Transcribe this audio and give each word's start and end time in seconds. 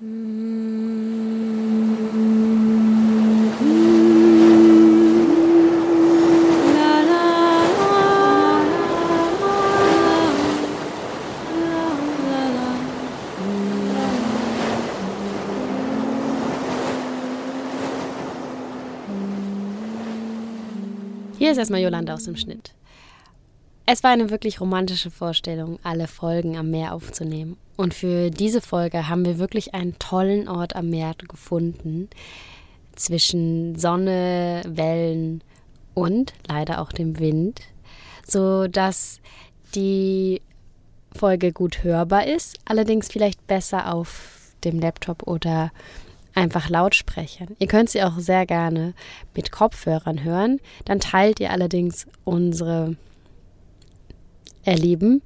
Hier 0.00 0.08
ist 21.42 21.58
erstmal 21.58 21.82
Jolanda 21.82 22.14
aus 22.14 22.24
dem 22.24 22.36
Schnitt. 22.36 22.72
Es 23.92 24.04
war 24.04 24.12
eine 24.12 24.30
wirklich 24.30 24.60
romantische 24.60 25.10
Vorstellung, 25.10 25.80
alle 25.82 26.06
Folgen 26.06 26.56
am 26.56 26.70
Meer 26.70 26.94
aufzunehmen. 26.94 27.56
Und 27.76 27.92
für 27.92 28.30
diese 28.30 28.60
Folge 28.60 29.08
haben 29.08 29.24
wir 29.24 29.40
wirklich 29.40 29.74
einen 29.74 29.98
tollen 29.98 30.48
Ort 30.48 30.76
am 30.76 30.90
Meer 30.90 31.14
gefunden. 31.18 32.08
Zwischen 32.94 33.76
Sonne, 33.76 34.62
Wellen 34.64 35.42
und 35.92 36.34
leider 36.46 36.80
auch 36.80 36.92
dem 36.92 37.18
Wind. 37.18 37.62
So 38.24 38.68
dass 38.68 39.20
die 39.74 40.40
Folge 41.12 41.50
gut 41.50 41.82
hörbar 41.82 42.28
ist, 42.28 42.60
allerdings 42.66 43.08
vielleicht 43.08 43.44
besser 43.48 43.92
auf 43.92 44.54
dem 44.62 44.78
Laptop 44.78 45.26
oder 45.26 45.72
einfach 46.36 46.68
Lautsprechern. 46.68 47.56
Ihr 47.58 47.66
könnt 47.66 47.90
sie 47.90 48.04
auch 48.04 48.20
sehr 48.20 48.46
gerne 48.46 48.94
mit 49.34 49.50
Kopfhörern 49.50 50.22
hören. 50.22 50.60
Dann 50.84 51.00
teilt 51.00 51.40
ihr 51.40 51.50
allerdings 51.50 52.06
unsere 52.22 52.94
Erleben, 54.64 55.22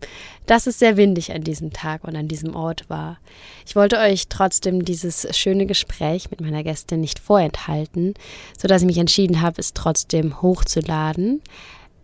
dass 0.46 0.66
es 0.66 0.78
sehr 0.78 0.96
windig 0.96 1.32
an 1.32 1.42
diesem 1.42 1.72
Tag 1.72 2.04
und 2.04 2.16
an 2.16 2.28
diesem 2.28 2.54
Ort 2.54 2.88
war. 2.88 3.18
Ich 3.66 3.74
wollte 3.74 3.98
euch 3.98 4.28
trotzdem 4.28 4.84
dieses 4.84 5.26
schöne 5.36 5.66
Gespräch 5.66 6.30
mit 6.30 6.40
meiner 6.40 6.62
Gästin 6.62 7.00
nicht 7.00 7.18
vorenthalten, 7.18 8.14
sodass 8.56 8.82
ich 8.82 8.86
mich 8.86 8.98
entschieden 8.98 9.40
habe, 9.40 9.60
es 9.60 9.72
trotzdem 9.72 10.40
hochzuladen. 10.40 11.42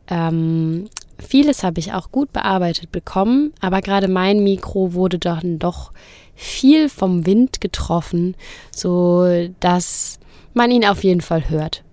Ähm, 0.09 0.89
vieles 1.19 1.63
habe 1.63 1.81
ich 1.81 1.93
auch 1.93 2.11
gut 2.11 2.33
bearbeitet 2.33 2.91
bekommen, 2.91 3.53
aber 3.61 3.81
gerade 3.81 4.09
mein 4.09 4.43
Mikro 4.43 4.95
wurde 4.95 5.19
dann 5.19 5.59
doch 5.59 5.93
viel 6.35 6.89
vom 6.89 7.27
Wind 7.27 7.61
getroffen, 7.61 8.35
so 8.75 9.49
dass 9.61 10.19
man 10.55 10.71
ihn 10.71 10.85
auf 10.85 11.05
jeden 11.05 11.21
Fall 11.21 11.49
hört. 11.49 11.85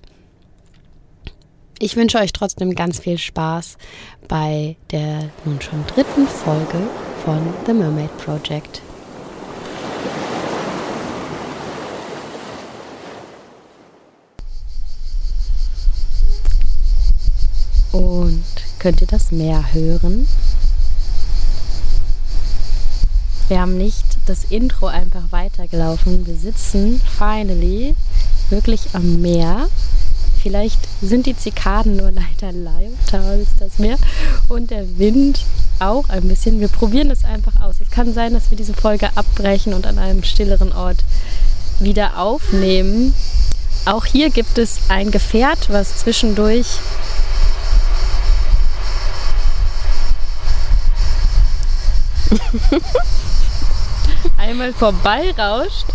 Ich 1.79 1.95
wünsche 1.95 2.17
euch 2.17 2.33
trotzdem 2.33 2.73
ganz 2.73 2.99
viel 2.99 3.19
Spaß 3.19 3.77
bei 4.27 4.77
der 4.89 5.29
nun 5.45 5.61
schon 5.61 5.85
dritten 5.85 6.27
Folge 6.27 6.81
von 7.23 7.53
The 7.67 7.73
Mermaid 7.73 8.17
Project. 8.17 8.81
Und 17.91 18.43
könnt 18.79 19.01
ihr 19.01 19.07
das 19.07 19.31
Meer 19.31 19.71
hören? 19.71 20.27
Wir 23.49 23.61
haben 23.61 23.77
nicht 23.77 24.03
das 24.25 24.45
Intro 24.45 24.87
einfach 24.87 25.31
weitergelaufen. 25.31 26.25
Wir 26.25 26.37
sitzen 26.37 26.99
finally 27.19 27.93
wirklich 28.49 28.81
am 28.93 29.21
Meer. 29.21 29.67
Vielleicht 30.41 30.79
sind 31.01 31.25
die 31.25 31.35
Zikaden 31.35 31.95
nur 31.97 32.11
leider 32.11 32.51
lauter 32.51 33.21
als 33.21 33.49
das 33.59 33.79
Meer 33.79 33.97
und 34.47 34.71
der 34.71 34.97
Wind 34.97 35.45
auch 35.79 36.09
ein 36.09 36.27
bisschen. 36.27 36.59
Wir 36.59 36.67
probieren 36.67 37.11
es 37.11 37.23
einfach 37.25 37.61
aus. 37.61 37.75
Es 37.81 37.89
kann 37.89 38.13
sein, 38.13 38.33
dass 38.33 38.49
wir 38.49 38.57
diese 38.57 38.73
Folge 38.73 39.09
abbrechen 39.15 39.73
und 39.73 39.85
an 39.85 39.99
einem 39.99 40.23
stilleren 40.23 40.73
Ort 40.73 41.03
wieder 41.79 42.17
aufnehmen. 42.17 43.13
Auch 43.85 44.05
hier 44.05 44.29
gibt 44.29 44.57
es 44.57 44.79
ein 44.89 45.11
Gefährt, 45.11 45.69
was 45.69 45.97
zwischendurch 45.97 46.79
einmal 54.37 54.73
vorbeirauscht. 54.73 55.85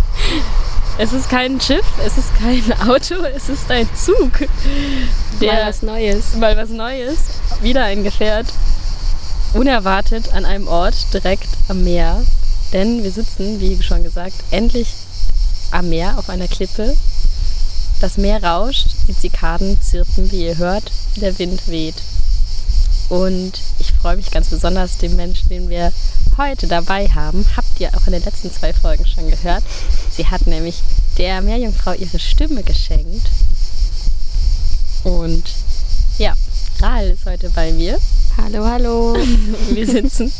Es 0.98 1.12
ist 1.14 1.30
kein 1.30 1.58
Schiff, 1.60 1.86
es 2.04 2.18
ist 2.18 2.34
kein 2.36 2.62
Auto, 2.88 3.14
es 3.24 3.48
ist 3.48 3.70
ein 3.70 3.88
Zug. 3.96 4.46
Der, 5.40 5.52
mal 5.54 5.66
was 5.68 5.82
Neues. 5.82 6.34
Mal 6.34 6.56
was 6.56 6.68
Neues. 6.68 7.18
Wieder 7.62 7.84
ein 7.84 8.04
Gefährt. 8.04 8.46
Unerwartet 9.54 10.34
an 10.34 10.44
einem 10.44 10.68
Ort 10.68 10.94
direkt 11.14 11.48
am 11.68 11.82
Meer. 11.82 12.22
Denn 12.72 13.02
wir 13.02 13.10
sitzen, 13.10 13.60
wie 13.60 13.82
schon 13.82 14.02
gesagt, 14.02 14.34
endlich 14.50 14.88
am 15.70 15.88
Meer 15.88 16.18
auf 16.18 16.28
einer 16.28 16.48
Klippe. 16.48 16.94
Das 18.00 18.18
Meer 18.18 18.42
rauscht, 18.42 18.88
die 19.08 19.16
Zikaden 19.16 19.80
zirpen, 19.80 20.30
wie 20.30 20.46
ihr 20.46 20.58
hört, 20.58 20.90
der 21.16 21.38
Wind 21.38 21.68
weht. 21.68 21.96
Und 23.08 23.52
freue 24.02 24.16
mich 24.16 24.32
ganz 24.32 24.48
besonders, 24.48 24.98
den 24.98 25.14
Menschen, 25.14 25.48
den 25.48 25.68
wir 25.68 25.92
heute 26.36 26.66
dabei 26.66 27.06
haben, 27.08 27.46
habt 27.56 27.78
ihr 27.78 27.88
auch 27.96 28.04
in 28.08 28.12
den 28.12 28.24
letzten 28.24 28.52
zwei 28.52 28.72
Folgen 28.72 29.06
schon 29.06 29.30
gehört. 29.30 29.62
Sie 30.10 30.26
hat 30.26 30.48
nämlich 30.48 30.82
der 31.18 31.40
Meerjungfrau 31.40 31.92
ihre 31.92 32.18
Stimme 32.18 32.64
geschenkt. 32.64 33.28
Und 35.04 35.44
ja, 36.18 36.34
Rahel 36.80 37.12
ist 37.12 37.26
heute 37.26 37.48
bei 37.50 37.70
mir. 37.70 37.96
Hallo, 38.36 38.64
hallo. 38.66 39.16
Wir 39.70 39.86
sitzen 39.86 40.32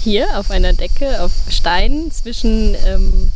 hier 0.00 0.36
auf 0.36 0.50
einer 0.50 0.72
Decke, 0.72 1.22
auf 1.22 1.30
Steinen 1.48 2.10
zwischen 2.10 2.74
ähm, 2.84 3.30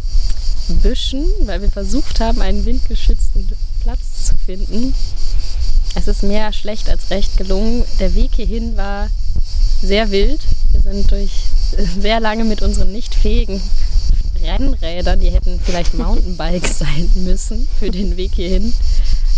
Büschen, 0.83 1.25
weil 1.45 1.63
wir 1.63 1.71
versucht 1.71 2.21
haben, 2.21 2.41
einen 2.41 2.65
windgeschützten 2.65 3.49
Platz 3.83 4.27
zu 4.27 4.37
finden. 4.37 4.95
Es 5.95 6.09
ist 6.09 6.23
mehr 6.23 6.53
schlecht 6.53 6.89
als 6.89 7.11
recht 7.11 7.37
gelungen. 7.37 7.85
Der 7.99 8.15
Weg 8.15 8.37
hierhin 8.37 8.77
war 8.77 9.09
sehr 9.83 10.11
wild. 10.11 10.41
Wir 10.73 10.81
sind 10.81 11.11
durch 11.11 11.33
sehr 12.01 12.21
lange 12.21 12.45
mit 12.45 12.63
unseren 12.63 12.93
nicht 12.93 13.15
fähigen 13.15 13.61
Rennrädern, 14.43 15.21
die 15.21 15.31
hätten 15.31 15.61
vielleicht 15.63 15.95
Mountainbikes 15.95 16.79
sein 16.81 17.11
müssen 17.17 17.69
für 17.79 17.91
den 17.91 18.17
Weg 18.17 18.35
hierhin, 18.35 18.73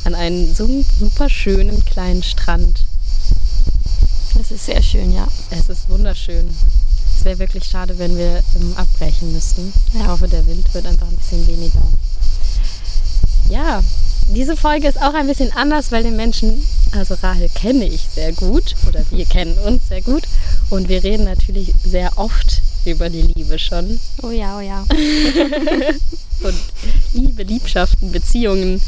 an 0.05 0.15
einen 0.15 0.55
so 0.55 0.69
super 0.99 1.29
schönen 1.29 1.85
kleinen 1.85 2.23
Strand. 2.23 2.85
Es 4.41 4.51
ist 4.51 4.67
sehr 4.67 4.83
schön, 4.83 5.13
ja. 5.13 5.29
Es 5.51 5.69
ist 5.69 5.89
wunderschön. 5.89 6.49
Es 7.17 7.25
wäre 7.25 7.39
wirklich 7.39 7.65
schade, 7.65 7.99
wenn 7.99 8.17
wir 8.17 8.43
ähm, 8.57 8.73
abbrechen 8.77 9.33
müssten. 9.33 9.73
Ich 9.93 10.07
hoffe, 10.07 10.27
der 10.27 10.47
Wind 10.47 10.73
wird 10.73 10.87
einfach 10.87 11.07
ein 11.07 11.17
bisschen 11.17 11.47
weniger. 11.47 11.83
Ja, 13.51 13.83
diese 14.29 14.57
Folge 14.57 14.89
ist 14.89 15.01
auch 15.01 15.15
ein 15.15 15.27
bisschen 15.27 15.53
anders, 15.53 15.93
weil 15.93 16.03
den 16.03 16.17
Menschen, 16.17 16.67
also 16.93 17.15
Rahel 17.15 17.49
kenne 17.49 17.87
ich 17.87 18.03
sehr 18.15 18.33
gut 18.33 18.75
oder 18.89 19.05
wir 19.11 19.27
kennen 19.27 19.59
uns 19.59 19.89
sehr 19.89 20.03
gut 20.03 20.25
und 20.71 20.89
wir 20.89 21.03
reden 21.03 21.25
natürlich 21.25 21.75
sehr 21.85 22.19
oft 22.19 22.63
über 22.85 23.11
die 23.11 23.23
Liebe 23.23 23.59
schon. 23.59 24.01
Oh 24.23 24.31
ja, 24.31 24.59
oh 24.59 24.61
ja. 24.61 24.85
und 26.43 26.61
Liebe, 27.13 27.43
Liebschaften, 27.43 28.11
Beziehungen. 28.11 28.81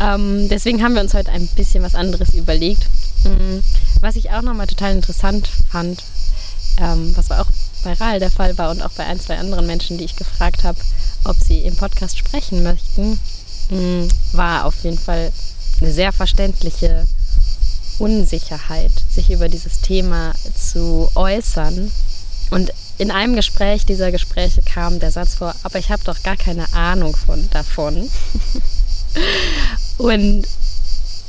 Ähm, 0.00 0.48
deswegen 0.48 0.82
haben 0.82 0.94
wir 0.94 1.02
uns 1.02 1.14
heute 1.14 1.30
ein 1.30 1.46
bisschen 1.48 1.82
was 1.82 1.94
anderes 1.94 2.34
überlegt. 2.34 2.86
Mhm. 3.24 3.62
Was 4.00 4.16
ich 4.16 4.30
auch 4.30 4.42
nochmal 4.42 4.66
total 4.66 4.92
interessant 4.92 5.48
fand, 5.70 6.02
ähm, 6.78 7.12
was 7.16 7.30
auch 7.30 7.46
bei 7.84 7.92
Rahel 7.92 8.18
der 8.18 8.30
Fall 8.30 8.56
war 8.58 8.70
und 8.70 8.82
auch 8.82 8.90
bei 8.92 9.04
ein, 9.06 9.20
zwei 9.20 9.38
anderen 9.38 9.66
Menschen, 9.66 9.98
die 9.98 10.04
ich 10.04 10.16
gefragt 10.16 10.64
habe, 10.64 10.78
ob 11.24 11.36
sie 11.36 11.60
im 11.60 11.76
Podcast 11.76 12.18
sprechen 12.18 12.62
möchten. 12.62 13.18
War 14.32 14.66
auf 14.66 14.82
jeden 14.82 14.98
Fall 14.98 15.32
eine 15.80 15.92
sehr 15.92 16.12
verständliche 16.12 17.06
Unsicherheit, 17.98 18.92
sich 19.10 19.30
über 19.30 19.48
dieses 19.48 19.80
Thema 19.80 20.32
zu 20.54 21.08
äußern. 21.14 21.90
Und 22.50 22.72
in 22.98 23.10
einem 23.10 23.34
Gespräch 23.34 23.86
dieser 23.86 24.12
Gespräche 24.12 24.62
kam 24.62 25.00
der 25.00 25.10
Satz 25.10 25.34
vor, 25.34 25.54
aber 25.62 25.78
ich 25.78 25.90
habe 25.90 26.04
doch 26.04 26.22
gar 26.22 26.36
keine 26.36 26.72
Ahnung 26.72 27.16
von, 27.16 27.48
davon. 27.50 28.08
Und 29.98 30.46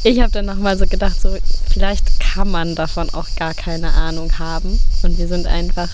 ich 0.04 0.20
habe 0.20 0.32
dann 0.32 0.46
nochmal 0.46 0.78
so 0.78 0.86
gedacht, 0.86 1.20
so 1.20 1.36
vielleicht 1.72 2.20
kann 2.20 2.52
man 2.52 2.76
davon 2.76 3.10
auch 3.12 3.28
gar 3.36 3.54
keine 3.54 3.94
Ahnung 3.94 4.38
haben. 4.38 4.80
Und 5.02 5.18
wir 5.18 5.28
sind 5.28 5.48
einfach 5.48 5.90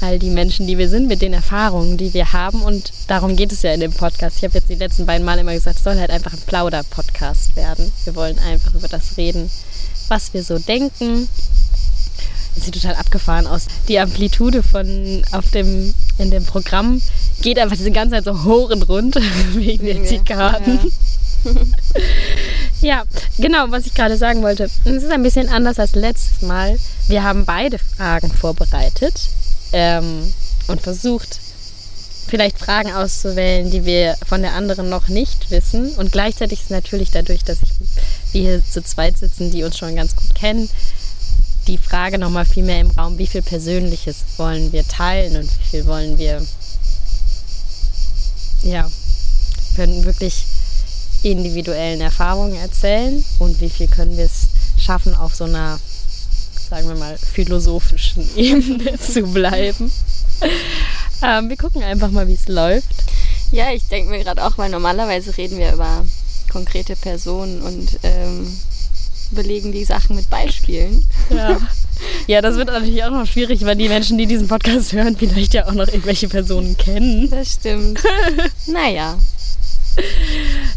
all 0.00 0.18
die 0.18 0.30
Menschen, 0.30 0.66
die 0.66 0.78
wir 0.78 0.88
sind, 0.88 1.08
mit 1.08 1.22
den 1.22 1.32
Erfahrungen, 1.32 1.96
die 1.96 2.14
wir 2.14 2.32
haben. 2.32 2.62
Und 2.62 2.92
darum 3.06 3.36
geht 3.36 3.52
es 3.52 3.62
ja 3.62 3.72
in 3.72 3.80
dem 3.80 3.92
Podcast. 3.92 4.38
Ich 4.38 4.44
habe 4.44 4.54
jetzt 4.54 4.68
die 4.68 4.74
letzten 4.74 5.06
beiden 5.06 5.24
Mal 5.24 5.38
immer 5.38 5.52
gesagt, 5.52 5.78
es 5.78 5.84
soll 5.84 5.98
halt 5.98 6.10
einfach 6.10 6.32
ein 6.32 6.40
Plauder-Podcast 6.46 7.56
werden. 7.56 7.92
Wir 8.04 8.14
wollen 8.14 8.38
einfach 8.38 8.74
über 8.74 8.88
das 8.88 9.16
reden, 9.16 9.50
was 10.08 10.32
wir 10.34 10.42
so 10.42 10.58
denken. 10.58 11.28
Es 12.56 12.64
sieht 12.64 12.74
total 12.74 12.96
abgefahren 12.96 13.46
aus. 13.46 13.66
Die 13.88 13.98
Amplitude 13.98 14.62
von 14.62 15.22
auf 15.32 15.50
dem, 15.50 15.94
in 16.18 16.30
dem 16.30 16.44
Programm 16.44 17.00
geht 17.42 17.58
einfach 17.58 17.76
diese 17.76 17.92
ganze 17.92 18.16
Zeit 18.16 18.24
so 18.24 18.44
hoch 18.44 18.70
und 18.70 18.88
rund 18.88 19.14
wegen 19.54 19.86
der 19.86 20.04
Zikaden. 20.04 20.80
Ja. 20.80 21.52
ja, 22.82 23.04
genau, 23.38 23.66
was 23.68 23.86
ich 23.86 23.94
gerade 23.94 24.16
sagen 24.16 24.42
wollte. 24.42 24.64
Es 24.84 25.02
ist 25.02 25.10
ein 25.10 25.22
bisschen 25.22 25.48
anders 25.48 25.78
als 25.78 25.94
letztes 25.94 26.42
Mal. 26.42 26.78
Wir 27.08 27.22
haben 27.22 27.44
beide 27.44 27.78
Fragen 27.78 28.30
vorbereitet 28.30 29.14
ähm, 29.72 30.32
und 30.68 30.80
versucht, 30.80 31.40
vielleicht 32.28 32.58
Fragen 32.58 32.92
auszuwählen, 32.92 33.70
die 33.70 33.84
wir 33.84 34.16
von 34.26 34.42
der 34.42 34.54
anderen 34.54 34.88
noch 34.88 35.08
nicht 35.08 35.50
wissen. 35.50 35.92
Und 35.96 36.12
gleichzeitig 36.12 36.60
ist 36.60 36.70
natürlich 36.70 37.10
dadurch, 37.10 37.42
dass 37.44 37.58
ich, 37.62 37.70
wir 38.32 38.42
hier 38.42 38.62
zu 38.64 38.82
zweit 38.82 39.18
sitzen, 39.18 39.50
die 39.50 39.64
uns 39.64 39.76
schon 39.76 39.96
ganz 39.96 40.14
gut 40.14 40.34
kennen, 40.34 40.70
die 41.66 41.78
Frage 41.78 42.18
nochmal 42.18 42.46
viel 42.46 42.62
mehr 42.62 42.80
im 42.80 42.90
Raum, 42.90 43.18
wie 43.18 43.26
viel 43.26 43.42
Persönliches 43.42 44.24
wollen 44.36 44.72
wir 44.72 44.86
teilen 44.86 45.36
und 45.36 45.44
wie 45.44 45.64
viel 45.64 45.86
wollen 45.86 46.18
wir, 46.18 46.44
ja, 48.62 48.88
können 49.76 50.04
wirklich 50.04 50.46
individuellen 51.22 52.00
Erfahrungen 52.00 52.56
erzählen 52.56 53.22
und 53.38 53.60
wie 53.60 53.70
viel 53.70 53.88
können 53.88 54.16
wir 54.16 54.24
es 54.24 54.48
schaffen, 54.82 55.14
auf 55.14 55.34
so 55.34 55.44
einer, 55.44 55.78
sagen 56.70 56.88
wir 56.88 56.94
mal, 56.94 57.18
philosophischen 57.18 58.24
Ebene 58.36 58.98
zu 58.98 59.22
bleiben. 59.24 59.90
Ähm, 61.22 61.48
wir 61.48 61.56
gucken 61.56 61.82
einfach 61.82 62.10
mal, 62.10 62.28
wie 62.28 62.34
es 62.34 62.48
läuft. 62.48 62.88
Ja, 63.50 63.72
ich 63.72 63.82
denke 63.88 64.10
mir 64.10 64.22
gerade 64.22 64.44
auch, 64.44 64.56
weil 64.56 64.70
normalerweise 64.70 65.36
reden 65.36 65.58
wir 65.58 65.72
über 65.72 66.06
konkrete 66.50 66.94
Personen 66.94 67.60
und 67.60 67.98
ähm, 68.04 68.56
belegen 69.32 69.72
die 69.72 69.84
Sachen 69.84 70.14
mit 70.14 70.30
Beispielen. 70.30 71.04
Ja. 71.28 71.60
ja, 72.28 72.40
das 72.40 72.56
wird 72.56 72.68
natürlich 72.68 73.02
auch 73.02 73.10
noch 73.10 73.26
schwierig, 73.26 73.64
weil 73.64 73.76
die 73.76 73.88
Menschen, 73.88 74.16
die 74.18 74.26
diesen 74.26 74.46
Podcast 74.46 74.92
hören, 74.92 75.16
vielleicht 75.16 75.54
ja 75.54 75.66
auch 75.66 75.74
noch 75.74 75.88
irgendwelche 75.88 76.28
Personen 76.28 76.76
kennen. 76.76 77.28
Das 77.30 77.54
stimmt. 77.54 78.00
naja. 78.66 79.18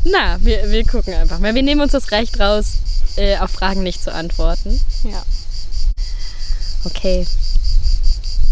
Na, 0.04 0.38
wir, 0.42 0.72
wir 0.72 0.84
gucken 0.86 1.14
einfach 1.14 1.38
mal. 1.38 1.54
Wir 1.54 1.64
nehmen 1.64 1.82
uns 1.82 1.92
das 1.92 2.12
Recht 2.12 2.40
raus, 2.40 2.74
äh, 3.16 3.38
auf 3.38 3.52
Fragen 3.52 3.84
nicht 3.84 4.04
zu 4.04 4.12
antworten. 4.12 4.82
Ja. 5.04 5.24
Okay. 6.86 7.26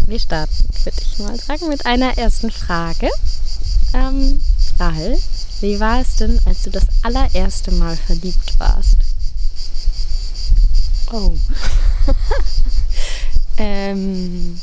Wir 0.06 0.18
starten, 0.18 0.68
würde 0.84 1.02
ich 1.02 1.18
mal 1.18 1.38
sagen, 1.38 1.68
mit 1.68 1.86
einer 1.86 2.16
ersten 2.16 2.50
Frage. 2.50 3.08
Ähm, 3.92 4.40
Rahel, 4.78 5.18
wie 5.60 5.78
war 5.78 6.00
es 6.00 6.16
denn, 6.16 6.40
als 6.46 6.62
du 6.62 6.70
das 6.70 6.86
allererste 7.02 7.72
Mal 7.72 7.96
verliebt 7.96 8.58
warst? 8.58 8.96
Oh. 11.12 11.32
ähm, 13.58 14.60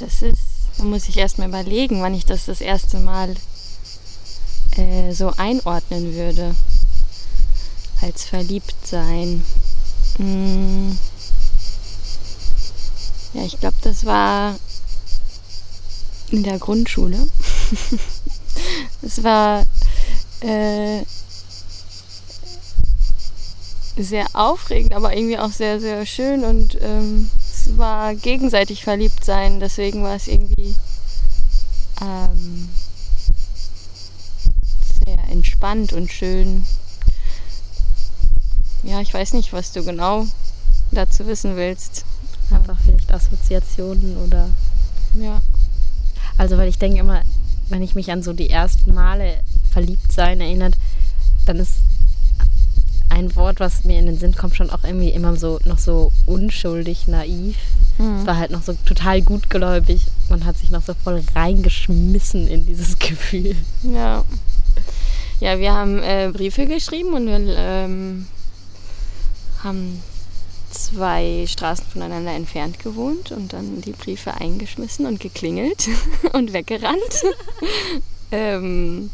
das 0.00 0.22
ist, 0.22 0.42
da 0.76 0.84
muss 0.84 1.08
ich 1.08 1.16
erst 1.16 1.38
mal 1.38 1.48
überlegen, 1.48 2.02
wann 2.02 2.14
ich 2.14 2.26
das 2.26 2.46
das 2.46 2.60
erste 2.60 2.98
Mal 2.98 3.36
äh, 4.76 5.12
so 5.12 5.32
einordnen 5.36 6.14
würde. 6.14 6.56
Als 8.00 8.24
verliebt 8.24 8.74
sein. 8.84 9.44
Hm. 10.16 10.98
Ja, 13.34 13.42
ich 13.44 13.58
glaube, 13.58 13.76
das 13.82 14.04
war 14.04 14.56
in 16.30 16.42
der 16.42 16.58
Grundschule. 16.58 17.28
es 19.02 19.22
war 19.22 19.66
äh, 20.40 21.02
sehr 23.96 24.26
aufregend, 24.34 24.94
aber 24.94 25.14
irgendwie 25.16 25.38
auch 25.38 25.52
sehr, 25.52 25.80
sehr 25.80 26.04
schön 26.06 26.44
und 26.44 26.78
ähm, 26.80 27.30
es 27.48 27.76
war 27.76 28.14
gegenseitig 28.14 28.84
verliebt 28.84 29.24
sein. 29.24 29.60
Deswegen 29.60 30.02
war 30.02 30.16
es 30.16 30.28
irgendwie 30.28 30.74
ähm, 32.00 32.68
sehr 35.04 35.18
entspannt 35.30 35.92
und 35.92 36.12
schön. 36.12 36.64
Ja, 38.82 39.00
ich 39.00 39.14
weiß 39.14 39.34
nicht, 39.34 39.52
was 39.52 39.72
du 39.72 39.84
genau 39.84 40.26
dazu 40.90 41.26
wissen 41.26 41.56
willst. 41.56 42.04
Einfach 42.54 42.78
vielleicht 42.84 43.12
Assoziationen 43.12 44.16
oder. 44.18 44.48
Ja. 45.14 45.40
Also, 46.38 46.56
weil 46.56 46.68
ich 46.68 46.78
denke 46.78 46.98
immer, 47.00 47.22
wenn 47.68 47.82
ich 47.82 47.94
mich 47.94 48.10
an 48.10 48.22
so 48.22 48.32
die 48.32 48.50
ersten 48.50 48.94
Male 48.94 49.40
verliebt 49.70 50.12
sein 50.12 50.40
erinnert, 50.40 50.76
dann 51.46 51.56
ist 51.56 51.76
ein 53.08 53.34
Wort, 53.36 53.60
was 53.60 53.84
mir 53.84 53.98
in 53.98 54.06
den 54.06 54.18
Sinn 54.18 54.34
kommt, 54.34 54.56
schon 54.56 54.70
auch 54.70 54.84
irgendwie 54.84 55.10
immer 55.10 55.36
so 55.36 55.58
noch 55.64 55.78
so 55.78 56.10
unschuldig, 56.26 57.08
naiv. 57.08 57.56
Mhm. 57.98 58.20
Es 58.20 58.26
war 58.26 58.36
halt 58.38 58.50
noch 58.50 58.62
so 58.62 58.74
total 58.86 59.20
gutgläubig. 59.22 60.06
Man 60.28 60.44
hat 60.44 60.56
sich 60.56 60.70
noch 60.70 60.82
so 60.82 60.94
voll 60.94 61.22
reingeschmissen 61.34 62.48
in 62.48 62.66
dieses 62.66 62.98
Gefühl. 62.98 63.56
Ja. 63.82 64.24
Ja, 65.40 65.58
wir 65.58 65.72
haben 65.72 65.98
äh, 66.02 66.30
Briefe 66.32 66.66
geschrieben 66.66 67.14
und 67.14 67.26
wir 67.26 67.40
ähm, 67.56 68.26
haben 69.62 70.00
zwei 70.72 71.44
Straßen 71.46 71.84
voneinander 71.86 72.32
entfernt 72.32 72.78
gewohnt 72.78 73.32
und 73.32 73.52
dann 73.52 73.80
die 73.80 73.92
Briefe 73.92 74.34
eingeschmissen 74.34 75.06
und 75.06 75.20
geklingelt 75.20 75.88
und 76.32 76.52
weggerannt. 76.52 77.22
ähm, 78.32 79.10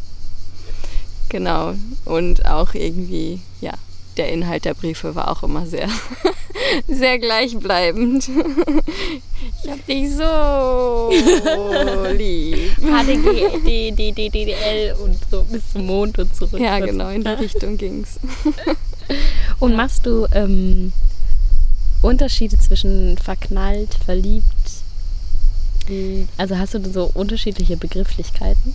genau. 1.28 1.74
Und 2.04 2.46
auch 2.46 2.74
irgendwie, 2.74 3.40
ja, 3.60 3.72
der 4.16 4.32
Inhalt 4.32 4.64
der 4.64 4.74
Briefe 4.74 5.14
war 5.14 5.30
auch 5.30 5.42
immer 5.42 5.66
sehr, 5.66 5.88
sehr 6.88 7.18
gleichbleibend. 7.18 8.28
Ich 9.62 9.70
hab 9.70 9.86
dich 9.86 10.14
so 10.14 11.10
lieb. 12.12 12.76
HDG, 12.80 13.92
DDL 13.92 14.94
und 15.02 15.16
so 15.30 15.44
bis 15.44 15.72
zum 15.72 15.86
Mond 15.86 16.18
und 16.18 16.34
zurück. 16.34 16.60
Ja, 16.60 16.78
genau, 16.80 17.10
in 17.10 17.22
die 17.22 17.30
Richtung 17.30 17.76
ging's. 17.76 18.18
Und 19.60 19.76
machst 19.76 20.04
du 20.06 20.26
ähm, 20.32 20.92
Unterschiede 22.02 22.58
zwischen 22.58 23.18
verknallt, 23.18 23.94
verliebt? 24.04 24.44
Also 26.36 26.58
hast 26.58 26.74
du 26.74 26.92
so 26.92 27.10
unterschiedliche 27.14 27.76
Begrifflichkeiten? 27.76 28.74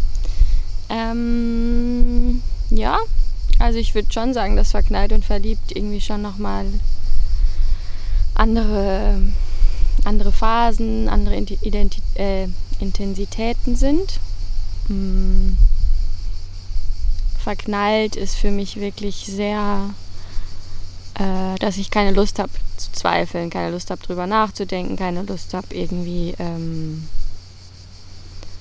Ähm, 0.89 2.41
ja, 2.69 2.97
also 3.59 3.79
ich 3.79 3.95
würde 3.95 4.11
schon 4.11 4.33
sagen, 4.33 4.55
dass 4.55 4.71
verknallt 4.71 5.13
und 5.13 5.23
verliebt 5.23 5.75
irgendwie 5.75 6.01
schon 6.01 6.21
nochmal 6.21 6.65
andere, 8.35 9.21
andere 10.05 10.31
Phasen, 10.31 11.07
andere 11.07 11.35
Identi 11.37 12.01
äh, 12.15 12.47
Intensitäten 12.79 13.75
sind. 13.75 14.19
Hm. 14.87 15.57
Verknallt 17.39 18.15
ist 18.15 18.35
für 18.35 18.51
mich 18.51 18.77
wirklich 18.77 19.25
sehr, 19.25 19.89
äh, 21.15 21.55
dass 21.59 21.77
ich 21.77 21.91
keine 21.91 22.11
Lust 22.11 22.39
habe 22.39 22.51
zu 22.77 22.91
zweifeln, 22.91 23.49
keine 23.49 23.71
Lust 23.71 23.91
habe 23.91 24.01
drüber 24.01 24.27
nachzudenken, 24.27 24.95
keine 24.95 25.23
Lust 25.23 25.53
habe 25.53 25.67
irgendwie 25.75 26.33
ähm, 26.39 27.07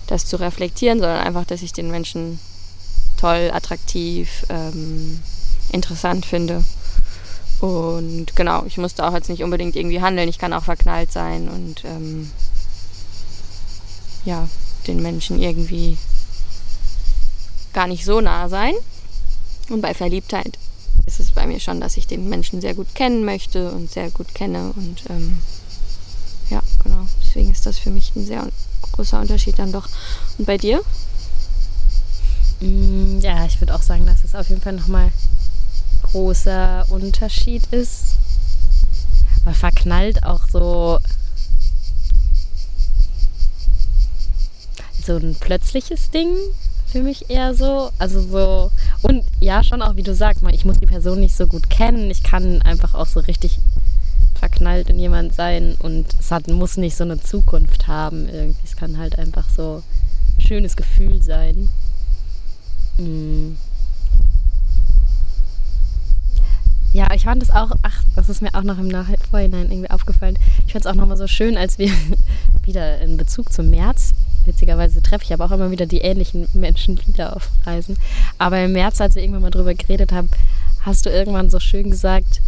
das 0.06 0.26
zu 0.26 0.36
reflektieren, 0.36 0.98
sondern 0.98 1.26
einfach, 1.26 1.44
dass 1.46 1.62
ich 1.62 1.72
den 1.72 1.90
Menschen 1.90 2.38
toll, 3.16 3.50
attraktiv, 3.52 4.44
ähm, 4.50 5.20
interessant 5.70 6.26
finde. 6.26 6.64
Und 7.60 8.34
genau, 8.34 8.64
ich 8.66 8.76
musste 8.76 9.06
auch 9.06 9.14
jetzt 9.14 9.30
nicht 9.30 9.44
unbedingt 9.44 9.76
irgendwie 9.76 10.02
handeln, 10.02 10.28
ich 10.28 10.38
kann 10.38 10.52
auch 10.52 10.64
verknallt 10.64 11.12
sein 11.12 11.48
und 11.48 11.84
ähm, 11.84 12.30
ja, 14.24 14.48
den 14.86 15.00
Menschen 15.00 15.40
irgendwie 15.40 15.96
gar 17.72 17.86
nicht 17.86 18.04
so 18.04 18.20
nah 18.20 18.48
sein. 18.48 18.74
Und 19.68 19.80
bei 19.80 19.94
Verliebtheit 19.94 20.58
ist 21.06 21.20
es 21.20 21.32
bei 21.32 21.46
mir 21.46 21.60
schon, 21.60 21.80
dass 21.80 21.96
ich 21.96 22.06
den 22.06 22.28
Menschen 22.28 22.60
sehr 22.60 22.74
gut 22.74 22.94
kennen 22.94 23.24
möchte 23.24 23.70
und 23.72 23.90
sehr 23.90 24.10
gut 24.10 24.34
kenne. 24.34 24.72
Und 24.76 25.02
ähm, 25.10 25.38
ja, 26.50 26.62
genau. 26.82 27.06
Deswegen 27.24 27.50
ist 27.50 27.66
das 27.66 27.78
für 27.78 27.90
mich 27.90 28.14
ein 28.14 28.24
sehr 28.26 28.48
großer 28.92 29.20
Unterschied 29.20 29.58
dann 29.58 29.72
doch. 29.72 29.88
Und 30.38 30.46
bei 30.46 30.58
dir? 30.58 30.82
Mm, 32.60 33.20
ja, 33.20 33.44
ich 33.46 33.60
würde 33.60 33.74
auch 33.74 33.82
sagen, 33.82 34.06
dass 34.06 34.24
es 34.24 34.34
auf 34.34 34.48
jeden 34.48 34.60
Fall 34.60 34.74
nochmal 34.74 35.06
ein 35.06 35.12
großer 36.02 36.86
Unterschied 36.88 37.64
ist. 37.72 38.16
Weil 39.44 39.54
verknallt 39.54 40.24
auch 40.24 40.48
so 40.48 41.00
so 45.04 45.16
ein 45.16 45.34
plötzliches 45.34 46.10
Ding 46.10 46.28
für 46.92 47.02
mich 47.02 47.30
eher 47.30 47.54
so. 47.54 47.90
Also 47.98 48.20
so, 48.20 48.70
und 49.02 49.24
ja, 49.40 49.64
schon 49.64 49.82
auch, 49.82 49.96
wie 49.96 50.02
du 50.02 50.14
sagst, 50.14 50.42
ich 50.52 50.64
muss 50.64 50.78
die 50.78 50.86
Person 50.86 51.20
nicht 51.20 51.34
so 51.34 51.46
gut 51.46 51.70
kennen. 51.70 52.10
Ich 52.10 52.22
kann 52.22 52.62
einfach 52.62 52.94
auch 52.94 53.06
so 53.06 53.20
richtig 53.20 53.58
verknallt 54.34 54.90
in 54.90 54.98
jemand 54.98 55.34
sein 55.34 55.76
und 55.78 56.06
es 56.18 56.30
hat, 56.30 56.48
muss 56.48 56.76
nicht 56.76 56.96
so 56.96 57.04
eine 57.04 57.20
Zukunft 57.20 57.86
haben 57.86 58.28
irgendwie. 58.28 58.64
Es 58.64 58.76
kann 58.76 58.98
halt 58.98 59.18
einfach 59.18 59.48
so 59.48 59.82
ein 60.36 60.40
schönes 60.40 60.76
Gefühl 60.76 61.22
sein. 61.22 61.68
Mm. 62.98 63.52
Ja, 66.92 67.08
ich 67.14 67.24
fand 67.24 67.42
es 67.42 67.50
auch, 67.50 67.70
ach, 67.82 68.02
das 68.16 68.28
ist 68.28 68.42
mir 68.42 68.54
auch 68.54 68.62
noch 68.62 68.78
im 68.78 68.90
Vorhinein 69.30 69.70
irgendwie 69.70 69.90
aufgefallen. 69.90 70.38
Ich 70.66 70.72
fand 70.72 70.84
es 70.84 70.90
auch 70.90 70.94
nochmal 70.94 71.16
so 71.16 71.26
schön, 71.26 71.56
als 71.56 71.78
wir 71.78 71.90
wieder 72.64 73.00
in 73.00 73.16
Bezug 73.16 73.52
zum 73.52 73.70
März, 73.70 74.14
witzigerweise 74.44 75.02
treffe 75.02 75.24
ich 75.24 75.32
aber 75.32 75.46
auch 75.46 75.52
immer 75.52 75.70
wieder 75.70 75.86
die 75.86 76.00
ähnlichen 76.00 76.48
Menschen 76.52 77.00
wieder 77.06 77.34
auf 77.36 77.48
Reisen. 77.64 77.96
Aber 78.38 78.60
im 78.60 78.72
März, 78.72 79.00
als 79.00 79.14
wir 79.14 79.22
irgendwann 79.22 79.42
mal 79.42 79.50
drüber 79.50 79.74
geredet 79.74 80.12
haben, 80.12 80.28
hast 80.82 81.06
du 81.06 81.10
irgendwann 81.10 81.48
so 81.48 81.60
schön 81.60 81.90
gesagt, 81.90 82.40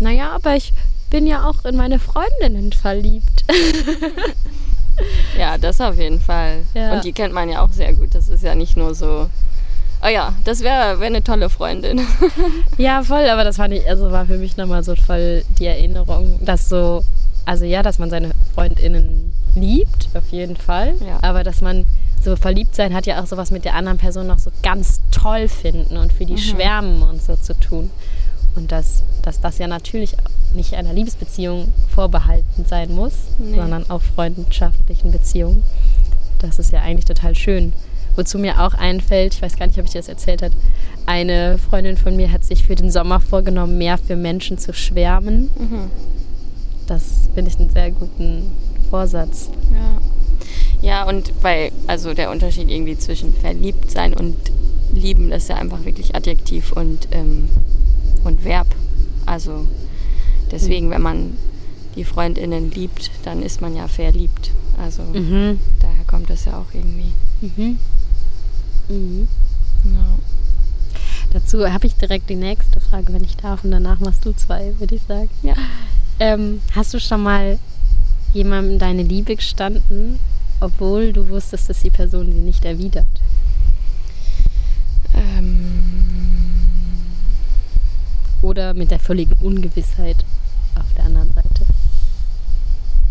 naja, 0.00 0.32
aber 0.32 0.54
ich 0.56 0.72
bin 1.10 1.26
ja 1.26 1.48
auch 1.48 1.64
in 1.64 1.76
meine 1.76 1.98
Freundinnen 1.98 2.72
verliebt. 2.72 3.44
Ja, 5.38 5.58
das 5.58 5.80
auf 5.80 5.96
jeden 5.96 6.20
Fall. 6.20 6.64
Ja. 6.74 6.94
Und 6.94 7.04
die 7.04 7.12
kennt 7.12 7.32
man 7.32 7.48
ja 7.48 7.62
auch 7.62 7.70
sehr 7.70 7.92
gut. 7.94 8.14
Das 8.14 8.28
ist 8.28 8.42
ja 8.42 8.54
nicht 8.54 8.76
nur 8.76 8.94
so. 8.94 9.28
Oh 10.04 10.08
ja, 10.08 10.32
das 10.44 10.60
wäre 10.60 11.00
wär 11.00 11.06
eine 11.06 11.22
tolle 11.24 11.48
Freundin. 11.50 12.00
Ja, 12.78 13.02
voll, 13.02 13.28
aber 13.28 13.42
das 13.42 13.56
fand 13.56 13.74
ich, 13.74 13.88
also 13.88 14.12
war 14.12 14.26
für 14.26 14.38
mich 14.38 14.56
nochmal 14.56 14.84
so 14.84 14.94
voll 14.94 15.42
die 15.58 15.66
Erinnerung, 15.66 16.38
dass 16.44 16.68
so, 16.68 17.02
also 17.44 17.64
ja, 17.64 17.82
dass 17.82 17.98
man 17.98 18.08
seine 18.08 18.30
FreundInnen 18.54 19.32
liebt, 19.56 20.08
auf 20.14 20.28
jeden 20.30 20.56
Fall. 20.56 20.94
Ja. 21.04 21.18
Aber 21.22 21.42
dass 21.42 21.60
man 21.60 21.86
so 22.22 22.36
verliebt 22.36 22.74
sein 22.76 22.94
hat 22.94 23.06
ja 23.06 23.20
auch 23.20 23.26
sowas 23.26 23.50
mit 23.50 23.64
der 23.64 23.74
anderen 23.74 23.98
Person 23.98 24.26
noch 24.28 24.38
so 24.38 24.50
ganz 24.62 25.00
toll 25.10 25.48
finden 25.48 25.96
und 25.96 26.12
für 26.12 26.24
die 26.26 26.34
Mhm. 26.34 26.38
schwärmen 26.38 27.02
und 27.02 27.20
so 27.22 27.34
zu 27.36 27.54
tun. 27.58 27.90
Und 28.54 28.70
dass, 28.72 29.02
dass 29.22 29.40
das 29.40 29.58
ja 29.58 29.66
natürlich 29.66 30.14
nicht 30.54 30.74
einer 30.74 30.92
Liebesbeziehung 30.92 31.72
vorbehalten 31.92 32.64
sein 32.68 32.92
muss, 32.94 33.14
Nee. 33.38 33.56
sondern 33.56 33.88
auch 33.90 34.02
freundschaftlichen 34.02 35.10
Beziehungen. 35.12 35.62
Das 36.40 36.58
ist 36.60 36.72
ja 36.72 36.80
eigentlich 36.82 37.04
total 37.06 37.34
schön. 37.34 37.72
Wozu 38.18 38.36
mir 38.38 38.60
auch 38.60 38.74
einfällt, 38.74 39.34
ich 39.34 39.42
weiß 39.42 39.56
gar 39.56 39.68
nicht, 39.68 39.78
ob 39.78 39.84
ich 39.84 39.92
dir 39.92 39.98
das 40.00 40.08
erzählt 40.08 40.42
habe, 40.42 40.54
eine 41.06 41.56
Freundin 41.56 41.96
von 41.96 42.16
mir 42.16 42.32
hat 42.32 42.44
sich 42.44 42.64
für 42.64 42.74
den 42.74 42.90
Sommer 42.90 43.20
vorgenommen, 43.20 43.78
mehr 43.78 43.96
für 43.96 44.16
Menschen 44.16 44.58
zu 44.58 44.72
schwärmen. 44.74 45.50
Mhm. 45.56 45.90
Das 46.88 47.28
finde 47.32 47.50
ich 47.52 47.58
einen 47.60 47.70
sehr 47.70 47.92
guten 47.92 48.50
Vorsatz. 48.90 49.50
Ja. 49.72 50.00
Ja, 50.80 51.04
und 51.08 51.32
weil, 51.42 51.70
also 51.86 52.12
der 52.12 52.30
Unterschied 52.32 52.68
irgendwie 52.68 52.98
zwischen 52.98 53.32
verliebt 53.32 53.90
sein 53.90 54.14
und 54.14 54.34
lieben, 54.92 55.30
das 55.30 55.44
ist 55.44 55.48
ja 55.50 55.56
einfach 55.56 55.84
wirklich 55.84 56.16
Adjektiv 56.16 56.72
und, 56.72 57.06
ähm, 57.12 57.48
und 58.24 58.44
Verb. 58.44 58.66
Also 59.26 59.66
deswegen, 60.50 60.90
wenn 60.90 61.02
man 61.02 61.36
die 61.94 62.04
FreundInnen 62.04 62.70
liebt, 62.72 63.12
dann 63.24 63.42
ist 63.42 63.60
man 63.60 63.76
ja 63.76 63.86
verliebt. 63.86 64.50
Also 64.76 65.02
Mhm. 65.02 65.60
daher 65.80 66.04
kommt 66.08 66.30
das 66.30 66.46
ja 66.46 66.58
auch 66.58 66.74
irgendwie. 66.74 67.12
Mhm. 67.40 67.78
Mhm. 68.88 69.28
Ja. 69.84 70.18
Dazu 71.30 71.70
habe 71.70 71.86
ich 71.86 71.94
direkt 71.94 72.30
die 72.30 72.36
nächste 72.36 72.80
Frage, 72.80 73.12
wenn 73.12 73.22
ich 73.22 73.36
darf, 73.36 73.62
und 73.64 73.70
danach 73.70 74.00
machst 74.00 74.24
du 74.24 74.32
zwei, 74.32 74.72
würde 74.78 74.94
ich 74.94 75.02
sagen. 75.02 75.28
Ja. 75.42 75.54
Ähm, 76.20 76.60
hast 76.74 76.94
du 76.94 77.00
schon 77.00 77.22
mal 77.22 77.58
jemandem 78.32 78.78
deine 78.78 79.02
Liebe 79.02 79.36
gestanden, 79.36 80.18
obwohl 80.60 81.12
du 81.12 81.28
wusstest, 81.28 81.68
dass 81.68 81.82
die 81.82 81.90
Person 81.90 82.32
sie 82.32 82.40
nicht 82.40 82.64
erwidert? 82.64 83.06
Ähm, 85.14 85.68
Oder 88.42 88.74
mit 88.74 88.90
der 88.90 88.98
völligen 88.98 89.34
Ungewissheit 89.40 90.24
auf 90.74 90.86
der 90.96 91.04
anderen 91.04 91.32
Seite? 91.34 91.66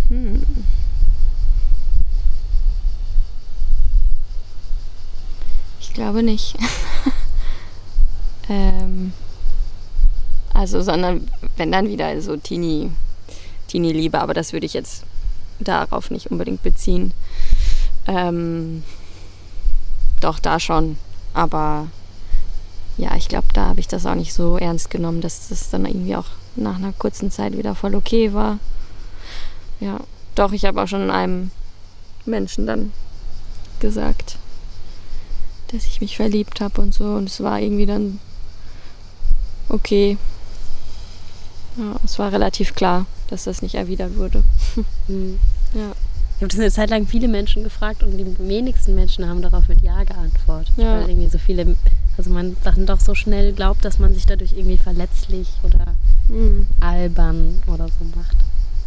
hm. 0.10 0.42
Glaube 5.98 6.22
nicht. 6.22 6.56
ähm, 8.50 9.14
also, 10.54 10.82
sondern 10.82 11.28
wenn 11.58 11.72
dann 11.72 11.90
wieder 11.90 12.22
so 12.22 12.38
Teenie, 12.38 12.92
Teenie-Liebe, 13.68 14.20
aber 14.22 14.36
das 14.36 14.54
würde 14.54 14.68
ich 14.68 14.74
jetzt 14.74 15.06
darauf 15.60 16.12
nicht 16.12 16.30
unbedingt 16.30 16.62
beziehen. 16.62 17.14
Ähm, 18.06 18.84
doch, 20.22 20.38
da 20.38 20.60
schon. 20.60 20.98
Aber 21.34 21.88
ja, 22.98 23.16
ich 23.16 23.28
glaube, 23.28 23.48
da 23.54 23.66
habe 23.66 23.80
ich 23.80 23.88
das 23.88 24.06
auch 24.06 24.16
nicht 24.16 24.34
so 24.34 24.58
ernst 24.58 24.92
genommen, 24.92 25.22
dass 25.22 25.50
das 25.50 25.72
dann 25.72 25.86
irgendwie 25.86 26.16
auch 26.16 26.28
nach 26.56 26.76
einer 26.76 26.94
kurzen 26.94 27.32
Zeit 27.32 27.58
wieder 27.58 27.74
voll 27.74 27.96
okay 27.96 28.34
war. 28.34 28.60
Ja, 29.80 30.00
doch, 30.36 30.52
ich 30.52 30.66
habe 30.66 30.80
auch 30.80 30.88
schon 30.88 31.10
einem 31.10 31.50
Menschen 32.26 32.68
dann 32.68 32.92
gesagt, 33.80 34.38
dass 35.68 35.86
ich 35.86 36.02
mich 36.02 36.16
verliebt 36.18 36.62
habe 36.62 36.82
und 36.82 36.94
so. 36.94 37.06
Und 37.06 37.30
es 37.30 37.42
war 37.42 37.60
irgendwie 37.60 37.86
dann 37.86 38.20
okay. 39.70 40.18
Ja, 41.78 41.96
es 42.04 42.18
war 42.18 42.32
relativ 42.32 42.74
klar, 42.74 43.06
dass 43.30 43.44
das 43.44 43.62
nicht 43.62 43.76
erwidert 43.76 44.16
wurde. 44.18 44.44
Hm. 45.08 45.40
Ja. 45.74 45.92
Ich 46.36 46.42
habe 46.44 46.50
das 46.50 46.60
eine 46.60 46.72
Zeit 46.72 46.90
lang 46.92 47.08
viele 47.08 47.28
Menschen 47.28 47.64
gefragt 47.64 48.04
und 48.04 48.16
die 48.18 48.26
wenigsten 48.48 48.94
Menschen 48.94 49.28
haben 49.28 49.42
darauf 49.42 49.68
mit 49.68 49.82
Ja 49.82 50.04
geantwortet. 50.04 50.72
Ja. 50.78 51.00
Weil 51.02 51.10
irgendwie 51.10 51.30
so 51.30 51.40
viele, 51.40 51.76
also 52.18 52.30
man 52.30 52.56
dann 52.64 52.86
doch 52.86 53.00
so 53.00 53.16
schnell 53.16 53.54
glaubt, 53.54 53.84
dass 53.84 53.98
man 53.98 54.14
sich 54.14 54.26
dadurch 54.28 54.52
irgendwie 54.54 54.78
verletzlich 54.78 55.48
oder 55.64 55.96
Mhm. 56.30 56.68
albern 56.82 57.62
oder 57.68 57.88
so 57.88 58.06
macht. 58.16 58.36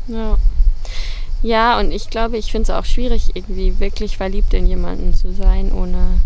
Ja. 0.08 0.36
Ja, 1.42 1.80
und 1.80 1.90
ich 1.90 2.10
glaube, 2.10 2.36
ich 2.36 2.52
finde 2.52 2.64
es 2.64 2.78
auch 2.78 2.84
schwierig, 2.84 3.30
irgendwie 3.34 3.80
wirklich 3.80 4.18
verliebt 4.18 4.52
in 4.52 4.66
jemanden 4.66 5.14
zu 5.14 5.32
sein, 5.32 5.72
ohne 5.72 6.20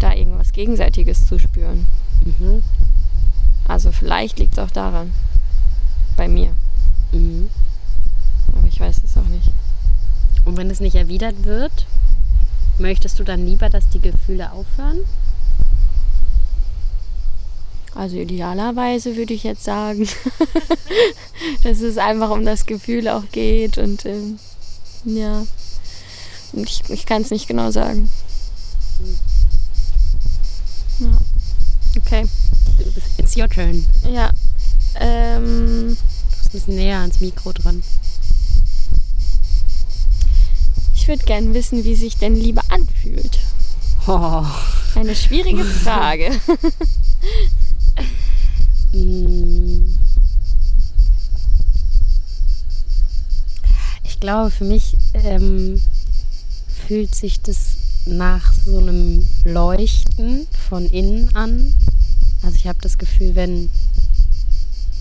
da 0.00 0.14
irgendwas 0.14 0.52
Gegenseitiges 0.52 1.26
zu 1.26 1.38
spüren. 1.38 1.86
Mhm. 2.24 2.62
Also 3.66 3.92
vielleicht 3.92 4.38
liegt 4.38 4.54
es 4.54 4.58
auch 4.58 4.70
daran. 4.70 5.12
Bei 6.16 6.28
mir. 6.28 6.54
Mhm. 7.12 7.48
Aber 8.56 8.66
ich 8.66 8.78
weiß 8.78 9.00
es 9.04 9.16
auch 9.16 9.26
nicht. 9.26 9.50
Und 10.44 10.56
wenn 10.56 10.70
es 10.70 10.80
nicht 10.80 10.94
erwidert 10.94 11.44
wird, 11.44 11.86
möchtest 12.78 13.18
du 13.18 13.24
dann 13.24 13.46
lieber, 13.46 13.68
dass 13.68 13.88
die 13.88 14.00
Gefühle 14.00 14.52
aufhören? 14.52 14.98
Also 17.94 18.16
idealerweise 18.16 19.16
würde 19.16 19.34
ich 19.34 19.44
jetzt 19.44 19.64
sagen, 19.64 20.08
dass 21.62 21.80
es 21.80 21.96
einfach 21.96 22.30
um 22.30 22.44
das 22.44 22.66
Gefühl 22.66 23.08
auch 23.08 23.22
geht 23.30 23.78
und 23.78 24.04
ähm, 24.04 24.38
ja, 25.04 25.46
Und 26.52 26.68
ich, 26.68 26.82
ich 26.88 27.06
kann 27.06 27.22
es 27.22 27.30
nicht 27.30 27.46
genau 27.46 27.70
sagen. 27.70 28.10
Ja. 28.98 29.33
Okay. 31.96 32.24
It's 33.18 33.36
your 33.36 33.48
turn. 33.48 33.86
Ja. 34.12 34.30
Ähm, 35.00 35.96
Du 35.96 36.30
bist 36.30 36.44
ein 36.46 36.52
bisschen 36.52 36.76
näher 36.76 36.98
ans 37.00 37.20
Mikro 37.20 37.52
dran. 37.52 37.82
ich 40.94 41.08
würde 41.08 41.24
gerne 41.26 41.52
wissen, 41.52 41.84
wie 41.84 41.94
sich 41.96 42.16
denn 42.16 42.34
Liebe 42.34 42.62
anfühlt. 42.70 43.38
Oh. 44.06 44.42
Eine 44.94 45.14
schwierige 45.14 45.62
Frage. 45.84 46.30
Mm. 48.92 49.96
Ich 54.04 54.18
glaube, 54.20 54.50
für 54.50 54.64
mich 54.64 54.96
ähm, 55.12 55.80
fühlt 56.86 57.14
sich 57.14 57.42
das 57.42 57.76
nach 58.06 58.52
so 58.52 58.78
einem 58.78 59.26
Leuchten 59.44 60.46
von 60.68 60.86
innen 60.86 61.34
an. 61.34 61.74
Also 62.42 62.56
ich 62.56 62.66
habe 62.66 62.78
das 62.82 62.98
Gefühl, 62.98 63.34
wenn, 63.34 63.70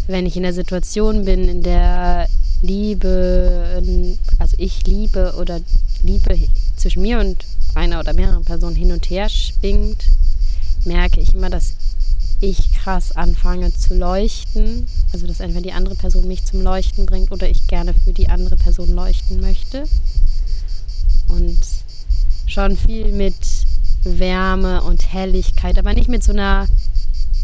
wenn 0.08 0.26
ich 0.26 0.38
in 0.38 0.44
der 0.44 0.54
Situation 0.54 1.26
bin, 1.26 1.48
in 1.48 1.64
der 1.64 2.28
Liebe, 2.62 4.18
also 4.40 4.56
ich 4.58 4.86
liebe 4.88 5.36
oder 5.38 5.60
Liebe 6.02 6.38
zwischen 6.78 7.02
mir 7.02 7.20
und 7.20 7.46
einer 7.76 8.00
oder 8.00 8.14
mehreren 8.14 8.46
Personen 8.46 8.76
hin 8.76 8.92
und 8.92 9.10
her 9.10 9.28
schwingt, 9.30 10.06
merke 10.86 11.20
ich 11.20 11.34
immer, 11.34 11.50
dass 11.50 11.76
ich 12.40 12.74
krass 12.74 13.14
anfange 13.14 13.74
zu 13.74 13.96
leuchten. 13.96 14.86
Also 15.12 15.28
dass 15.28 15.40
entweder 15.40 15.62
die 15.62 15.72
andere 15.74 15.96
Person 15.96 16.28
mich 16.28 16.44
zum 16.44 16.62
Leuchten 16.62 17.06
bringt 17.06 17.32
oder 17.32 17.50
ich 17.50 17.68
gerne 17.68 17.94
für 17.94 18.14
die 18.14 18.30
andere 18.30 18.56
Person 18.56 18.90
leuchten 18.92 19.40
möchte. 19.40 19.86
Und 21.30 21.58
schon 22.54 22.78
viel 22.78 23.12
mit 23.12 23.36
Wärme 24.04 24.84
und 24.84 25.12
Helligkeit, 25.12 25.80
aber 25.80 25.94
nicht 25.94 26.10
mit 26.10 26.24
so 26.24 26.34
einer 26.34 26.68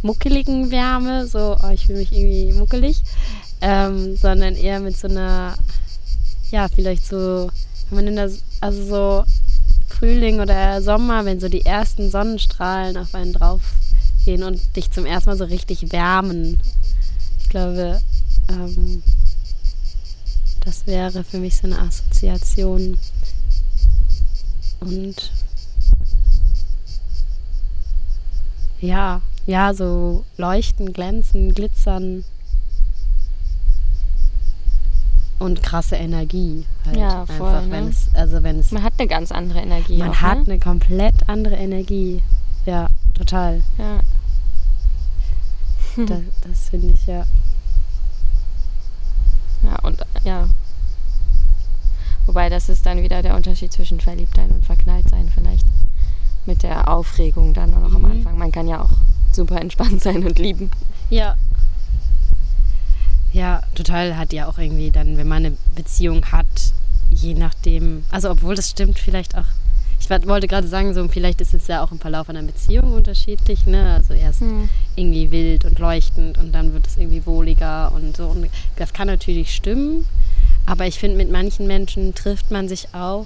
muckeligen 0.03 0.71
Wärme, 0.71 1.27
so 1.27 1.57
oh, 1.61 1.69
ich 1.69 1.87
fühle 1.87 1.99
mich 1.99 2.11
irgendwie 2.11 2.53
muckelig, 2.53 3.01
ähm, 3.61 4.15
sondern 4.15 4.55
eher 4.55 4.79
mit 4.79 4.97
so 4.97 5.07
einer, 5.07 5.55
ja, 6.51 6.67
vielleicht 6.67 7.05
so, 7.07 7.49
wenn 7.89 7.95
man 7.95 8.07
in 8.07 8.15
der, 8.15 8.31
also 8.61 8.83
so 8.85 9.23
Frühling 9.87 10.39
oder 10.39 10.81
Sommer, 10.81 11.25
wenn 11.25 11.39
so 11.39 11.49
die 11.49 11.65
ersten 11.65 12.11
Sonnenstrahlen 12.11 12.95
auf 12.95 13.13
einen 13.15 13.33
drauf 13.33 13.61
gehen 14.23 14.43
und 14.43 14.61
dich 14.75 14.91
zum 14.91 15.05
ersten 15.05 15.31
Mal 15.31 15.37
so 15.37 15.45
richtig 15.45 15.91
wärmen. 15.91 16.59
Ich 17.41 17.49
glaube, 17.49 17.99
ähm, 18.49 19.01
das 20.63 20.85
wäre 20.85 21.23
für 21.23 21.39
mich 21.39 21.57
so 21.57 21.67
eine 21.67 21.79
Assoziation. 21.79 22.97
Und 24.79 25.31
ja, 28.81 29.21
ja, 29.45 29.74
so 29.74 30.24
leuchten, 30.38 30.93
glänzen, 30.93 31.53
glitzern 31.53 32.24
und 35.39 35.63
krasse 35.63 35.95
Energie. 35.95 36.65
Halt 36.86 36.98
Ja, 36.98 37.25
voll, 37.25 37.48
Einfach, 37.48 37.65
ne? 37.65 37.71
wenn 37.71 37.88
es, 37.88 38.09
also 38.13 38.43
wenn 38.43 38.59
es, 38.59 38.71
Man 38.71 38.83
hat 38.83 38.93
eine 38.98 39.07
ganz 39.07 39.31
andere 39.31 39.59
Energie. 39.59 39.98
man 39.98 40.12
auch, 40.12 40.15
hat 40.15 40.39
ne? 40.39 40.53
eine 40.53 40.59
komplett 40.59 41.27
andere 41.27 41.55
Energie. 41.55 42.21
Ja, 42.65 42.89
total. 43.13 43.63
Ja. 43.77 44.00
Das, 46.05 46.19
das 46.48 46.69
finde 46.69 46.93
ich 46.93 47.05
ja. 47.05 47.25
Ja, 49.63 49.79
und 49.83 50.05
ja. 50.24 50.48
Wobei 52.29 52.48
das 52.50 52.69
ist 52.69 52.86
dann 52.86 53.01
wieder 53.01 53.24
der 53.24 53.36
Unterschied 53.36 53.74
zwischen 53.74 54.00
Verliebtsein 54.00 54.51
und 54.51 54.63
Verknalltsein 54.63 55.31
vielleicht. 55.33 55.65
Mit 56.45 56.62
der 56.62 56.88
Aufregung 56.88 57.55
dann 57.55 57.74
auch 57.74 57.79
noch 57.79 57.95
am 57.95 58.03
Mhm. 58.03 58.12
Anfang. 58.12 58.38
Man 58.38 58.51
kann 58.51 58.67
ja 58.67 58.83
auch 58.83 58.91
super 59.31 59.59
entspannt 59.59 60.00
sein 60.03 60.24
und 60.24 60.38
lieben. 60.38 60.69
Ja. 61.09 61.36
Ja, 63.33 63.63
total 63.74 64.15
hat 64.15 64.31
ja 64.31 64.48
auch 64.48 64.59
irgendwie 64.59 64.91
dann, 64.91 65.17
wenn 65.17 65.27
man 65.27 65.43
eine 65.43 65.57
Beziehung 65.74 66.24
hat, 66.31 66.45
je 67.09 67.33
nachdem, 67.33 68.05
also 68.12 68.29
obwohl 68.29 68.53
das 68.53 68.69
stimmt 68.69 69.00
vielleicht 69.00 69.36
auch, 69.36 69.45
ich 70.00 70.07
wollte 70.27 70.48
gerade 70.48 70.67
sagen, 70.67 70.93
so 70.93 71.07
vielleicht 71.07 71.41
ist 71.41 71.55
es 71.55 71.65
ja 71.65 71.83
auch 71.83 71.91
im 71.91 71.98
Verlauf 72.00 72.29
einer 72.29 72.43
Beziehung 72.43 72.93
unterschiedlich, 72.93 73.65
ne? 73.65 73.95
Also 73.95 74.13
erst 74.13 74.43
irgendwie 74.95 75.31
wild 75.31 75.65
und 75.65 75.79
leuchtend 75.79 76.38
und 76.38 76.51
dann 76.53 76.74
wird 76.74 76.86
es 76.86 76.95
irgendwie 76.95 77.25
wohliger 77.25 77.91
und 77.91 78.15
so. 78.15 78.27
Und 78.27 78.50
das 78.75 78.93
kann 78.93 79.07
natürlich 79.07 79.53
stimmen, 79.55 80.05
aber 80.69 80.85
ich 80.85 80.99
finde, 80.99 81.17
mit 81.17 81.31
manchen 81.31 81.65
Menschen 81.65 82.13
trifft 82.13 82.51
man 82.51 82.69
sich 82.69 82.93
auch 82.93 83.25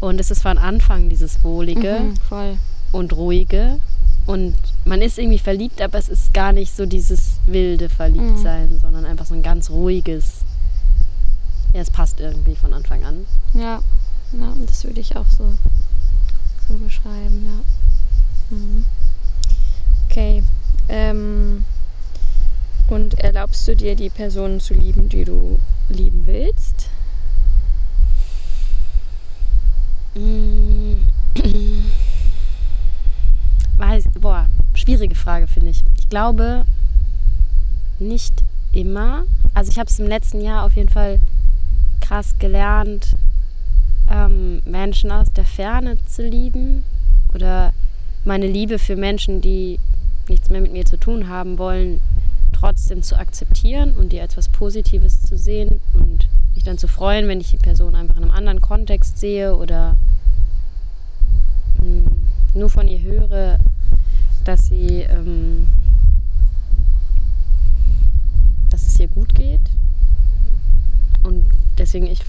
und 0.00 0.20
es 0.20 0.30
ist 0.30 0.42
von 0.42 0.58
Anfang 0.58 1.08
dieses 1.08 1.42
Wohlige 1.42 2.00
Mhm, 2.30 2.58
und 2.92 3.14
ruhige. 3.14 3.80
Und 4.26 4.54
man 4.84 5.00
ist 5.00 5.18
irgendwie 5.18 5.38
verliebt, 5.38 5.80
aber 5.80 5.98
es 5.98 6.10
ist 6.10 6.34
gar 6.34 6.52
nicht 6.52 6.76
so 6.76 6.84
dieses 6.84 7.38
wilde 7.46 7.88
Verliebtsein, 7.88 8.78
sondern 8.78 9.06
einfach 9.06 9.24
so 9.24 9.34
ein 9.34 9.42
ganz 9.42 9.70
ruhiges. 9.70 10.40
Ja, 11.72 11.80
es 11.80 11.90
passt 11.90 12.20
irgendwie 12.20 12.56
von 12.56 12.74
Anfang 12.74 13.02
an. 13.04 13.24
Ja, 13.54 13.80
ja 14.38 14.54
das 14.66 14.84
würde 14.84 15.00
ich 15.00 15.16
auch 15.16 15.28
so, 15.30 15.54
so 16.68 16.74
beschreiben, 16.74 17.46
ja. 17.46 18.56
Mhm. 18.56 18.84
Okay. 20.10 20.42
Ähm, 20.88 21.64
und 22.88 23.18
erlaubst 23.18 23.66
du 23.66 23.74
dir, 23.74 23.96
die 23.96 24.10
Personen 24.10 24.60
zu 24.60 24.74
lieben, 24.74 25.08
die 25.08 25.24
du 25.24 25.58
lieben 25.88 26.26
willst? 26.26 26.88
Mm. 30.14 30.94
Weiß, 33.78 34.04
boah, 34.20 34.46
schwierige 34.74 35.14
Frage, 35.14 35.46
finde 35.46 35.70
ich. 35.70 35.84
Ich 35.98 36.08
glaube 36.08 36.64
nicht 37.98 38.42
immer. 38.72 39.24
Also 39.54 39.70
ich 39.70 39.78
habe 39.78 39.88
es 39.88 39.98
im 39.98 40.06
letzten 40.06 40.40
Jahr 40.40 40.64
auf 40.64 40.74
jeden 40.76 40.88
Fall 40.88 41.18
krass 42.00 42.36
gelernt, 42.38 43.16
ähm, 44.10 44.62
Menschen 44.64 45.10
aus 45.10 45.32
der 45.32 45.44
Ferne 45.44 45.98
zu 46.06 46.22
lieben 46.26 46.84
oder 47.34 47.72
meine 48.24 48.46
Liebe 48.46 48.78
für 48.78 48.96
Menschen, 48.96 49.40
die 49.40 49.78
nichts 50.28 50.50
mehr 50.50 50.60
mit 50.60 50.72
mir 50.72 50.84
zu 50.84 50.98
tun 50.98 51.28
haben 51.28 51.58
wollen, 51.58 52.00
trotzdem 52.58 53.02
zu 53.02 53.18
akzeptieren 53.18 53.94
und 53.94 54.12
die 54.12 54.20
als 54.20 54.36
was 54.36 54.48
Positives 54.48 55.22
zu 55.22 55.36
sehen 55.36 55.80
und 55.92 56.28
mich 56.54 56.64
dann 56.64 56.78
zu 56.78 56.88
freuen, 56.88 57.28
wenn 57.28 57.40
ich 57.40 57.50
die 57.50 57.58
Person 57.58 57.94
einfach 57.94 58.16
in 58.16 58.22
einem 58.22 58.32
anderen 58.32 58.62
Kontext 58.62 59.18
sehe 59.18 59.54
oder 59.54 59.96
mh, 61.82 62.10
nur 62.54 62.70
von 62.70 62.88
ihr 62.88 63.00
höre, 63.02 63.58
dass 64.44 64.66
sie, 64.66 65.02
ähm, 65.02 65.68
dass 68.70 68.86
es 68.86 68.98
ihr 68.98 69.08
gut 69.08 69.34
geht. 69.34 69.60
Und 71.24 71.44
deswegen 71.76 72.06
ich, 72.06 72.20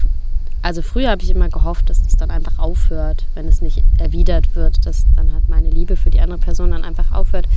also 0.60 0.82
früher 0.82 1.10
habe 1.10 1.22
ich 1.22 1.30
immer 1.30 1.48
gehofft, 1.48 1.88
dass 1.88 2.02
das 2.02 2.16
dann 2.16 2.30
einfach 2.30 2.58
aufhört, 2.58 3.24
wenn 3.34 3.48
es 3.48 3.62
nicht 3.62 3.82
erwidert 3.96 4.54
wird, 4.54 4.84
dass 4.84 5.06
dann 5.16 5.32
halt 5.32 5.48
meine 5.48 5.70
Liebe 5.70 5.96
für 5.96 6.10
die 6.10 6.20
andere 6.20 6.38
Person 6.38 6.72
dann 6.72 6.84
einfach 6.84 7.12
aufhört. 7.12 7.48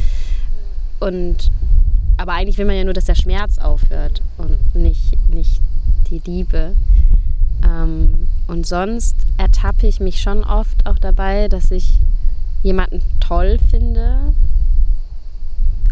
Und 1.01 1.51
aber 2.22 2.34
eigentlich 2.34 2.60
will 2.60 2.66
man 2.66 2.75
ja 2.75 2.84
nur, 2.84 2.94
dass 2.94 3.06
der 3.06 3.16
Schmerz 3.16 3.58
aufhört 3.58 4.22
und 4.38 4.75
nicht, 4.75 5.18
nicht 5.34 5.60
die 6.12 6.22
Liebe. 6.24 6.75
Ähm, 7.63 8.28
und 8.48 8.68
sonst 8.68 9.16
ertappe 9.38 9.88
ich 9.88 10.00
mich 10.00 10.22
schon 10.22 10.44
oft 10.44 10.86
auch 10.86 11.00
dabei, 11.00 11.48
dass 11.48 11.72
ich 11.72 12.00
jemanden 12.62 13.01
toll 13.19 13.58
finde 13.72 14.34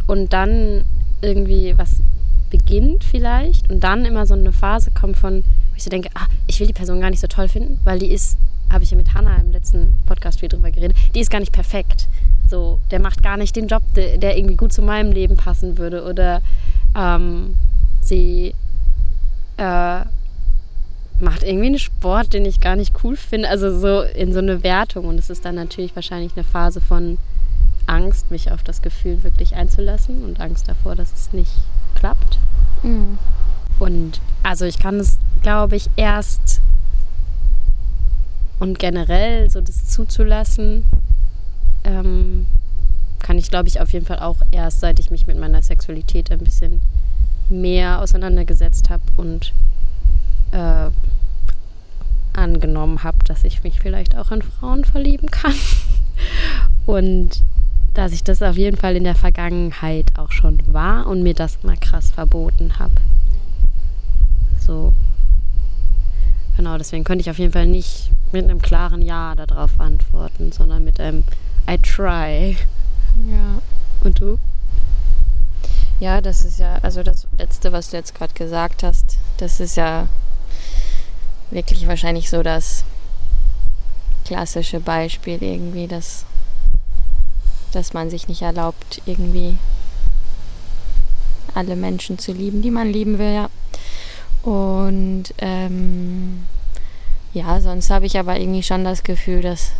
und 0.05 0.31
dann 0.31 0.83
irgendwie 1.21 1.73
was 1.77 2.01
beginnt 2.51 3.03
vielleicht 3.03 3.69
und 3.71 3.83
dann 3.83 4.05
immer 4.05 4.27
so 4.27 4.35
eine 4.35 4.51
Phase 4.51 4.91
kommt 4.91 5.17
von, 5.17 5.43
wo 5.43 5.75
ich 5.75 5.83
so 5.83 5.89
denke, 5.89 6.09
ah, 6.13 6.27
ich 6.45 6.59
will 6.59 6.67
die 6.67 6.73
Person 6.73 7.01
gar 7.01 7.09
nicht 7.09 7.21
so 7.21 7.27
toll 7.27 7.47
finden, 7.47 7.79
weil 7.83 7.97
die 7.97 8.11
ist, 8.11 8.37
habe 8.71 8.83
ich 8.83 8.91
ja 8.91 8.97
mit 8.97 9.15
Hannah 9.15 9.37
im 9.37 9.51
letzten 9.51 9.95
Podcast 10.05 10.39
viel 10.39 10.49
drüber 10.49 10.69
geredet, 10.69 10.95
die 11.15 11.21
ist 11.21 11.31
gar 11.31 11.39
nicht 11.39 11.53
perfekt. 11.53 12.07
So, 12.49 12.79
der 12.89 12.99
macht 12.99 13.21
gar 13.21 13.37
nicht 13.37 13.55
den 13.55 13.67
Job, 13.67 13.83
der, 13.95 14.17
der 14.17 14.37
irgendwie 14.37 14.55
gut 14.55 14.73
zu 14.73 14.81
meinem 14.81 15.11
Leben 15.11 15.37
passen 15.37 15.77
würde 15.77 16.03
oder 16.03 16.41
ähm, 16.95 17.55
sie 18.01 18.55
äh, 19.57 19.99
macht 21.19 21.43
irgendwie 21.43 21.67
einen 21.67 21.79
Sport, 21.79 22.33
den 22.33 22.45
ich 22.45 22.59
gar 22.59 22.75
nicht 22.75 22.95
cool 23.03 23.15
finde. 23.17 23.49
Also 23.49 23.77
so 23.77 24.01
in 24.01 24.33
so 24.33 24.39
eine 24.39 24.63
Wertung. 24.63 25.05
Und 25.05 25.19
es 25.19 25.29
ist 25.29 25.45
dann 25.45 25.55
natürlich 25.55 25.95
wahrscheinlich 25.95 26.31
eine 26.35 26.43
Phase 26.43 26.81
von 26.81 27.17
Angst, 27.85 28.31
mich 28.31 28.51
auf 28.51 28.63
das 28.63 28.81
Gefühl 28.81 29.23
wirklich 29.23 29.55
einzulassen 29.55 30.23
und 30.23 30.39
Angst 30.39 30.67
davor, 30.67 30.95
dass 30.95 31.13
es 31.13 31.33
nicht 31.33 31.51
klappt. 31.95 32.39
Mhm. 32.83 33.17
Und 33.79 34.21
also 34.43 34.65
ich 34.65 34.79
kann 34.79 34.95
es, 34.99 35.17
glaube 35.41 35.75
ich, 35.75 35.89
erst 35.95 36.61
und 38.59 38.77
generell 38.77 39.49
so 39.49 39.61
das 39.61 39.87
zuzulassen, 39.87 40.83
ähm, 41.83 42.45
kann 43.19 43.37
ich, 43.37 43.49
glaube 43.49 43.67
ich, 43.67 43.81
auf 43.81 43.91
jeden 43.91 44.05
Fall 44.05 44.19
auch 44.19 44.37
erst, 44.51 44.79
seit 44.79 44.99
ich 44.99 45.11
mich 45.11 45.27
mit 45.27 45.37
meiner 45.37 45.61
Sexualität 45.61 46.31
ein 46.31 46.39
bisschen 46.39 46.81
mehr 47.49 48.01
auseinandergesetzt 48.01 48.89
habe 48.89 49.03
und 49.17 49.53
äh, 50.51 50.89
angenommen 52.33 53.03
habe, 53.03 53.17
dass 53.25 53.43
ich 53.43 53.63
mich 53.63 53.79
vielleicht 53.79 54.15
auch 54.17 54.31
in 54.31 54.41
Frauen 54.41 54.85
verlieben 54.85 55.29
kann. 55.29 55.55
Und 56.85 57.43
dass 57.93 58.13
ich 58.13 58.23
das 58.23 58.41
auf 58.41 58.57
jeden 58.57 58.77
Fall 58.77 58.95
in 58.95 59.03
der 59.03 59.15
Vergangenheit 59.15 60.07
auch 60.17 60.31
schon 60.31 60.59
war 60.67 61.05
und 61.07 61.21
mir 61.21 61.33
das 61.33 61.63
mal 61.63 61.77
krass 61.77 62.11
verboten 62.11 62.79
habe. 62.79 62.93
So. 64.59 64.93
Genau, 66.55 66.77
deswegen 66.77 67.03
könnte 67.03 67.21
ich 67.21 67.29
auf 67.29 67.39
jeden 67.39 67.53
Fall 67.53 67.67
nicht 67.67 68.11
mit 68.31 68.43
einem 68.43 68.61
klaren 68.61 69.01
Ja 69.01 69.35
darauf 69.35 69.79
antworten, 69.79 70.51
sondern 70.51 70.83
mit 70.83 70.99
einem 70.99 71.23
I 71.69 71.77
try. 71.77 72.57
Ja. 73.29 73.61
Und 74.03 74.19
du? 74.19 74.39
Ja, 75.99 76.21
das 76.21 76.45
ist 76.45 76.59
ja, 76.59 76.79
also 76.81 77.03
das 77.03 77.27
Letzte, 77.37 77.71
was 77.71 77.89
du 77.89 77.97
jetzt 77.97 78.15
gerade 78.15 78.33
gesagt 78.33 78.83
hast, 78.83 79.19
das 79.37 79.59
ist 79.59 79.75
ja 79.75 80.07
wirklich 81.51 81.87
wahrscheinlich 81.87 82.29
so 82.29 82.41
das 82.41 82.85
klassische 84.25 84.79
Beispiel 84.79 85.43
irgendwie, 85.43 85.87
dass, 85.87 86.25
dass 87.71 87.93
man 87.93 88.09
sich 88.09 88.27
nicht 88.27 88.41
erlaubt, 88.41 89.01
irgendwie 89.05 89.57
alle 91.53 91.75
Menschen 91.75 92.17
zu 92.17 92.31
lieben, 92.31 92.61
die 92.61 92.71
man 92.71 92.91
lieben 92.91 93.19
will, 93.19 93.33
ja. 93.33 93.49
Und 94.43 95.25
ähm, 95.39 96.47
ja, 97.33 97.59
sonst 97.59 97.89
habe 97.89 98.05
ich 98.05 98.17
aber 98.17 98.39
irgendwie 98.39 98.63
schon 98.63 98.83
das 98.83 99.03
Gefühl, 99.03 99.41
dass, 99.41 99.71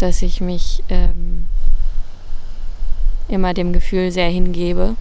dass 0.00 0.22
ich 0.22 0.40
mich 0.40 0.82
ähm, 0.88 1.46
immer 3.28 3.54
dem 3.54 3.72
Gefühl 3.72 4.10
sehr 4.10 4.28
hingebe. 4.28 4.96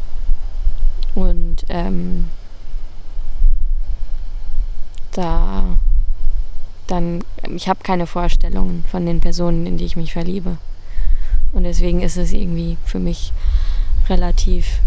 Und 1.16 1.66
ähm, 1.70 2.30
da 5.14 5.78
dann, 6.90 7.24
ich 7.56 7.70
habe 7.70 7.80
keine 7.84 8.08
Vorstellungen 8.08 8.84
von 8.90 9.06
den 9.06 9.20
Personen, 9.20 9.66
in 9.66 9.78
die 9.78 9.86
ich 9.86 9.96
mich 9.96 10.14
verliebe. 10.14 10.58
Und 11.54 11.64
deswegen 11.64 12.02
ist 12.02 12.18
es 12.18 12.34
irgendwie 12.34 12.78
für 12.84 13.00
mich 13.00 13.32
relativ 14.10 14.80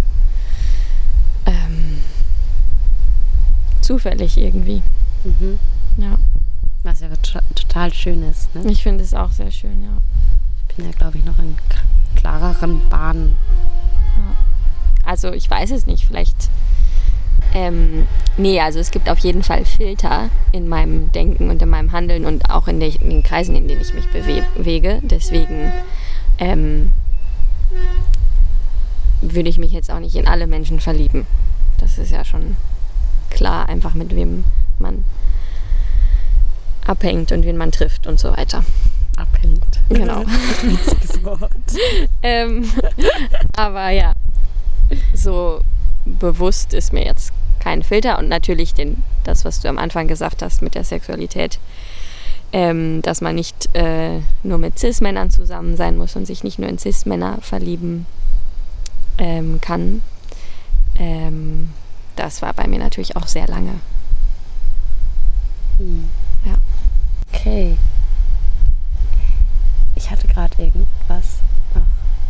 ähm, 1.47 1.99
zufällig 3.81 4.37
irgendwie. 4.37 4.83
Mhm. 5.25 5.59
Ja, 5.97 6.19
Was 6.85 7.01
ja 7.01 7.09
to- 7.23 7.39
total 7.55 7.93
schön 7.95 8.23
ist. 8.29 8.55
Ne? 8.55 8.71
ich 8.71 8.83
finde 8.83 9.05
es 9.05 9.15
auch 9.15 9.31
sehr 9.31 9.51
schön, 9.51 9.83
ja. 9.85 9.91
Ich 10.69 10.75
bin 10.77 10.85
ja, 10.87 10.91
glaube 10.93 11.19
ich, 11.19 11.25
noch 11.25 11.39
in 11.39 11.57
klareren 12.17 12.81
Bahnen. 12.89 13.37
Also 15.05 15.33
ich 15.33 15.49
weiß 15.51 15.71
es 15.73 15.87
nicht, 15.87 16.07
vielleicht. 16.07 16.49
Ähm, 17.55 18.07
nee, 18.37 18.61
also 18.61 18.79
es 18.79 18.91
gibt 18.91 19.09
auf 19.11 19.19
jeden 19.19 19.43
Fall 19.43 19.65
Filter 19.65 20.31
in 20.53 20.69
meinem 20.69 21.13
Denken 21.13 21.51
und 21.51 21.61
in 21.61 21.69
meinem 21.69 21.93
Handeln 21.93 22.25
und 22.25 22.49
auch 22.51 22.67
in, 22.69 22.81
de- 22.81 22.97
in 23.01 23.11
den 23.11 23.23
Kreisen, 23.23 23.55
in 23.55 23.69
denen 23.69 23.81
ich 23.83 23.93
mich 23.95 24.07
bewe- 24.07 24.45
bewege. 24.57 25.01
Deswegen 25.03 25.73
ähm, 26.39 26.93
würde 29.21 29.49
ich 29.49 29.59
mich 29.59 29.73
jetzt 29.73 29.91
auch 29.91 29.99
nicht 30.01 30.15
in 30.17 30.27
alle 30.27 30.47
Menschen 30.47 30.81
verlieben. 30.81 31.27
Das 31.79 31.99
ist 31.99 32.11
ja 32.11 32.25
schon 32.25 32.57
klar, 33.31 33.69
einfach 33.69 33.95
mit 33.95 34.15
wem 34.15 34.45
man 34.79 35.05
abhängt 36.87 37.33
und 37.33 37.45
wen 37.45 37.57
man 37.57 37.73
trifft 37.73 38.07
und 38.07 38.19
so 38.19 38.31
weiter. 38.37 38.65
Abhängt. 39.17 39.81
Genau. 39.89 40.21
Witziges 40.63 41.23
Wort. 41.25 41.51
Ähm, 42.23 42.71
aber 43.57 43.91
ja, 43.91 44.15
so 45.15 45.61
bewusst 46.05 46.75
ist 46.75 46.93
mir 46.93 47.05
jetzt 47.05 47.33
kein 47.61 47.83
Filter 47.83 48.19
und 48.19 48.29
natürlich 48.29 48.75
den 48.75 49.03
das, 49.25 49.45
was 49.45 49.61
du 49.61 49.69
am 49.69 49.79
Anfang 49.79 50.09
gesagt 50.09 50.43
hast 50.43 50.63
mit 50.63 50.75
der 50.75 50.85
Sexualität, 50.85 51.59
ähm, 52.53 53.03
dass 53.03 53.21
man 53.21 53.37
nicht 53.37 53.75
äh, 53.75 54.21
nur 54.43 54.59
mit 54.59 54.79
Cis-Männern 54.79 55.31
zusammen 55.31 55.77
sein 55.77 55.97
muss 55.97 56.17
und 56.17 56.27
sich 56.27 56.43
nicht 56.43 56.59
nur 56.59 56.69
in 56.69 56.79
Cis-Männer 56.79 57.39
verlieben 57.41 58.07
ähm, 59.19 59.61
kann. 59.61 60.03
Ähm, 60.97 61.71
das 62.17 62.43
war 62.43 62.53
bei 62.53 62.67
mir 62.67 62.79
natürlich 62.79 63.17
auch 63.17 63.27
sehr 63.27 63.47
lange. 63.47 63.81
Hm. 65.79 66.09
Ja. 66.45 66.55
Okay. 67.33 67.77
Ich 69.97 70.11
hatte 70.11 70.27
gerade 70.27 70.55
irgendwas 70.63 71.41
noch. 71.75 71.83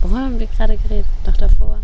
Worüber 0.02 0.20
haben 0.20 0.38
wir 0.38 0.46
gerade 0.46 0.76
geredet? 0.76 1.06
Noch 1.26 1.36
davor? 1.36 1.78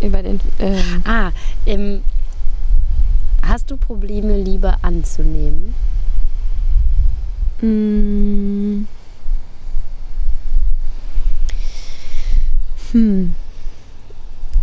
Über 0.00 0.22
den. 0.22 0.40
Ähm 0.58 1.02
ah, 1.06 1.30
im, 1.64 2.02
hast 3.42 3.70
du 3.70 3.76
Probleme, 3.76 4.36
Liebe 4.36 4.74
anzunehmen? 4.82 5.74
Hm. 7.60 8.86
Hm. 12.92 13.34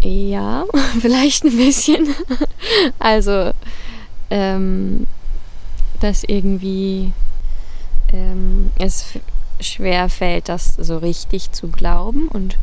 Ja, 0.02 0.66
vielleicht 1.02 1.46
ein 1.46 1.58
bisschen. 1.58 2.14
also, 3.00 3.52
ähm, 4.30 5.08
dass 6.04 6.26
irgendwie 6.26 7.14
ähm, 8.12 8.72
es 8.78 9.06
schwer 9.62 10.10
fällt, 10.10 10.50
das 10.50 10.76
so 10.76 10.98
richtig 10.98 11.54
zu 11.54 11.70
glauben 11.70 12.28
und 12.28 12.58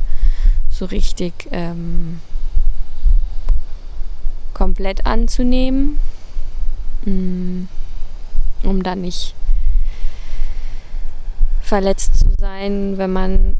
so 0.68 0.85
richtig 0.85 1.33
ähm, 1.50 2.20
komplett 4.53 5.07
anzunehmen, 5.07 5.98
mm, 7.07 7.62
um 8.64 8.83
dann 8.83 9.00
nicht 9.00 9.35
verletzt 11.62 12.18
zu 12.18 12.26
sein, 12.38 12.98
wenn 12.98 13.12
man 13.12 13.57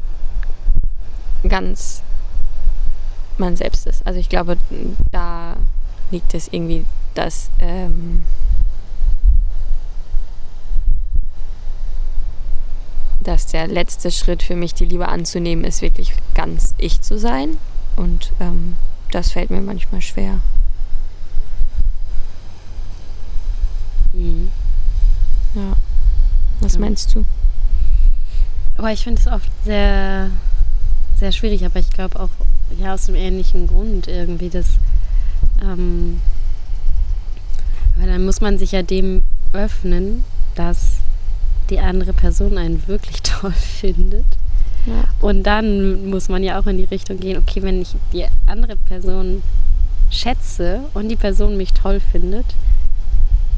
ganz 1.47 2.03
man 3.39 3.55
selbst 3.55 3.87
ist. 3.87 4.05
Also 4.05 4.19
ich 4.19 4.29
glaube, 4.29 4.57
da 5.11 5.55
liegt 6.11 6.35
es 6.35 6.49
irgendwie, 6.49 6.85
dass 7.15 7.49
ähm, 7.59 8.23
dass 13.23 13.47
der 13.47 13.67
letzte 13.67 14.11
Schritt 14.11 14.43
für 14.43 14.55
mich, 14.55 14.73
die 14.73 14.85
Liebe 14.85 15.07
anzunehmen, 15.07 15.63
ist 15.63 15.81
wirklich 15.81 16.13
ganz 16.33 16.73
ich 16.77 17.01
zu 17.01 17.17
sein. 17.17 17.57
Und 17.95 18.31
ähm, 18.39 18.75
das 19.11 19.31
fällt 19.31 19.49
mir 19.49 19.61
manchmal 19.61 20.01
schwer. 20.01 20.39
Mhm. 24.13 24.49
Ja. 25.55 25.73
Was 26.61 26.73
ja. 26.73 26.79
meinst 26.79 27.13
du? 27.15 27.25
Aber 28.77 28.91
ich 28.91 29.03
finde 29.03 29.21
es 29.21 29.27
oft 29.27 29.51
sehr, 29.63 30.29
sehr 31.19 31.31
schwierig, 31.31 31.65
aber 31.65 31.79
ich 31.79 31.89
glaube 31.89 32.19
auch 32.19 32.29
ja 32.79 32.93
aus 32.93 33.05
dem 33.05 33.15
ähnlichen 33.15 33.67
Grund 33.67 34.07
irgendwie, 34.07 34.49
dass 34.49 34.77
ähm, 35.61 36.21
weil 37.95 38.07
dann 38.07 38.25
muss 38.25 38.41
man 38.41 38.57
sich 38.57 38.71
ja 38.71 38.81
dem 38.81 39.23
öffnen, 39.53 40.23
dass 40.55 41.00
die 41.71 41.79
andere 41.79 42.13
Person 42.13 42.57
einen 42.57 42.87
wirklich 42.87 43.21
toll 43.23 43.53
findet. 43.53 44.25
Ja. 44.85 45.03
Und 45.21 45.43
dann 45.43 46.09
muss 46.09 46.29
man 46.29 46.43
ja 46.43 46.59
auch 46.59 46.67
in 46.67 46.77
die 46.77 46.85
Richtung 46.85 47.19
gehen, 47.19 47.37
okay, 47.37 47.61
wenn 47.61 47.81
ich 47.81 47.95
die 48.13 48.25
andere 48.47 48.75
Person 48.75 49.41
schätze 50.09 50.81
und 50.93 51.09
die 51.09 51.15
Person 51.15 51.55
mich 51.55 51.73
toll 51.73 51.99
findet, 51.99 52.45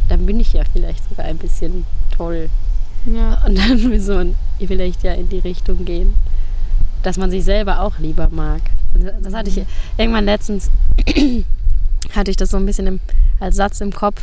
dann 0.10 0.26
bin 0.26 0.40
ich 0.40 0.54
ja 0.54 0.64
vielleicht 0.72 1.08
sogar 1.10 1.26
ein 1.26 1.38
bisschen 1.38 1.86
toll. 2.16 2.50
Ja. 3.06 3.44
Und 3.46 3.58
dann 3.58 3.82
muss 3.90 4.08
man 4.08 4.36
vielleicht 4.60 5.04
ja 5.04 5.14
in 5.14 5.30
die 5.30 5.40
Richtung 5.40 5.86
gehen, 5.86 6.14
dass 7.04 7.18
man 7.18 7.32
sich 7.32 7.44
selber 7.44 7.82
auch 7.82 8.00
lieber 8.00 8.30
mag. 8.32 8.62
Das 9.22 9.34
hatte 9.34 9.50
ich 9.50 9.58
mhm. 9.58 9.66
irgendwann 9.98 10.26
letztens, 10.26 10.70
hatte 12.16 12.32
ich 12.32 12.38
das 12.38 12.52
so 12.52 12.58
ein 12.58 12.66
bisschen 12.66 12.88
im, 12.88 13.00
als 13.40 13.56
Satz 13.56 13.82
im 13.82 13.92
Kopf. 13.92 14.22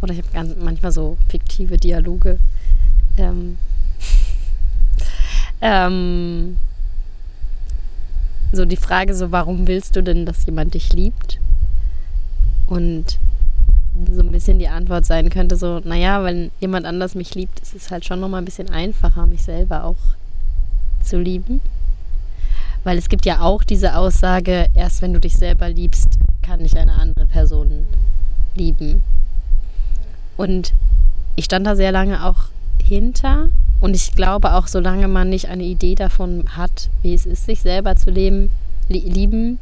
Oder 0.00 0.14
ich 0.14 0.22
habe 0.34 0.56
manchmal 0.60 0.90
so 0.90 1.16
fiktive 1.28 1.76
Dialoge 1.76 2.38
ähm, 3.18 3.58
ähm, 5.60 6.56
so 8.52 8.64
die 8.64 8.76
Frage 8.76 9.14
so, 9.14 9.32
warum 9.32 9.66
willst 9.66 9.96
du 9.96 10.02
denn, 10.02 10.26
dass 10.26 10.46
jemand 10.46 10.74
dich 10.74 10.92
liebt? 10.92 11.38
Und 12.66 13.18
so 14.10 14.20
ein 14.20 14.30
bisschen 14.30 14.58
die 14.58 14.68
Antwort 14.68 15.04
sein 15.04 15.30
könnte 15.30 15.56
so, 15.56 15.80
naja, 15.84 16.24
wenn 16.24 16.50
jemand 16.60 16.86
anders 16.86 17.14
mich 17.14 17.34
liebt, 17.34 17.60
ist 17.60 17.74
es 17.74 17.90
halt 17.90 18.04
schon 18.04 18.20
nochmal 18.20 18.40
ein 18.42 18.46
bisschen 18.46 18.70
einfacher, 18.70 19.26
mich 19.26 19.42
selber 19.42 19.84
auch 19.84 19.96
zu 21.02 21.18
lieben. 21.18 21.60
Weil 22.84 22.98
es 22.98 23.08
gibt 23.08 23.26
ja 23.26 23.40
auch 23.40 23.62
diese 23.62 23.96
Aussage, 23.96 24.66
erst 24.74 25.02
wenn 25.02 25.12
du 25.12 25.20
dich 25.20 25.36
selber 25.36 25.68
liebst, 25.68 26.18
kann 26.42 26.60
dich 26.60 26.76
eine 26.76 26.94
andere 26.94 27.26
Person 27.26 27.86
lieben. 28.54 29.02
Und 30.36 30.72
ich 31.36 31.44
stand 31.44 31.66
da 31.66 31.76
sehr 31.76 31.92
lange 31.92 32.24
auch 32.24 32.51
hinter. 32.82 33.50
Und 33.80 33.94
ich 33.94 34.12
glaube 34.14 34.54
auch, 34.54 34.68
solange 34.68 35.08
man 35.08 35.28
nicht 35.28 35.48
eine 35.48 35.64
Idee 35.64 35.94
davon 35.94 36.44
hat, 36.56 36.88
wie 37.02 37.14
es 37.14 37.26
ist, 37.26 37.46
sich 37.46 37.60
selber 37.60 37.96
zu 37.96 38.10
leben, 38.10 38.50
lieben, 38.88 39.58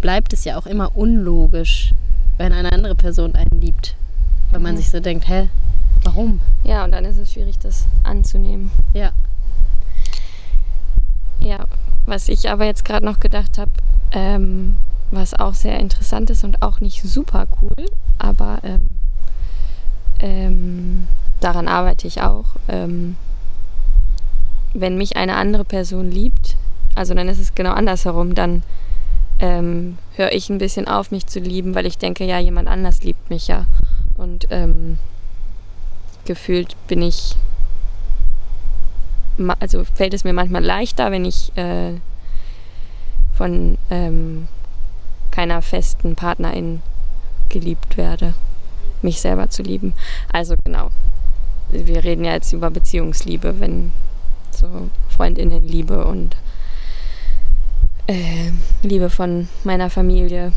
bleibt 0.00 0.32
es 0.32 0.44
ja 0.44 0.58
auch 0.58 0.66
immer 0.66 0.96
unlogisch, 0.96 1.92
wenn 2.38 2.52
eine 2.52 2.72
andere 2.72 2.94
Person 2.94 3.34
einen 3.34 3.60
liebt. 3.60 3.96
Weil 4.50 4.60
man 4.60 4.74
mhm. 4.74 4.78
sich 4.78 4.90
so 4.90 5.00
denkt, 5.00 5.28
hä, 5.28 5.48
warum? 6.04 6.40
Ja, 6.64 6.84
und 6.84 6.92
dann 6.92 7.04
ist 7.04 7.18
es 7.18 7.32
schwierig, 7.32 7.58
das 7.58 7.86
anzunehmen. 8.04 8.70
Ja. 8.92 9.12
Ja, 11.40 11.66
was 12.06 12.28
ich 12.28 12.48
aber 12.50 12.66
jetzt 12.66 12.84
gerade 12.84 13.04
noch 13.04 13.18
gedacht 13.18 13.58
habe, 13.58 13.70
ähm, 14.12 14.76
was 15.10 15.34
auch 15.34 15.54
sehr 15.54 15.78
interessant 15.80 16.30
ist 16.30 16.44
und 16.44 16.62
auch 16.62 16.80
nicht 16.80 17.02
super 17.02 17.46
cool, 17.60 17.86
aber 18.18 18.60
ähm, 18.62 18.86
ähm, 20.20 21.08
daran 21.44 21.68
arbeite 21.68 22.06
ich 22.06 22.22
auch. 22.22 22.56
Ähm, 22.68 23.16
wenn 24.74 24.96
mich 24.96 25.16
eine 25.16 25.36
andere 25.36 25.64
Person 25.64 26.10
liebt, 26.10 26.56
also 26.94 27.14
dann 27.14 27.28
ist 27.28 27.38
es 27.38 27.54
genau 27.54 27.72
andersherum, 27.72 28.34
dann 28.34 28.62
ähm, 29.38 29.98
höre 30.14 30.32
ich 30.32 30.48
ein 30.50 30.58
bisschen 30.58 30.88
auf, 30.88 31.10
mich 31.10 31.26
zu 31.26 31.40
lieben, 31.40 31.74
weil 31.74 31.86
ich 31.86 31.98
denke, 31.98 32.24
ja, 32.24 32.38
jemand 32.38 32.68
anders 32.68 33.02
liebt 33.02 33.28
mich 33.28 33.48
ja. 33.48 33.66
Und 34.16 34.46
ähm, 34.50 34.98
gefühlt 36.24 36.76
bin 36.86 37.02
ich, 37.02 37.36
also 39.58 39.84
fällt 39.84 40.14
es 40.14 40.24
mir 40.24 40.32
manchmal 40.32 40.64
leichter, 40.64 41.10
wenn 41.10 41.24
ich 41.24 41.56
äh, 41.56 41.94
von 43.34 43.78
ähm, 43.90 44.48
keiner 45.30 45.62
festen 45.62 46.14
Partnerin 46.14 46.82
geliebt 47.48 47.96
werde, 47.96 48.34
mich 49.00 49.20
selber 49.20 49.50
zu 49.50 49.62
lieben. 49.62 49.94
Also 50.32 50.54
genau, 50.64 50.90
wir 51.72 52.04
reden 52.04 52.24
ja 52.24 52.32
jetzt 52.32 52.52
über 52.52 52.70
Beziehungsliebe, 52.70 53.58
wenn 53.58 53.92
so 54.50 54.88
Freundinnenliebe 55.08 56.04
und 56.04 56.36
äh, 58.06 58.50
Liebe 58.82 59.10
von 59.10 59.48
meiner 59.64 59.90
Familie, 59.90 60.52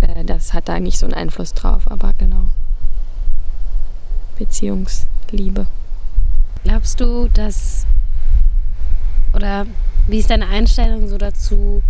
äh, 0.00 0.24
das 0.24 0.52
hat 0.52 0.68
da 0.68 0.78
nicht 0.78 0.98
so 0.98 1.06
einen 1.06 1.14
Einfluss 1.14 1.54
drauf, 1.54 1.90
aber 1.90 2.12
genau. 2.18 2.44
Beziehungsliebe. 4.38 5.66
Glaubst 6.64 7.00
du, 7.00 7.28
dass 7.28 7.86
oder 9.32 9.66
wie 10.06 10.18
ist 10.18 10.30
deine 10.30 10.48
Einstellung 10.48 11.08
so 11.08 11.18
dazu, 11.18 11.82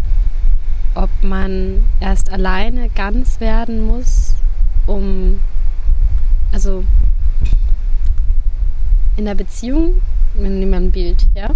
ob 0.94 1.10
man 1.22 1.84
erst 2.00 2.30
alleine 2.30 2.88
ganz 2.90 3.40
werden 3.40 3.86
muss, 3.86 4.34
um 4.86 5.40
also 6.52 6.84
in 9.16 9.24
der 9.24 9.34
Beziehung, 9.34 10.00
wenn 10.34 10.58
nehmen 10.58 10.72
wir 10.72 10.78
ein 10.78 10.90
Bild, 10.90 11.26
ja, 11.34 11.50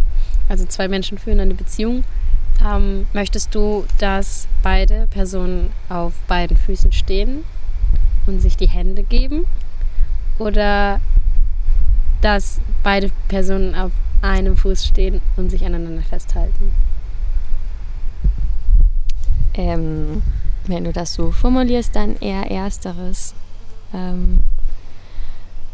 also 0.49 0.64
zwei 0.64 0.88
Menschen 0.88 1.18
führen 1.18 1.40
eine 1.40 1.55
Beziehung, 1.55 2.05
ähm, 2.64 3.07
möchtest 3.12 3.55
du, 3.55 3.85
dass 3.99 4.49
beide 4.62 5.07
Personen 5.09 5.71
auf 5.88 6.14
beiden 6.27 6.57
Füßen 6.57 6.92
stehen 6.92 7.44
und 8.27 8.40
sich 8.40 8.57
die 8.57 8.68
Hände 8.68 9.03
geben? 9.03 9.47
Oder 10.38 11.01
dass 12.21 12.61
beide 12.83 13.11
Personen 13.29 13.75
auf 13.75 13.92
einem 14.23 14.57
Fuß 14.57 14.87
stehen 14.87 15.21
und 15.37 15.51
sich 15.51 15.64
aneinander 15.64 16.03
festhalten? 16.03 16.73
Ähm, 19.55 20.23
wenn 20.66 20.85
du 20.85 20.92
das 20.92 21.14
so 21.14 21.31
formulierst, 21.31 21.94
dann 21.94 22.16
eher 22.16 22.51
ersteres. 22.51 23.35
Ähm, 23.92 24.40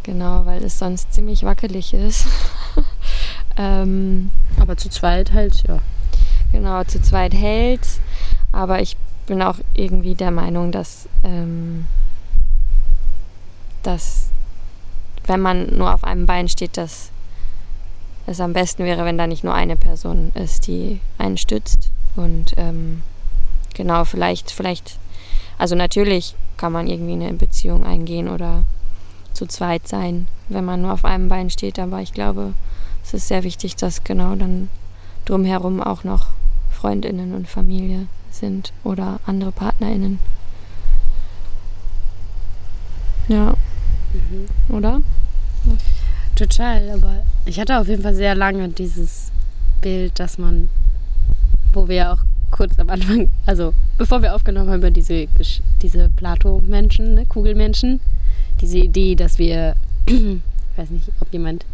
Genau, 0.05 0.45
weil 0.45 0.62
es 0.62 0.79
sonst 0.79 1.12
ziemlich 1.12 1.43
wackelig 1.43 1.95
ist. 1.95 2.27
ähm, 3.57 4.31
aber 4.61 4.77
zu 4.77 4.90
zweit 4.90 5.33
hält 5.33 5.64
ja. 5.67 5.81
Genau, 6.53 6.85
zu 6.85 7.03
zweit 7.03 7.35
hält 7.35 7.81
Aber 8.53 8.81
ich 8.81 8.97
bin 9.27 9.43
auch 9.43 9.57
irgendwie 9.73 10.14
der 10.14 10.31
Meinung, 10.31 10.71
dass 10.71 11.09
ähm, 11.25 11.87
dass 13.83 14.31
wenn 15.27 15.40
man 15.40 15.77
nur 15.77 15.93
auf 15.93 16.05
einem 16.05 16.27
Bein 16.27 16.49
steht, 16.49 16.77
dass 16.77 17.11
es 18.27 18.40
am 18.40 18.53
besten 18.53 18.85
wäre, 18.85 19.05
wenn 19.05 19.19
da 19.19 19.27
nicht 19.27 19.45
nur 19.45 19.55
eine 19.55 19.77
Person 19.77 20.33
ist, 20.35 20.67
die 20.67 21.01
einen 21.19 21.37
stützt. 21.38 21.90
Und 22.17 22.53
ähm, 22.57 23.03
genau, 23.75 24.05
vielleicht, 24.05 24.51
vielleicht, 24.51 24.99
also 25.59 25.75
natürlich 25.75 26.35
kann 26.57 26.73
man 26.73 26.87
irgendwie 26.87 27.12
eine 27.12 27.33
Beziehung 27.33 27.85
eingehen 27.85 28.29
oder 28.29 28.64
zu 29.35 29.47
zweit 29.47 29.87
sein, 29.88 30.29
wenn 30.49 30.64
man 30.64 30.83
nur 30.83 30.92
auf 30.92 31.05
einem 31.05 31.29
Bein 31.29 31.51
steht. 31.51 31.79
Aber 31.79 32.01
ich 32.01 32.12
glaube, 32.12 32.55
es 33.03 33.14
ist 33.14 33.29
sehr 33.29 33.44
wichtig, 33.44 33.77
dass 33.77 34.05
genau 34.05 34.35
dann 34.35 34.68
drumherum 35.25 35.83
auch 35.83 36.05
noch 36.05 36.29
Freundinnen 36.70 37.35
und 37.35 37.49
Familie 37.49 38.07
sind 38.31 38.73
oder 38.83 39.20
andere 39.27 39.53
Partnerinnen. 39.53 40.18
Ja. 43.29 43.55
Mhm. 44.12 44.75
Oder? 44.75 45.01
Total, 46.35 46.90
aber 46.90 47.23
ich 47.47 47.59
hatte 47.59 47.79
auf 47.79 47.88
jeden 47.88 48.03
Fall 48.03 48.14
sehr 48.14 48.35
lange 48.35 48.68
dieses 48.68 49.31
Bild, 49.81 50.18
dass 50.18 50.37
man, 50.37 50.68
wo 51.73 51.88
wir 51.88 52.12
auch 52.12 52.18
kurz 52.51 52.79
am 52.79 52.90
Anfang, 52.90 53.31
also 53.47 53.73
bevor 53.99 54.23
wir 54.23 54.35
aufgenommen 54.35 54.68
haben 54.68 54.79
über 54.79 54.90
diese, 54.90 55.27
diese 55.81 56.11
Plato-Menschen, 56.11 57.14
ne, 57.14 57.27
Kugelmenschen, 57.27 58.01
diese 58.61 58.79
Idee, 58.79 59.14
dass 59.14 59.38
wir, 59.38 59.77
ich 60.07 60.40
weiß 60.77 60.90
nicht, 60.90 61.11
ob 61.20 61.33
jemand, 61.33 61.64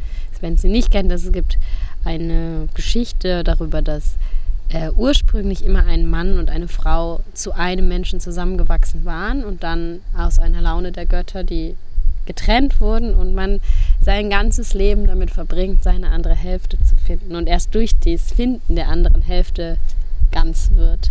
wenn 0.41 0.57
sie 0.57 0.69
nicht 0.69 0.91
kennt, 0.91 1.11
dass 1.11 1.25
es 1.25 1.33
gibt 1.33 1.59
eine 2.05 2.69
Geschichte 2.75 3.45
darüber, 3.45 3.83
dass 3.83 4.15
äh, 4.71 4.91
ursprünglich 4.91 5.65
immer 5.65 5.85
ein 5.85 6.09
Mann 6.09 6.39
und 6.39 6.49
eine 6.49 6.69
Frau 6.69 7.21
zu 7.35 7.53
einem 7.53 7.89
Menschen 7.89 8.21
zusammengewachsen 8.21 9.05
waren 9.05 9.45
und 9.45 9.63
dann 9.63 10.01
aus 10.17 10.39
einer 10.39 10.61
Laune 10.61 10.93
der 10.93 11.07
Götter, 11.07 11.45
die 11.45 11.75
getrennt 12.27 12.81
wurden 12.81 13.15
und 13.15 13.35
man 13.35 13.61
sein 14.01 14.31
ganzes 14.31 14.75
Leben 14.75 15.07
damit 15.07 15.31
verbringt, 15.31 15.83
seine 15.83 16.11
andere 16.11 16.35
Hälfte 16.35 16.79
zu 16.79 16.95
finden 16.97 17.35
und 17.35 17.49
erst 17.49 17.75
durch 17.75 17.93
das 18.05 18.33
Finden 18.33 18.77
der 18.77 18.89
anderen 18.89 19.23
Hälfte 19.23 19.79
ganz 20.31 20.71
wird. 20.75 21.11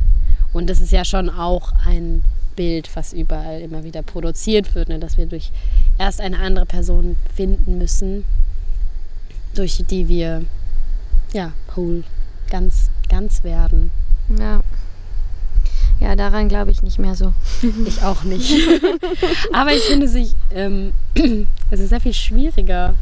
Und 0.53 0.69
das 0.69 0.79
ist 0.79 0.91
ja 0.91 1.03
schon 1.03 1.29
auch 1.29 1.73
ein 1.85 2.23
Bild, 2.59 2.93
was 2.93 3.13
überall 3.13 3.61
immer 3.61 3.85
wieder 3.85 4.01
produziert 4.01 4.75
wird, 4.75 4.89
ne? 4.89 4.99
dass 4.99 5.17
wir 5.17 5.27
durch 5.27 5.49
erst 5.97 6.19
eine 6.19 6.39
andere 6.39 6.65
Person 6.65 7.15
finden 7.33 7.77
müssen, 7.77 8.25
durch 9.55 9.81
die 9.89 10.09
wir 10.09 10.43
ja 11.31 11.53
whole, 11.73 12.03
ganz, 12.49 12.91
ganz 13.07 13.45
werden. 13.45 13.91
Ja. 14.37 14.59
Ja, 16.01 16.17
daran 16.17 16.49
glaube 16.49 16.71
ich 16.71 16.83
nicht 16.83 16.99
mehr 16.99 17.15
so. 17.15 17.33
Ich 17.87 18.03
auch 18.03 18.25
nicht. 18.25 18.53
Aber 19.53 19.73
ich 19.73 19.83
finde 19.83 20.09
sich, 20.09 20.35
ähm, 20.51 20.91
es 21.71 21.79
ist 21.79 21.89
sehr 21.89 22.01
viel 22.01 22.13
schwieriger, 22.13 22.93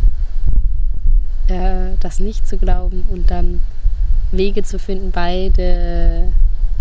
äh, 1.47 1.95
das 1.99 2.19
nicht 2.19 2.47
zu 2.47 2.57
glauben 2.57 3.07
und 3.09 3.31
dann 3.31 3.61
Wege 4.31 4.61
zu 4.61 4.77
finden, 4.77 5.09
beide 5.09 6.31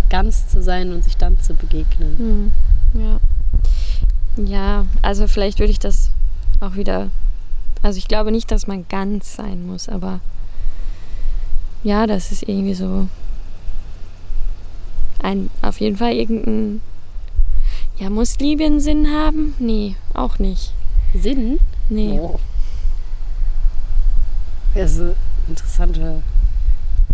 ganz 0.08 0.48
zu 0.48 0.62
sein 0.62 0.92
und 0.92 1.04
sich 1.04 1.16
dann 1.16 1.38
zu 1.40 1.54
begegnen. 1.54 2.16
Hm. 2.18 2.52
Ja. 3.00 3.20
Ja, 4.44 4.86
also 5.02 5.26
vielleicht 5.26 5.58
würde 5.58 5.72
ich 5.72 5.78
das 5.78 6.10
auch 6.60 6.74
wieder. 6.76 7.10
Also 7.82 7.98
ich 7.98 8.08
glaube 8.08 8.32
nicht, 8.32 8.50
dass 8.50 8.66
man 8.66 8.86
ganz 8.88 9.36
sein 9.36 9.66
muss, 9.66 9.88
aber 9.88 10.20
ja, 11.82 12.06
das 12.06 12.32
ist 12.32 12.42
irgendwie 12.42 12.74
so 12.74 13.08
ein, 15.22 15.50
auf 15.62 15.80
jeden 15.80 15.96
Fall 15.96 16.12
irgendein. 16.12 16.80
Ja, 17.98 18.10
muss 18.10 18.38
Liebe 18.38 18.64
einen 18.64 18.80
Sinn 18.80 19.10
haben? 19.10 19.54
Nee, 19.58 19.96
auch 20.12 20.38
nicht. 20.38 20.72
Sinn? 21.14 21.58
Nee. 21.88 22.18
Oh. 22.20 22.38
Das 24.74 24.92
ist 24.92 25.00
eine 25.00 25.14
interessante 25.48 26.22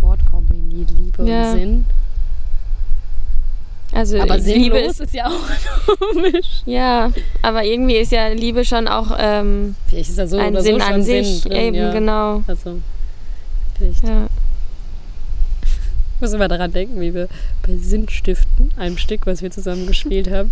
Wortkombination, 0.01 0.97
Liebe 0.97 1.23
ja. 1.25 1.51
und 1.51 1.59
Sinn. 1.59 1.85
Also 3.93 4.19
aber 4.19 4.37
Liebe 4.37 4.79
ist, 4.79 4.99
ist, 5.01 5.13
ja 5.13 5.27
auch 5.27 5.97
komisch. 5.99 6.63
Ja, 6.65 7.11
aber 7.43 7.63
irgendwie 7.63 7.97
ist 7.97 8.11
ja 8.11 8.29
Liebe 8.29 8.65
schon 8.65 8.87
auch 8.87 9.15
ähm, 9.19 9.75
vielleicht 9.87 10.09
ist 10.09 10.17
ja 10.17 10.25
so 10.25 10.37
ein 10.37 10.59
Sinn 10.61 10.79
so 10.79 10.85
an 10.85 11.03
sich. 11.03 11.41
Sinn 11.41 11.51
drin, 11.51 11.61
eben, 11.61 11.75
ja. 11.75 11.91
genau. 11.91 12.43
Also, 12.47 12.79
vielleicht. 13.77 14.03
Ja. 14.03 14.27
Ich 16.15 16.21
muss 16.21 16.33
immer 16.33 16.47
daran 16.47 16.71
denken, 16.71 16.99
wie 17.01 17.13
wir 17.13 17.27
bei 17.67 17.75
Sinnstiften, 17.75 18.71
einem 18.77 18.97
Stück, 18.97 19.25
was 19.25 19.41
wir 19.41 19.51
zusammen 19.51 19.85
gespielt 19.85 20.31
haben, 20.31 20.51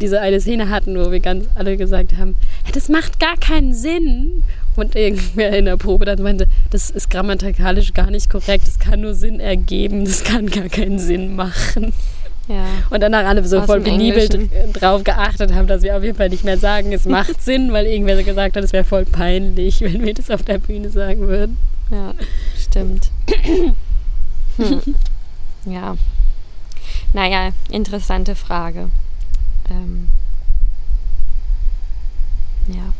diese 0.00 0.20
eine 0.20 0.40
Szene 0.40 0.70
hatten, 0.70 0.96
wo 0.96 1.10
wir 1.10 1.20
ganz 1.20 1.46
alle 1.54 1.76
gesagt 1.76 2.16
haben, 2.16 2.36
das 2.72 2.88
macht 2.88 3.20
gar 3.20 3.36
keinen 3.36 3.74
Sinn. 3.74 4.42
Und 4.76 4.96
irgendwer 4.96 5.56
in 5.56 5.66
der 5.66 5.76
Probe 5.76 6.04
dann 6.04 6.22
meinte, 6.22 6.46
das 6.70 6.90
ist 6.90 7.10
grammatikalisch 7.10 7.94
gar 7.94 8.10
nicht 8.10 8.28
korrekt, 8.28 8.66
das 8.66 8.78
kann 8.78 9.00
nur 9.00 9.14
Sinn 9.14 9.38
ergeben, 9.40 10.04
das 10.04 10.24
kann 10.24 10.46
gar 10.46 10.68
keinen 10.68 10.98
Sinn 10.98 11.36
machen. 11.36 11.92
Ja. 12.48 12.66
Und 12.90 13.00
danach 13.00 13.24
alle 13.24 13.44
so 13.44 13.58
Aus 13.58 13.66
voll 13.66 13.86
Englischen. 13.86 14.50
drauf 14.72 15.02
geachtet 15.04 15.54
haben, 15.54 15.66
dass 15.66 15.82
wir 15.82 15.96
auf 15.96 16.02
jeden 16.02 16.16
Fall 16.16 16.28
nicht 16.28 16.44
mehr 16.44 16.58
sagen, 16.58 16.92
es 16.92 17.06
macht 17.06 17.40
Sinn, 17.42 17.72
weil 17.72 17.86
irgendwer 17.86 18.16
so 18.18 18.24
gesagt 18.24 18.56
hat, 18.56 18.64
es 18.64 18.72
wäre 18.72 18.84
voll 18.84 19.04
peinlich, 19.04 19.80
wenn 19.80 20.04
wir 20.04 20.12
das 20.12 20.30
auf 20.30 20.42
der 20.42 20.58
Bühne 20.58 20.90
sagen 20.90 21.20
würden. 21.20 21.56
Ja, 21.90 22.14
stimmt. 22.58 23.10
Hm. 24.56 24.80
Ja. 25.66 25.96
Naja, 27.14 27.52
interessante 27.70 28.34
Frage. 28.34 28.90
Ähm, 29.70 30.08
ja. 32.68 32.92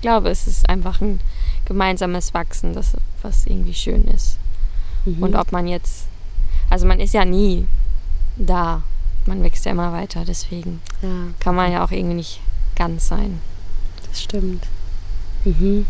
Ich 0.00 0.02
glaube, 0.02 0.30
es 0.30 0.46
ist 0.46 0.66
einfach 0.66 1.02
ein 1.02 1.20
gemeinsames 1.66 2.32
Wachsen, 2.32 2.72
das, 2.72 2.96
was 3.20 3.44
irgendwie 3.44 3.74
schön 3.74 4.06
ist. 4.06 4.38
Mhm. 5.04 5.22
Und 5.22 5.34
ob 5.34 5.52
man 5.52 5.68
jetzt, 5.68 6.06
also 6.70 6.86
man 6.86 7.00
ist 7.00 7.12
ja 7.12 7.26
nie 7.26 7.66
da. 8.38 8.82
Man 9.26 9.42
wächst 9.42 9.66
ja 9.66 9.72
immer 9.72 9.92
weiter, 9.92 10.24
deswegen 10.26 10.80
Ja, 11.02 11.08
kann 11.38 11.54
man 11.54 11.70
ja 11.70 11.84
auch 11.84 11.90
irgendwie 11.90 12.14
nicht 12.14 12.40
ganz 12.76 13.08
sein. 13.08 13.40
das 14.08 14.22
stimmt. 14.22 14.66
Mhm. 15.44 15.84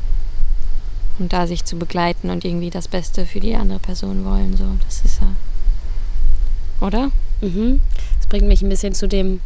Und 1.21 1.33
da 1.33 1.47
sich 1.47 1.65
zu 1.65 1.79
begleiten 1.79 2.31
und 2.31 2.45
irgendwie 2.45 2.71
das 2.71 2.89
Beste 2.89 3.27
für 3.27 3.39
die 3.39 3.55
andere 3.55 3.79
Person 3.79 4.25
wollen, 4.25 4.57
so, 4.57 4.65
das 4.87 5.03
ist 5.05 5.21
ja. 5.21 5.29
Oder? 6.85 7.13
Mhm. 7.43 7.81
Das 8.19 8.27
bringt 8.27 8.49
mich 8.49 8.61
ein 8.63 8.69
bisschen 8.69 8.93
zu 8.93 9.07
dem, 9.07 9.41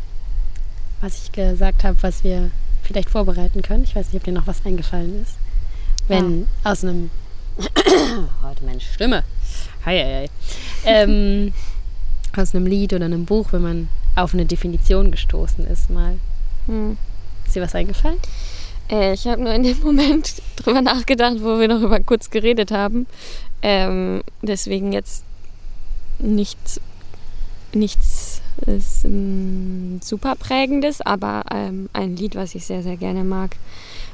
was 1.03 1.22
ich 1.22 1.33
gesagt 1.33 1.85
habe, 1.85 1.98
was 2.03 2.24
wir 2.24 2.50
vielleicht 2.85 3.11
vorbereiten 3.11 3.62
können. 3.62 3.85
Ich 3.85 3.97
weiß 3.97 4.07
nicht, 4.07 4.16
ob 4.16 4.25
dir 4.25 4.33
noch 4.33 4.47
was 4.47 4.64
eingefallen 4.64 5.23
ist. 5.23 5.37
Wenn 6.07 6.47
aus 6.62 6.85
einem. 6.85 7.11
Heute 8.42 8.64
meine 8.64 8.81
Stimme. 8.81 9.25
Hei, 9.85 9.99
hei, 9.99 10.14
hei. 10.14 10.31
Ähm, 10.85 11.53
aus 12.37 12.55
einem 12.55 12.66
Lied 12.66 12.92
oder 12.92 13.07
einem 13.07 13.25
Buch, 13.25 13.49
wenn 13.53 13.62
man 13.62 13.88
auf 14.16 14.35
eine 14.35 14.47
Definition 14.47 15.11
gestoßen 15.11 15.66
ist, 15.66 15.90
mal. 15.90 16.18
Hm. 16.66 16.97
Ist 17.47 17.57
dir 17.57 17.62
was 17.62 17.75
eingefallen? 17.75 18.18
Äh, 18.90 19.14
ich 19.14 19.27
habe 19.27 19.42
nur 19.42 19.53
in 19.53 19.62
dem 19.62 19.81
Moment 19.81 20.42
drüber 20.57 20.83
nachgedacht, 20.83 21.37
wo 21.40 21.59
wir 21.59 21.68
noch 21.68 21.81
über 21.81 22.01
kurz 22.01 22.31
geredet 22.31 22.70
haben. 22.70 23.07
Ähm, 23.62 24.23
deswegen 24.42 24.92
jetzt 24.92 25.25
nichts, 26.18 26.81
nichts 27.73 28.34
ist, 28.66 29.04
ähm, 29.04 30.00
super 30.02 30.34
prägendes, 30.36 31.00
aber 31.00 31.44
ähm, 31.52 31.88
ein 31.92 32.16
Lied, 32.16 32.36
was 32.36 32.54
ich 32.54 32.66
sehr, 32.66 32.82
sehr 32.82 32.96
gerne 32.96 33.24
mag, 33.24 33.56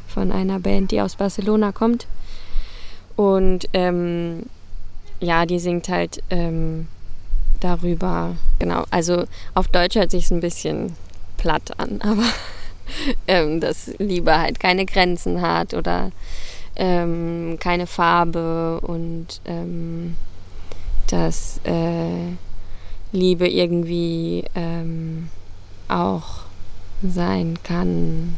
von 0.08 0.32
einer 0.32 0.58
Band, 0.58 0.90
die 0.90 1.00
aus 1.00 1.16
Barcelona 1.16 1.72
kommt. 1.72 2.06
Und 3.16 3.66
ähm, 3.72 4.44
ja, 5.20 5.46
die 5.46 5.58
singt 5.58 5.88
halt 5.88 6.22
ähm, 6.30 6.88
darüber, 7.60 8.36
genau, 8.58 8.84
also 8.90 9.24
auf 9.54 9.68
Deutsch 9.68 9.96
hört 9.96 10.10
sich 10.10 10.30
ein 10.30 10.40
bisschen 10.40 10.96
platt 11.36 11.78
an, 11.78 12.00
aber 12.02 12.24
ähm, 13.26 13.60
dass 13.60 13.90
Liebe 13.98 14.36
halt 14.38 14.58
keine 14.58 14.86
Grenzen 14.86 15.42
hat 15.42 15.74
oder 15.74 16.10
ähm, 16.76 17.58
keine 17.60 17.86
Farbe 17.86 18.80
und 18.80 19.40
dass 21.10 21.60
äh, 21.64 22.36
Liebe 23.12 23.48
irgendwie 23.48 24.44
ähm, 24.54 25.28
auch 25.88 26.40
sein 27.02 27.58
kann. 27.62 28.36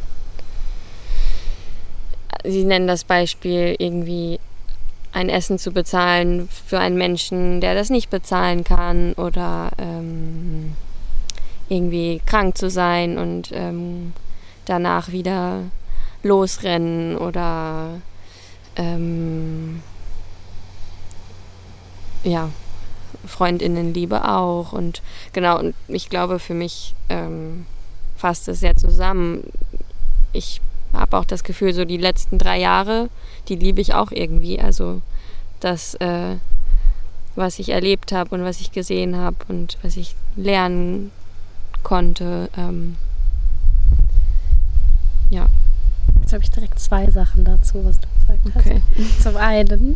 Sie 2.43 2.63
nennen 2.63 2.87
das 2.87 3.03
Beispiel 3.03 3.75
irgendwie 3.77 4.39
ein 5.11 5.29
Essen 5.29 5.59
zu 5.59 5.71
bezahlen 5.71 6.49
für 6.49 6.79
einen 6.79 6.97
Menschen, 6.97 7.61
der 7.61 7.75
das 7.75 7.89
nicht 7.89 8.09
bezahlen 8.09 8.63
kann 8.63 9.13
oder 9.13 9.71
ähm, 9.77 10.73
irgendwie 11.69 12.21
krank 12.25 12.57
zu 12.57 12.69
sein 12.69 13.17
und 13.17 13.51
ähm, 13.53 14.13
danach 14.65 15.11
wieder 15.11 15.63
losrennen 16.23 17.17
oder 17.17 18.01
ähm, 18.75 19.81
ja, 22.23 22.49
Freundinnenliebe 23.25 24.27
auch. 24.27 24.73
Und 24.73 25.01
genau, 25.33 25.59
und 25.59 25.75
ich 25.87 26.09
glaube, 26.09 26.39
für 26.39 26.53
mich 26.53 26.93
ähm, 27.09 27.65
fasst 28.15 28.47
es 28.47 28.59
sehr 28.59 28.75
zusammen. 28.75 29.43
ich 30.31 30.61
habe 30.93 31.17
auch 31.17 31.25
das 31.25 31.43
Gefühl, 31.43 31.73
so 31.73 31.85
die 31.85 31.97
letzten 31.97 32.37
drei 32.37 32.59
Jahre, 32.59 33.09
die 33.47 33.55
liebe 33.55 33.81
ich 33.81 33.93
auch 33.95 34.11
irgendwie. 34.11 34.59
Also 34.59 35.01
das, 35.59 35.95
äh, 35.95 36.35
was 37.35 37.57
ich 37.59 37.69
erlebt 37.69 38.11
habe 38.11 38.35
und 38.35 38.43
was 38.43 38.61
ich 38.61 38.71
gesehen 38.71 39.15
habe 39.17 39.37
und 39.47 39.77
was 39.81 39.97
ich 39.97 40.15
lernen 40.35 41.11
konnte. 41.81 42.49
Ähm, 42.55 42.95
ja. 45.29 45.47
Jetzt 46.21 46.33
habe 46.33 46.43
ich 46.43 46.51
direkt 46.51 46.79
zwei 46.79 47.09
Sachen 47.09 47.43
dazu, 47.43 47.83
was 47.83 47.99
du 47.99 48.07
gesagt 48.19 48.55
Okay. 48.55 48.81
hast. 48.97 49.23
Zum 49.23 49.37
einen 49.37 49.95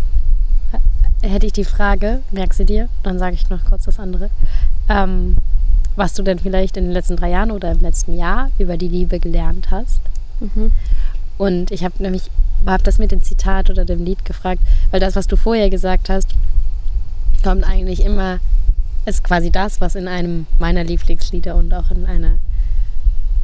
hätte 1.22 1.46
ich 1.46 1.54
die 1.54 1.66
Frage, 1.66 2.22
merkst 2.32 2.60
du 2.60 2.66
dir, 2.66 2.90
dann 3.04 3.20
sage 3.20 3.36
ich 3.36 3.50
noch 3.50 3.66
kurz 3.66 3.86
das 3.86 4.00
andere, 4.00 4.30
ähm, 4.90 5.38
was 5.96 6.14
du 6.14 6.24
denn 6.24 6.40
vielleicht 6.40 6.78
in 6.78 6.86
den 6.86 6.94
letzten 6.94 7.16
drei 7.16 7.30
Jahren 7.30 7.52
oder 7.52 7.72
im 7.72 7.82
letzten 7.82 8.16
Jahr 8.16 8.52
über 8.60 8.78
die 8.78 8.88
Liebe 8.88 9.20
gelernt 9.20 9.72
hast. 9.72 10.02
Mhm. 10.40 10.72
Und 11.38 11.72
ich 11.72 11.84
habe 11.84 12.02
nämlich, 12.02 12.30
habe 12.66 12.84
das 12.84 13.00
mit 13.00 13.12
dem 13.12 13.22
Zitat 13.22 13.70
oder 13.70 13.86
dem 13.86 14.04
Lied 14.04 14.26
gefragt, 14.26 14.62
weil 14.92 15.00
das, 15.00 15.16
was 15.16 15.28
du 15.28 15.36
vorher 15.36 15.70
gesagt 15.70 16.10
hast, 16.10 16.36
kommt 17.44 17.64
eigentlich 17.64 18.04
immer, 18.04 18.40
ist 19.06 19.24
quasi 19.24 19.52
das, 19.52 19.82
was 19.82 19.96
in 19.96 20.08
einem 20.08 20.48
meiner 20.60 20.84
Lieblingslieder 20.84 21.56
und 21.56 21.74
auch 21.74 21.92
in 21.92 22.06
einer 22.06 22.40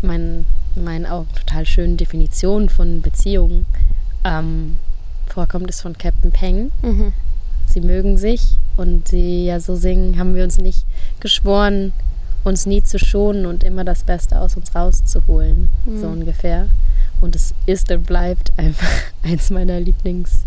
meinen, 0.01 0.45
meinen 0.75 1.05
auch 1.05 1.25
total 1.35 1.65
schönen 1.65 1.97
Definitionen 1.97 2.69
von 2.69 3.01
Beziehungen 3.01 3.65
ähm, 4.23 4.77
vorkommt, 5.27 5.69
ist 5.69 5.81
von 5.81 5.97
Captain 5.97 6.31
Peng. 6.31 6.71
Mhm. 6.81 7.13
Sie 7.73 7.81
mögen 7.81 8.17
sich 8.17 8.57
und 8.77 9.07
sie 9.07 9.45
ja 9.45 9.59
so 9.59 9.75
singen, 9.75 10.19
haben 10.19 10.35
wir 10.35 10.43
uns 10.43 10.59
nicht 10.59 10.85
geschworen, 11.19 11.91
uns 12.43 12.65
nie 12.67 12.83
zu 12.83 12.99
schonen 12.99 13.45
und 13.47 13.63
immer 13.63 13.83
das 13.83 14.03
Beste 14.03 14.39
aus 14.39 14.55
uns 14.55 14.75
rauszuholen, 14.75 15.69
Mhm. 15.85 15.99
so 16.01 16.07
ungefähr. 16.07 16.67
Und 17.19 17.35
es 17.35 17.53
ist 17.65 17.91
und 17.91 18.05
bleibt 18.05 18.51
einfach 18.57 18.87
eins 19.23 19.49
meiner 19.49 19.79
Lieblings 19.79 20.45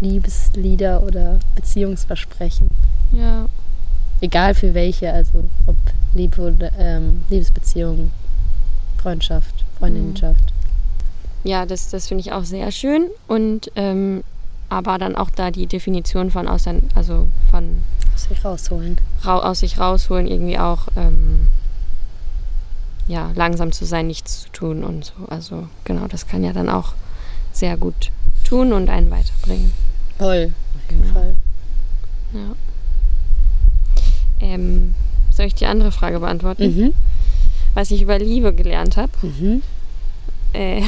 Liebeslieder 0.00 1.02
oder 1.02 1.38
Beziehungsversprechen. 1.54 2.68
Ja. 3.12 3.46
Egal 4.20 4.54
für 4.54 4.74
welche, 4.74 5.10
also 5.12 5.44
ob 5.66 5.76
Liebe 6.14 6.40
oder 6.42 6.70
ähm, 6.78 7.22
Liebesbeziehung, 7.30 8.10
Freundschaft, 8.98 9.64
Freundinnenschaft. 9.78 10.52
Ja, 11.44 11.64
das, 11.64 11.88
das 11.90 12.08
finde 12.08 12.22
ich 12.22 12.32
auch 12.32 12.44
sehr 12.44 12.70
schön. 12.72 13.06
Und 13.28 13.70
ähm, 13.76 14.22
aber 14.68 14.98
dann 14.98 15.14
auch 15.16 15.30
da 15.30 15.50
die 15.50 15.66
Definition 15.66 16.30
von 16.30 16.48
ausein 16.48 16.82
also 16.94 17.28
von 17.50 17.82
Sich 18.16 18.44
rausholen. 18.44 18.98
rau 19.24 19.38
aus 19.40 19.60
sich 19.60 19.78
rausholen, 19.78 20.26
irgendwie 20.26 20.58
auch 20.58 20.88
ähm, 20.96 21.48
ja, 23.08 23.30
langsam 23.34 23.70
zu 23.72 23.84
sein, 23.84 24.06
nichts 24.08 24.42
zu 24.42 24.48
tun 24.50 24.82
und 24.84 25.04
so. 25.04 25.12
Also 25.28 25.68
genau, 25.84 26.06
das 26.08 26.26
kann 26.26 26.42
ja 26.42 26.52
dann 26.52 26.68
auch 26.68 26.94
sehr 27.52 27.76
gut 27.76 28.10
tun 28.44 28.72
und 28.72 28.88
einen 28.88 29.10
weiterbringen. 29.10 29.72
Voll, 30.18 30.52
auf 30.74 30.90
jeden 30.90 31.06
Ja. 31.06 31.12
Fall. 31.12 31.36
Ja. 32.32 32.54
Ähm, 34.40 34.94
soll 35.30 35.46
ich 35.46 35.54
die 35.54 35.66
andere 35.66 35.92
Frage 35.92 36.18
beantworten? 36.20 36.64
Mhm. 36.76 36.94
Was 37.74 37.90
ich 37.90 38.02
über 38.02 38.18
Liebe 38.18 38.54
gelernt 38.54 38.96
habe? 38.96 39.12
Mhm. 39.22 39.62
Äh, 40.52 40.82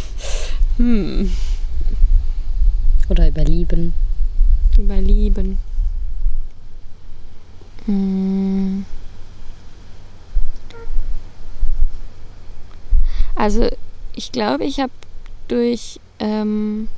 hm, 0.78 1.30
Oder 3.08 3.28
über 3.28 3.44
Lieben. 3.44 3.92
über 4.78 4.96
Lieben. 4.96 5.58
Hm. 7.86 8.84
Also 13.34 13.68
ich 14.14 14.32
glaube, 14.32 14.64
ich 14.64 14.80
habe 14.80 14.92
durch 15.48 16.00
ähm, 16.18 16.88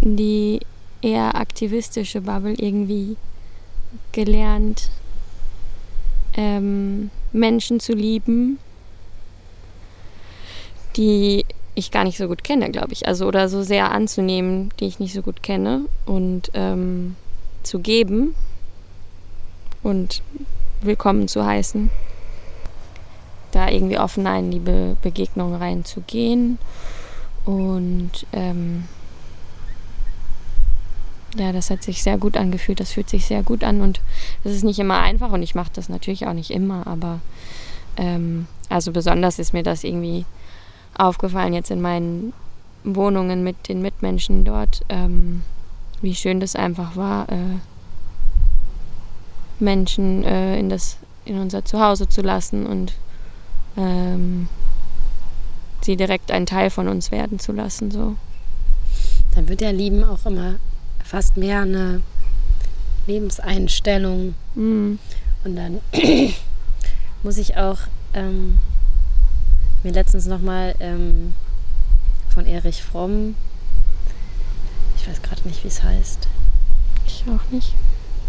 die 0.00 0.60
eher 1.00 1.34
aktivistische 1.34 2.20
Bubble 2.20 2.54
irgendwie 2.54 3.16
gelernt, 4.12 4.90
ähm, 6.34 7.10
Menschen 7.32 7.80
zu 7.80 7.92
lieben, 7.92 8.58
die 10.96 11.44
ich 11.78 11.90
gar 11.90 12.04
nicht 12.04 12.18
so 12.18 12.28
gut 12.28 12.44
kenne, 12.44 12.70
glaube 12.70 12.92
ich. 12.92 13.06
Also 13.06 13.26
oder 13.26 13.48
so 13.48 13.62
sehr 13.62 13.90
anzunehmen, 13.90 14.70
die 14.80 14.86
ich 14.86 14.98
nicht 14.98 15.14
so 15.14 15.22
gut 15.22 15.42
kenne 15.42 15.82
und 16.06 16.50
ähm, 16.54 17.16
zu 17.62 17.78
geben 17.80 18.34
und 19.82 20.22
willkommen 20.80 21.28
zu 21.28 21.44
heißen. 21.44 21.90
Da 23.52 23.68
irgendwie 23.68 23.98
offen 23.98 24.26
in 24.26 24.50
die 24.50 24.58
Be 24.58 24.96
Begegnung 25.02 25.54
reinzugehen 25.54 26.58
und 27.44 28.26
ähm, 28.32 28.84
ja, 31.36 31.52
das 31.52 31.70
hat 31.70 31.82
sich 31.82 32.02
sehr 32.02 32.18
gut 32.18 32.36
angefühlt. 32.36 32.80
Das 32.80 32.92
fühlt 32.92 33.08
sich 33.08 33.26
sehr 33.26 33.42
gut 33.42 33.64
an 33.64 33.80
und 33.80 34.00
das 34.44 34.52
ist 34.52 34.64
nicht 34.64 34.78
immer 34.78 34.98
einfach 34.98 35.30
und 35.30 35.42
ich 35.42 35.54
mache 35.54 35.70
das 35.72 35.88
natürlich 35.88 36.26
auch 36.26 36.32
nicht 36.32 36.50
immer, 36.50 36.86
aber 36.86 37.20
ähm, 37.96 38.46
also 38.68 38.92
besonders 38.92 39.38
ist 39.38 39.52
mir 39.52 39.62
das 39.62 39.84
irgendwie 39.84 40.24
aufgefallen 40.98 41.54
jetzt 41.54 41.70
in 41.70 41.80
meinen 41.80 42.32
Wohnungen 42.84 43.42
mit 43.42 43.68
den 43.68 43.80
Mitmenschen 43.82 44.44
dort, 44.44 44.82
ähm, 44.88 45.42
wie 46.02 46.14
schön 46.14 46.40
das 46.40 46.54
einfach 46.54 46.96
war, 46.96 47.28
äh, 47.30 47.58
Menschen 49.58 50.24
äh, 50.24 50.58
in 50.58 50.68
das 50.68 50.98
in 51.24 51.38
unser 51.38 51.64
Zuhause 51.64 52.08
zu 52.08 52.22
lassen 52.22 52.66
und 52.66 52.94
ähm, 53.76 54.48
sie 55.82 55.96
direkt 55.96 56.30
ein 56.30 56.46
Teil 56.46 56.70
von 56.70 56.88
uns 56.88 57.10
werden 57.10 57.38
zu 57.38 57.52
lassen. 57.52 57.90
So. 57.90 58.16
Dann 59.34 59.48
wird 59.48 59.60
ja 59.60 59.70
Lieben 59.70 60.04
auch 60.04 60.24
immer 60.24 60.54
fast 61.04 61.36
mehr 61.36 61.62
eine 61.62 62.00
Lebenseinstellung. 63.06 64.34
Mm. 64.54 64.94
Und 65.44 65.56
dann 65.56 65.80
muss 67.22 67.38
ich 67.38 67.56
auch 67.56 67.78
ähm, 68.14 68.58
mir 69.84 69.92
letztens 69.92 70.26
nochmal 70.26 70.74
ähm, 70.80 71.32
von 72.28 72.46
Erich 72.46 72.82
Fromm, 72.82 73.34
ich 74.96 75.08
weiß 75.08 75.22
gerade 75.22 75.46
nicht, 75.46 75.64
wie 75.64 75.68
es 75.68 75.82
heißt, 75.82 76.28
Ich 77.06 77.24
auch 77.28 77.50
nicht. 77.52 77.74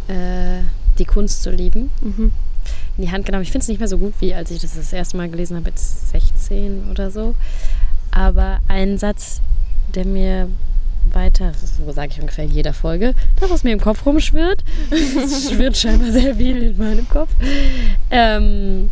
äh, 0.07 0.61
die 0.97 1.05
Kunst 1.05 1.43
zu 1.43 1.51
lieben, 1.51 1.91
Mhm. 2.01 2.31
in 2.97 3.03
die 3.05 3.11
Hand 3.11 3.25
genommen. 3.25 3.43
Ich 3.43 3.51
finde 3.51 3.63
es 3.63 3.67
nicht 3.69 3.79
mehr 3.79 3.87
so 3.87 3.97
gut, 3.97 4.13
wie 4.19 4.33
als 4.33 4.51
ich 4.51 4.61
das 4.61 4.75
das 4.75 4.93
erste 4.93 5.17
Mal 5.17 5.29
gelesen 5.29 5.55
habe, 5.57 5.69
jetzt 5.69 6.09
16 6.09 6.89
oder 6.91 7.09
so. 7.11 7.35
Aber 8.11 8.59
ein 8.67 8.97
Satz, 8.97 9.41
der 9.95 10.05
mir 10.05 10.49
weiter, 11.11 11.53
so 11.53 11.91
sage 11.91 12.11
ich 12.13 12.19
ungefähr 12.21 12.43
in 12.45 12.51
jeder 12.51 12.73
Folge, 12.73 13.15
das, 13.39 13.49
was 13.49 13.63
mir 13.63 13.71
im 13.71 13.79
Kopf 13.79 14.05
rumschwirrt, 14.05 14.63
es 14.91 15.49
schwirrt 15.51 15.77
scheinbar 15.77 16.11
sehr 16.11 16.35
viel 16.35 16.61
in 16.61 16.77
meinem 16.77 17.07
Kopf. 17.07 17.29
Ähm, 18.11 18.91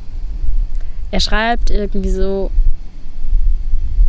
er 1.11 1.19
schreibt 1.19 1.69
irgendwie 1.69 2.09
so 2.09 2.51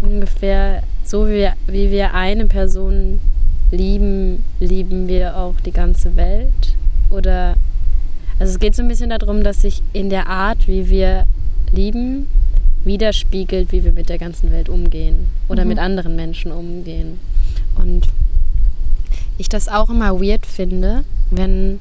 ungefähr, 0.03 0.83
so 1.05 1.27
wie 1.27 1.33
wir, 1.35 1.53
wie 1.67 1.91
wir 1.91 2.15
eine 2.15 2.47
Person 2.47 3.21
lieben, 3.71 4.45
lieben 4.61 5.09
wir 5.09 5.37
auch 5.37 5.55
die 5.65 5.73
ganze 5.73 6.17
Welt. 6.17 6.77
Oder 7.11 7.55
also 8.39 8.53
es 8.53 8.59
geht 8.59 8.75
so 8.75 8.83
ein 8.83 8.89
bisschen 8.89 9.11
darum, 9.11 9.43
dass 9.43 9.63
sich 9.63 9.83
in 9.93 10.11
der 10.11 10.29
Art, 10.29 10.69
wie 10.69 10.89
wir 10.89 11.25
lieben, 11.73 12.29
widerspiegelt, 12.85 13.73
wie 13.73 13.85
wir 13.85 13.93
mit 13.93 14.09
der 14.09 14.19
ganzen 14.19 14.51
Welt 14.53 14.69
umgehen 14.69 15.27
oder 15.49 15.65
Mhm. 15.65 15.69
mit 15.69 15.79
anderen 15.79 16.17
Menschen 16.17 16.53
umgehen. 16.53 17.19
Und 17.77 18.07
ich 19.37 19.49
das 19.49 19.69
auch 19.69 19.91
immer 19.91 20.21
weird 20.21 20.47
finde, 20.47 21.05
wenn 21.31 21.79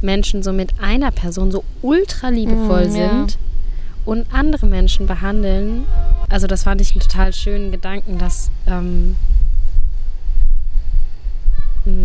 Menschen 0.00 0.42
so 0.42 0.52
mit 0.52 0.80
einer 0.80 1.10
Person 1.10 1.50
so 1.52 1.62
ultra 1.82 2.30
liebevoll 2.30 2.88
Mm, 2.88 2.96
ja. 2.96 3.26
Und 4.04 4.26
andere 4.32 4.66
Menschen 4.66 5.06
behandeln. 5.06 5.84
Also 6.28 6.46
das 6.46 6.64
fand 6.64 6.80
ich 6.80 6.92
einen 6.92 7.00
total 7.00 7.32
schönen 7.32 7.70
Gedanken, 7.70 8.18
dass, 8.18 8.50
ähm, 8.66 9.16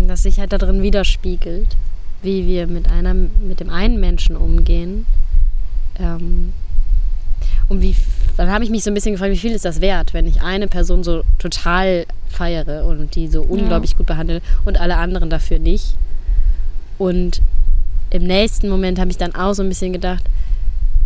dass 0.08 0.24
sich 0.24 0.40
halt 0.40 0.54
da 0.54 0.58
drin 0.58 0.82
widerspiegelt, 0.82 1.76
wie 2.22 2.46
wir 2.46 2.68
mit 2.68 2.90
einer, 2.90 3.14
mit 3.14 3.60
dem 3.60 3.70
einen 3.70 4.00
Menschen 4.00 4.36
umgehen. 4.36 5.06
Ähm, 6.00 6.54
und 7.70 7.82
wie, 7.82 7.96
dann 8.38 8.50
habe 8.50 8.64
ich 8.64 8.70
mich 8.70 8.84
so 8.84 8.92
ein 8.92 8.94
bisschen 8.94 9.14
gefragt, 9.14 9.32
wie 9.32 9.38
viel 9.38 9.52
ist 9.52 9.66
das 9.66 9.82
wert, 9.82 10.14
wenn 10.14 10.26
ich 10.26 10.42
eine 10.42 10.68
Person 10.68 11.04
so 11.04 11.24
total 11.38 12.06
feiere 12.30 12.86
und 12.86 13.16
die 13.16 13.28
so 13.28 13.42
unglaublich 13.42 13.98
gut 13.98 14.06
behandle 14.06 14.42
und 14.66 14.80
alle 14.80 14.98
anderen 14.98 15.30
dafür 15.30 15.60
nicht. 15.60 15.96
Und 16.98 17.42
im 18.10 18.24
nächsten 18.24 18.70
Moment 18.70 19.00
habe 19.00 19.12
ich 19.12 19.18
dann 19.18 19.36
auch 19.36 19.54
so 19.54 19.64
ein 19.64 19.70
bisschen 19.70 19.92
gedacht, 19.92 20.24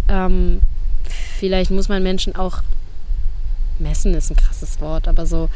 ähm, 0.07 0.61
vielleicht 1.41 1.71
muss 1.71 1.89
man 1.89 2.03
Menschen 2.03 2.35
auch 2.35 2.61
messen, 3.79 4.13
ist 4.13 4.29
ein 4.29 4.35
krasses 4.35 4.79
Wort, 4.79 5.07
aber 5.07 5.25
so 5.25 5.49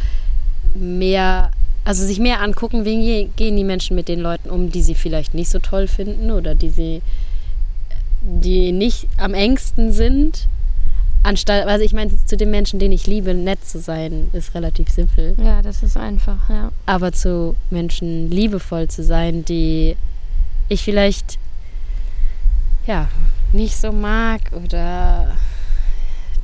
mehr, 0.74 1.52
also 1.84 2.04
sich 2.04 2.18
mehr 2.18 2.42
angucken, 2.42 2.86
wie 2.86 3.30
gehen 3.36 3.56
die 3.56 3.64
Menschen 3.64 3.96
mit 3.96 4.08
den 4.08 4.20
Leuten 4.20 4.50
um, 4.50 4.72
die 4.72 4.82
sie 4.82 4.96
vielleicht 4.96 5.36
nicht 5.36 5.52
so 5.52 5.60
toll 5.60 5.88
finden 5.88 6.32
oder 6.32 6.56
die 6.56 6.72
sie, 6.72 7.04
die 8.24 8.72
nicht 8.72 9.08
am 9.18 9.36
engsten 9.36 9.92
sind. 9.92 10.48
Anstatt, 11.22 11.68
also 11.68 11.86
ich 11.86 11.94
meine, 11.94 12.14
zu 12.26 12.36
den 12.36 12.50
Menschen, 12.50 12.80
denen 12.80 12.94
ich 12.94 13.06
liebe, 13.06 13.36
nett 13.36 13.64
zu 13.64 13.80
sein, 13.80 14.30
ist 14.34 14.56
relativ 14.56 14.90
simpel. 14.90 15.36
Ja, 15.38 15.62
das 15.62 15.84
ist 15.84 15.98
einfach, 15.98 16.50
ja. 16.50 16.72
Aber 16.88 17.12
zu 17.12 17.56
Menschen 17.70 18.32
liebevoll 18.32 18.88
zu 18.88 19.04
sein, 19.04 19.46
die 19.46 19.96
ich 20.68 20.82
vielleicht 20.82 21.38
ja 22.88 23.08
nicht 23.54 23.78
so 23.78 23.92
mag 23.92 24.42
oder 24.52 25.36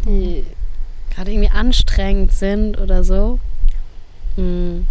die 0.06 0.44
gerade 1.14 1.32
irgendwie 1.32 1.50
anstrengend 1.50 2.32
sind 2.32 2.80
oder 2.80 3.04
so. 3.04 3.40
Mm, 4.38 4.82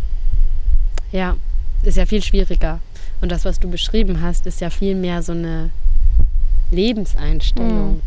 ja, 1.12 1.36
ist 1.82 1.96
ja 1.96 2.06
viel 2.06 2.22
schwieriger. 2.22 2.80
Und 3.20 3.32
das, 3.32 3.44
was 3.44 3.58
du 3.58 3.68
beschrieben 3.70 4.20
hast, 4.20 4.46
ist 4.46 4.61
ja 4.61 4.70
viel 4.70 4.94
mehr 4.94 5.22
so 5.22 5.32
eine 5.32 5.70
Lebenseinstellung. 6.70 8.00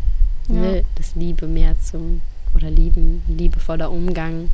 Mhm. 0.48 0.60
Ne? 0.60 0.76
Ja. 0.76 0.82
Das 0.96 1.14
Liebe 1.14 1.46
mehr 1.46 1.78
zum 1.80 2.20
oder 2.54 2.70
Lieben, 2.70 3.22
liebevoller 3.26 3.90
Umgang. 3.90 4.50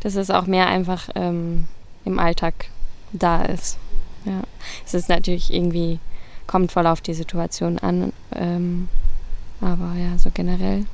Dass 0.00 0.14
es 0.14 0.30
auch 0.30 0.46
mehr 0.46 0.68
einfach 0.68 1.08
ähm, 1.14 1.66
im 2.04 2.18
Alltag 2.18 2.66
da 3.12 3.42
ist. 3.42 3.78
Ja. 4.24 4.42
Es 4.84 4.94
ist 4.94 5.08
natürlich 5.08 5.52
irgendwie, 5.52 5.98
kommt 6.46 6.72
voll 6.72 6.86
auf 6.86 7.00
die 7.00 7.14
Situation 7.14 7.78
an. 7.78 8.12
Ähm, 8.34 8.88
aber 9.60 9.94
ja, 9.94 10.18
so 10.18 10.30
generell 10.32 10.84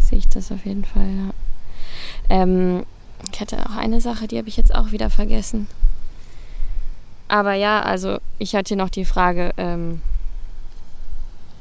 sehe 0.00 0.18
ich 0.18 0.28
das 0.28 0.50
auf 0.52 0.64
jeden 0.64 0.84
Fall, 0.84 1.06
ja. 1.06 1.30
Ähm, 2.28 2.84
ich 3.32 3.40
hatte 3.40 3.58
auch 3.66 3.76
eine 3.76 4.00
Sache, 4.00 4.26
die 4.28 4.38
habe 4.38 4.48
ich 4.48 4.56
jetzt 4.56 4.74
auch 4.74 4.92
wieder 4.92 5.10
vergessen. 5.10 5.66
Aber 7.28 7.54
ja, 7.54 7.80
also 7.82 8.18
ich 8.38 8.54
hatte 8.54 8.74
noch 8.76 8.88
die 8.88 9.04
Frage, 9.04 9.52
ähm, 9.56 10.00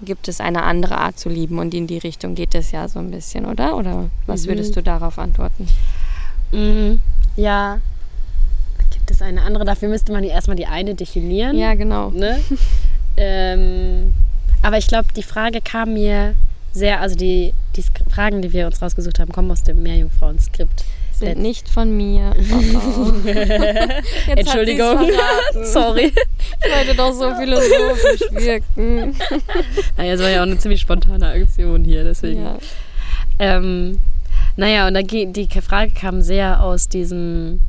gibt 0.02 0.28
es 0.28 0.40
eine 0.40 0.64
andere 0.64 0.98
Art 0.98 1.20
zu 1.20 1.30
lieben? 1.30 1.60
Und 1.60 1.74
in 1.74 1.86
die 1.86 1.98
Richtung 1.98 2.34
geht 2.36 2.56
es 2.56 2.72
ja 2.72 2.88
so 2.88 3.00
ein 3.00 3.12
bisschen, 3.12 3.46
oder? 3.46 3.76
Oder 3.76 4.10
was 4.26 4.46
Mhm. 4.46 4.50
würdest 4.50 4.76
du 4.76 4.82
darauf 4.82 5.20
antworten? 5.20 5.68
Mhm. 6.52 7.02
Ja. 7.36 7.80
Gibt 8.92 9.12
es 9.12 9.22
eine 9.22 9.42
andere? 9.42 9.66
Dafür 9.66 9.90
müsste 9.90 10.12
man 10.12 10.24
erstmal 10.24 10.56
die 10.56 10.66
eine 10.66 10.96
definieren. 10.96 11.58
Ja, 11.58 11.76
genau. 11.76 12.10
Ne? 12.12 12.40
ähm, 13.18 14.14
aber 14.62 14.78
ich 14.78 14.88
glaube, 14.88 15.10
die 15.16 15.24
Frage 15.24 15.62
kam 15.62 15.94
mir 15.94 16.34
sehr, 16.72 17.02
also 17.02 17.16
die, 17.16 17.54
die 17.76 17.84
Fragen, 18.20 18.42
die 18.42 18.52
wir 18.52 18.66
uns 18.66 18.82
rausgesucht 18.82 19.18
haben, 19.20 19.32
kommen 19.32 19.50
aus 19.50 19.64
dem 19.64 19.82
Meerjungfrauen-Skript. 19.82 20.84
Sind 21.14 21.28
Letzt- 21.30 21.42
nicht 21.42 21.70
von 21.70 21.96
mir. 21.96 22.34
Oh, 22.52 23.14
oh. 23.14 23.30
Entschuldigung. 24.36 25.10
Sorry. 25.64 26.12
Ich 26.12 26.76
wollte 26.76 26.96
doch 26.98 27.14
so 27.14 27.34
philosophisch 27.36 28.30
wirken. 28.32 29.16
Naja, 29.96 30.14
es 30.16 30.20
war 30.22 30.30
ja 30.30 30.40
auch 30.40 30.48
eine 30.48 30.58
ziemlich 30.58 30.82
spontane 30.82 31.30
Aktion 31.30 31.86
hier, 31.86 32.04
deswegen. 32.04 32.44
Ja. 32.44 32.58
Ähm, 33.40 34.00
naja, 34.58 34.88
und 34.90 34.96
da 34.96 35.02
die 35.02 35.48
Frage 35.62 35.92
kam 35.92 36.22
sehr 36.22 36.62
aus 36.62 36.90
diesem 36.90 37.62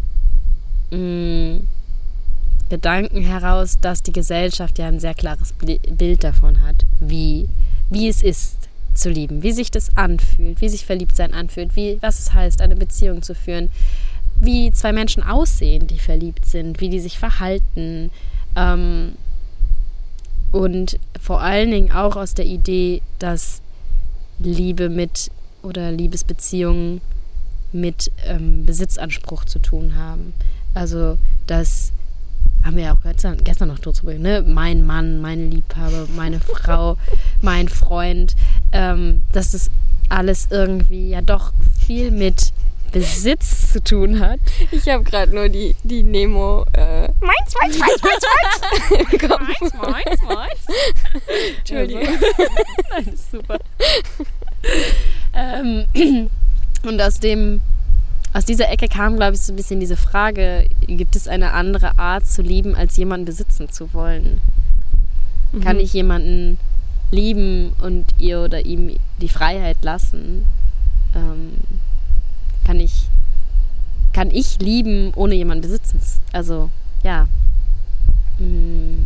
mh, 0.90 1.60
Gedanken 2.70 3.22
heraus, 3.22 3.78
dass 3.80 4.02
die 4.02 4.12
Gesellschaft 4.12 4.80
ja 4.80 4.88
ein 4.88 4.98
sehr 4.98 5.14
klares 5.14 5.52
Bild 5.52 6.24
davon 6.24 6.60
hat, 6.66 6.84
wie, 6.98 7.48
wie 7.88 8.08
es 8.08 8.20
ist 8.20 8.59
zu 8.94 9.10
lieben, 9.10 9.42
wie 9.42 9.52
sich 9.52 9.70
das 9.70 9.96
anfühlt, 9.96 10.60
wie 10.60 10.68
sich 10.68 10.84
Verliebtsein 10.84 11.34
anfühlt, 11.34 11.76
wie, 11.76 11.98
was 12.00 12.18
es 12.18 12.32
heißt, 12.32 12.60
eine 12.60 12.76
Beziehung 12.76 13.22
zu 13.22 13.34
führen, 13.34 13.70
wie 14.40 14.70
zwei 14.72 14.92
Menschen 14.92 15.22
aussehen, 15.22 15.86
die 15.86 15.98
verliebt 15.98 16.46
sind, 16.46 16.80
wie 16.80 16.88
die 16.88 17.00
sich 17.00 17.18
verhalten. 17.18 18.10
Ähm, 18.56 19.12
und 20.52 20.98
vor 21.20 21.40
allen 21.40 21.70
Dingen 21.70 21.92
auch 21.92 22.16
aus 22.16 22.34
der 22.34 22.46
Idee, 22.46 23.02
dass 23.18 23.60
Liebe 24.38 24.88
mit 24.88 25.30
oder 25.62 25.92
Liebesbeziehungen 25.92 27.00
mit 27.72 28.10
ähm, 28.26 28.64
Besitzanspruch 28.64 29.44
zu 29.44 29.58
tun 29.58 29.94
haben. 29.96 30.32
Also 30.74 31.18
das 31.46 31.92
haben 32.64 32.76
wir 32.76 32.84
ja 32.84 32.94
auch 32.94 33.02
gestern, 33.02 33.38
gestern 33.42 33.68
noch 33.68 33.78
drüber 33.78 34.14
ne? 34.14 34.42
Mein 34.46 34.84
Mann, 34.84 35.20
meine 35.20 35.44
Liebhaber, 35.44 36.06
meine 36.16 36.40
Frau, 36.40 36.96
mein 37.40 37.68
Freund. 37.68 38.36
Ähm, 38.72 39.22
dass 39.32 39.52
das 39.52 39.70
alles 40.08 40.48
irgendwie 40.50 41.10
ja 41.10 41.22
doch 41.22 41.52
viel 41.86 42.10
mit 42.10 42.52
Besitz 42.92 43.72
zu 43.72 43.82
tun 43.82 44.20
hat. 44.20 44.40
Ich 44.72 44.88
habe 44.88 45.04
gerade 45.04 45.34
nur 45.34 45.48
die, 45.48 45.74
die 45.84 46.02
Nemo. 46.02 46.64
Äh, 46.72 47.08
meins, 47.20 47.54
meins, 47.60 47.78
meins, 47.78 48.02
meins, 48.02 48.24
meins. 48.90 49.20
Kopf. 49.28 49.80
meins, 49.88 50.22
meins. 50.22 50.66
Entschuldigung. 51.58 52.02
Nein, 52.90 53.12
super. 53.30 53.58
ähm, 55.34 55.86
und 56.82 57.00
aus 57.00 57.20
dem, 57.20 57.60
aus 58.32 58.44
dieser 58.44 58.70
Ecke 58.70 58.88
kam, 58.88 59.16
glaube 59.16 59.34
ich, 59.34 59.40
so 59.40 59.52
ein 59.52 59.56
bisschen 59.56 59.80
diese 59.80 59.96
Frage, 59.96 60.66
gibt 60.86 61.16
es 61.16 61.26
eine 61.28 61.52
andere 61.52 61.98
Art 61.98 62.26
zu 62.26 62.42
lieben, 62.42 62.74
als 62.76 62.96
jemanden 62.96 63.26
besitzen 63.26 63.68
zu 63.70 63.92
wollen? 63.92 64.40
Kann 65.62 65.76
Mhm. 65.76 65.82
ich 65.82 65.92
jemanden 65.92 66.58
lieben 67.10 67.72
und 67.82 68.06
ihr 68.18 68.40
oder 68.40 68.64
ihm 68.64 68.96
die 69.20 69.28
Freiheit 69.28 69.78
lassen? 69.82 70.44
Ähm, 71.14 71.54
kann 72.64 72.78
ich 72.78 73.08
kann 74.12 74.30
ich 74.32 74.58
lieben, 74.60 75.12
ohne 75.14 75.34
jemanden 75.34 75.62
besitzen? 75.62 76.00
Also, 76.32 76.68
ja. 77.04 77.28
Mm. 78.40 79.04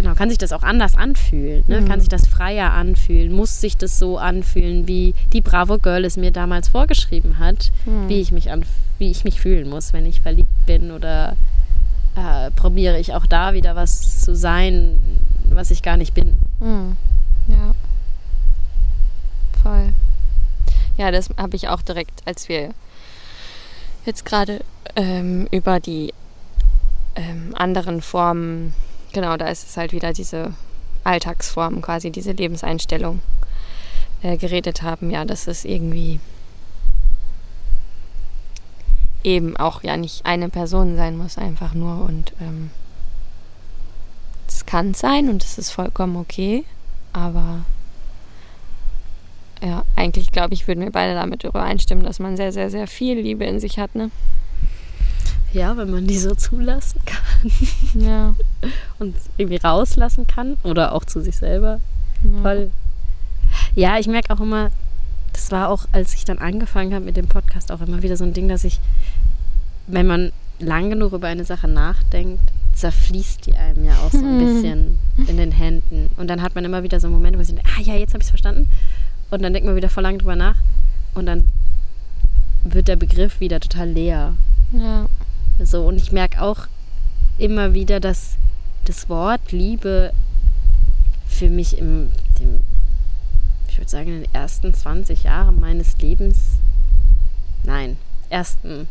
Genau, 0.00 0.14
kann 0.14 0.28
sich 0.28 0.38
das 0.38 0.52
auch 0.52 0.62
anders 0.62 0.94
anfühlen? 0.94 1.64
Ne? 1.66 1.78
Kann 1.82 1.96
Mhm. 1.96 2.00
sich 2.02 2.08
das 2.08 2.28
freier 2.28 2.70
anfühlen? 2.72 3.32
Muss 3.32 3.60
sich 3.60 3.76
das 3.76 3.98
so 3.98 4.16
anfühlen, 4.16 4.86
wie 4.86 5.12
die 5.32 5.40
Bravo 5.40 5.78
Girl 5.78 6.04
es 6.04 6.16
mir 6.16 6.30
damals 6.30 6.68
vorgeschrieben 6.68 7.40
hat, 7.40 7.72
Mhm. 7.84 8.08
wie 8.08 8.20
ich 8.20 8.30
mich 8.30 8.52
an, 8.52 8.64
wie 8.98 9.10
ich 9.10 9.24
mich 9.24 9.40
fühlen 9.40 9.68
muss, 9.68 9.92
wenn 9.92 10.06
ich 10.06 10.20
verliebt 10.20 10.66
bin 10.66 10.92
oder 10.92 11.36
äh, 12.14 12.52
probiere 12.52 13.00
ich 13.00 13.12
auch 13.12 13.26
da 13.26 13.54
wieder 13.54 13.74
was 13.74 14.20
zu 14.20 14.36
sein, 14.36 15.00
was 15.50 15.72
ich 15.72 15.82
gar 15.82 15.96
nicht 15.96 16.14
bin. 16.14 16.36
Mhm. 16.60 16.96
Ja. 17.48 17.74
Voll. 19.60 19.92
Ja, 20.96 21.10
das 21.10 21.28
habe 21.36 21.56
ich 21.56 21.66
auch 21.68 21.82
direkt, 21.82 22.22
als 22.24 22.48
wir 22.48 22.70
jetzt 24.06 24.24
gerade 24.24 24.60
ähm, 24.94 25.48
über 25.50 25.80
die 25.80 26.14
ähm, 27.16 27.52
anderen 27.56 28.00
Formen, 28.00 28.74
genau, 29.20 29.36
da 29.36 29.48
ist 29.48 29.68
es 29.68 29.76
halt 29.76 29.92
wieder 29.92 30.12
diese 30.12 30.54
Alltagsformen, 31.02 31.82
quasi 31.82 32.12
diese 32.12 32.30
Lebenseinstellung 32.30 33.20
äh, 34.22 34.36
geredet 34.36 34.82
haben. 34.82 35.10
Ja, 35.10 35.24
das 35.24 35.48
ist 35.48 35.64
irgendwie 35.64 36.20
eben 39.24 39.56
auch 39.56 39.82
ja 39.82 39.96
nicht 39.96 40.24
eine 40.24 40.48
Person 40.48 40.96
sein 40.96 41.16
muss, 41.18 41.36
einfach 41.36 41.74
nur 41.74 42.04
und 42.04 42.32
ähm, 42.40 42.70
es 44.46 44.64
kann 44.64 44.94
sein 44.94 45.28
und 45.28 45.42
es 45.42 45.58
ist 45.58 45.70
vollkommen 45.70 46.16
okay, 46.16 46.64
aber 47.12 47.64
ja, 49.60 49.82
eigentlich 49.96 50.30
glaube 50.30 50.54
ich, 50.54 50.68
würden 50.68 50.84
wir 50.84 50.92
beide 50.92 51.14
damit 51.14 51.42
übereinstimmen, 51.42 52.04
dass 52.04 52.20
man 52.20 52.36
sehr, 52.36 52.52
sehr, 52.52 52.70
sehr 52.70 52.86
viel 52.86 53.18
Liebe 53.18 53.44
in 53.44 53.58
sich 53.58 53.80
hat, 53.80 53.96
ne? 53.96 54.12
Ja, 55.52 55.76
wenn 55.76 55.90
man 55.90 56.06
die 56.06 56.18
so 56.18 56.34
zulassen 56.34 57.00
kann 57.06 57.50
Ja. 57.94 58.34
und 58.98 59.16
irgendwie 59.36 59.56
rauslassen 59.56 60.26
kann 60.26 60.56
oder 60.62 60.92
auch 60.92 61.04
zu 61.04 61.20
sich 61.20 61.36
selber. 61.36 61.80
ja. 62.22 62.42
Voll. 62.42 62.70
Ja, 63.74 63.98
ich 63.98 64.08
merke 64.08 64.32
auch 64.34 64.40
immer, 64.40 64.70
das 65.32 65.50
war 65.50 65.70
auch, 65.70 65.86
als 65.92 66.14
ich 66.14 66.24
dann 66.24 66.38
angefangen 66.38 66.92
habe 66.94 67.04
mit 67.04 67.16
dem 67.16 67.28
Podcast, 67.28 67.72
auch 67.72 67.80
immer 67.80 68.02
wieder 68.02 68.16
so 68.16 68.24
ein 68.24 68.34
Ding, 68.34 68.48
dass 68.48 68.64
ich, 68.64 68.78
wenn 69.86 70.06
man 70.06 70.32
lang 70.58 70.90
genug 70.90 71.12
über 71.12 71.28
eine 71.28 71.44
Sache 71.44 71.68
nachdenkt, 71.68 72.42
zerfließt 72.74 73.46
die 73.46 73.54
einem 73.54 73.84
ja 73.84 73.94
auch 74.04 74.10
so 74.10 74.18
ein 74.18 74.38
bisschen 74.44 74.98
in 75.26 75.36
den 75.38 75.52
Händen. 75.52 76.10
Und 76.16 76.28
dann 76.28 76.42
hat 76.42 76.54
man 76.54 76.64
immer 76.64 76.82
wieder 76.82 77.00
so 77.00 77.08
Momente, 77.08 77.38
wo 77.38 77.42
sie 77.42 77.54
denkt, 77.54 77.70
ah 77.76 77.80
ja, 77.80 77.94
jetzt 77.94 78.12
habe 78.12 78.20
ich 78.20 78.26
es 78.26 78.30
verstanden. 78.30 78.68
Und 79.30 79.42
dann 79.42 79.52
denkt 79.52 79.66
man 79.66 79.76
wieder 79.76 79.88
voll 79.88 80.02
lang 80.02 80.18
drüber 80.18 80.36
nach. 80.36 80.56
Und 81.14 81.26
dann 81.26 81.44
wird 82.64 82.88
der 82.88 82.96
Begriff 82.96 83.40
wieder 83.40 83.60
total 83.60 83.88
leer. 83.90 84.34
Ja. 84.72 85.06
So, 85.62 85.86
und 85.86 85.96
ich 85.96 86.12
merke 86.12 86.40
auch 86.42 86.66
immer 87.36 87.74
wieder, 87.74 88.00
dass 88.00 88.36
das 88.84 89.08
Wort 89.08 89.52
Liebe 89.52 90.12
für 91.26 91.48
mich 91.48 91.78
im, 91.78 92.10
dem, 92.38 92.60
ich 93.68 93.78
würde 93.78 93.90
sagen, 93.90 94.08
in 94.08 94.22
den 94.22 94.34
ersten 94.34 94.72
20 94.72 95.24
Jahren 95.24 95.60
meines 95.60 95.98
Lebens, 95.98 96.38
nein, 97.64 97.96
ersten 98.30 98.86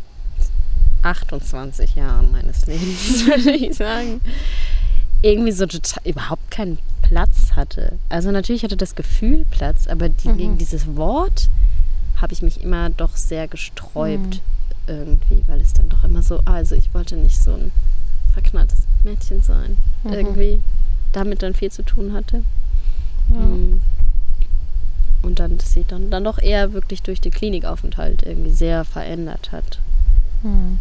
28 1.04 1.96
Jahren 1.96 2.32
meines 2.32 2.66
Lebens, 2.68 3.26
würde 3.26 3.52
ich 3.52 3.76
sagen, 3.76 4.22
irgendwie 5.22 5.52
so 5.52 5.66
total 5.66 6.04
überhaupt 6.06 6.52
keinen 6.52 6.78
Platz 7.02 7.54
hatte. 7.56 7.94
Also 8.10 8.32
natürlich 8.32 8.64
hatte 8.64 8.78
das 8.78 8.96
Gefühl 8.96 9.46
Platz, 9.50 9.88
aber 9.88 10.10
die, 10.10 10.30
Mhm. 10.30 10.38
gegen 10.38 10.58
dieses 10.58 10.96
Wort 10.96 11.50
habe 12.18 12.34
ich 12.34 12.42
mich 12.42 12.62
immer 12.62 12.90
doch 12.90 13.16
sehr 13.16 13.48
gesträubt 13.48 14.36
Mhm. 14.36 14.57
Irgendwie, 14.88 15.44
weil 15.48 15.62
es 15.62 15.74
dann 15.74 15.90
doch 15.90 16.04
immer 16.04 16.24
so, 16.24 16.40
also 16.46 16.76
ich 16.76 16.94
wollte 16.94 17.16
nicht 17.16 17.42
so 17.42 17.54
ein 17.54 17.72
verknalltes 18.34 18.84
Mädchen 19.04 19.42
sein. 19.42 19.78
Mhm. 20.04 20.14
Irgendwie 20.14 20.62
damit 21.12 21.44
dann 21.44 21.54
viel 21.54 21.72
zu 21.72 21.84
tun 21.84 22.14
hatte. 22.14 22.44
Ja. 23.34 23.40
Mm. 23.40 23.82
Und 25.24 25.40
dann 25.40 25.58
das 25.58 25.74
sie 25.74 25.84
dann, 25.84 26.10
dann 26.10 26.24
doch 26.24 26.38
eher 26.38 26.74
wirklich 26.74 27.02
durch 27.02 27.20
den 27.20 27.32
Klinikaufenthalt 27.32 28.24
irgendwie 28.24 28.52
sehr 28.52 28.86
verändert 28.86 29.52
hat, 29.52 29.80
Hm. 30.44 30.80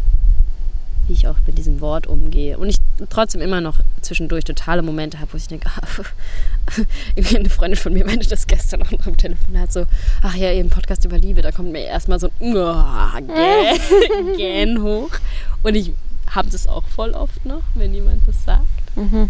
Wie 1.07 1.13
ich 1.13 1.27
auch 1.27 1.37
mit 1.45 1.57
diesem 1.57 1.81
Wort 1.81 2.07
umgehe. 2.07 2.57
Und 2.57 2.69
ich 2.69 2.77
trotzdem 3.09 3.41
immer 3.41 3.61
noch 3.61 3.79
zwischendurch 4.01 4.43
totale 4.43 4.81
Momente 4.81 5.19
habe, 5.19 5.33
wo 5.33 5.37
ich 5.37 5.47
denke, 5.47 5.69
ah, 5.75 6.03
irgendwie 7.15 7.37
eine 7.37 7.49
Freundin 7.49 7.77
von 7.79 7.93
mir 7.93 8.05
meinte 8.05 8.27
das 8.27 8.47
gestern 8.47 8.83
auch 8.83 8.91
noch 8.91 9.05
am 9.07 9.17
Telefon, 9.17 9.59
hat 9.59 9.71
so, 9.71 9.85
ach 10.21 10.35
ja, 10.35 10.51
ihr 10.51 10.67
Podcast 10.69 11.05
über 11.05 11.17
Liebe, 11.17 11.41
da 11.41 11.51
kommt 11.51 11.71
mir 11.71 11.81
erstmal 11.81 12.19
so 12.19 12.29
ein 12.39 12.55
oh, 12.55 14.37
Gähn 14.37 14.81
hoch. 14.81 15.11
Und 15.63 15.75
ich 15.75 15.93
habe 16.29 16.49
das 16.49 16.67
auch 16.67 16.83
voll 16.83 17.11
oft 17.11 17.45
noch, 17.45 17.63
wenn 17.75 17.93
jemand 17.93 18.27
das 18.27 18.43
sagt. 18.43 18.97
Mhm. 18.97 19.29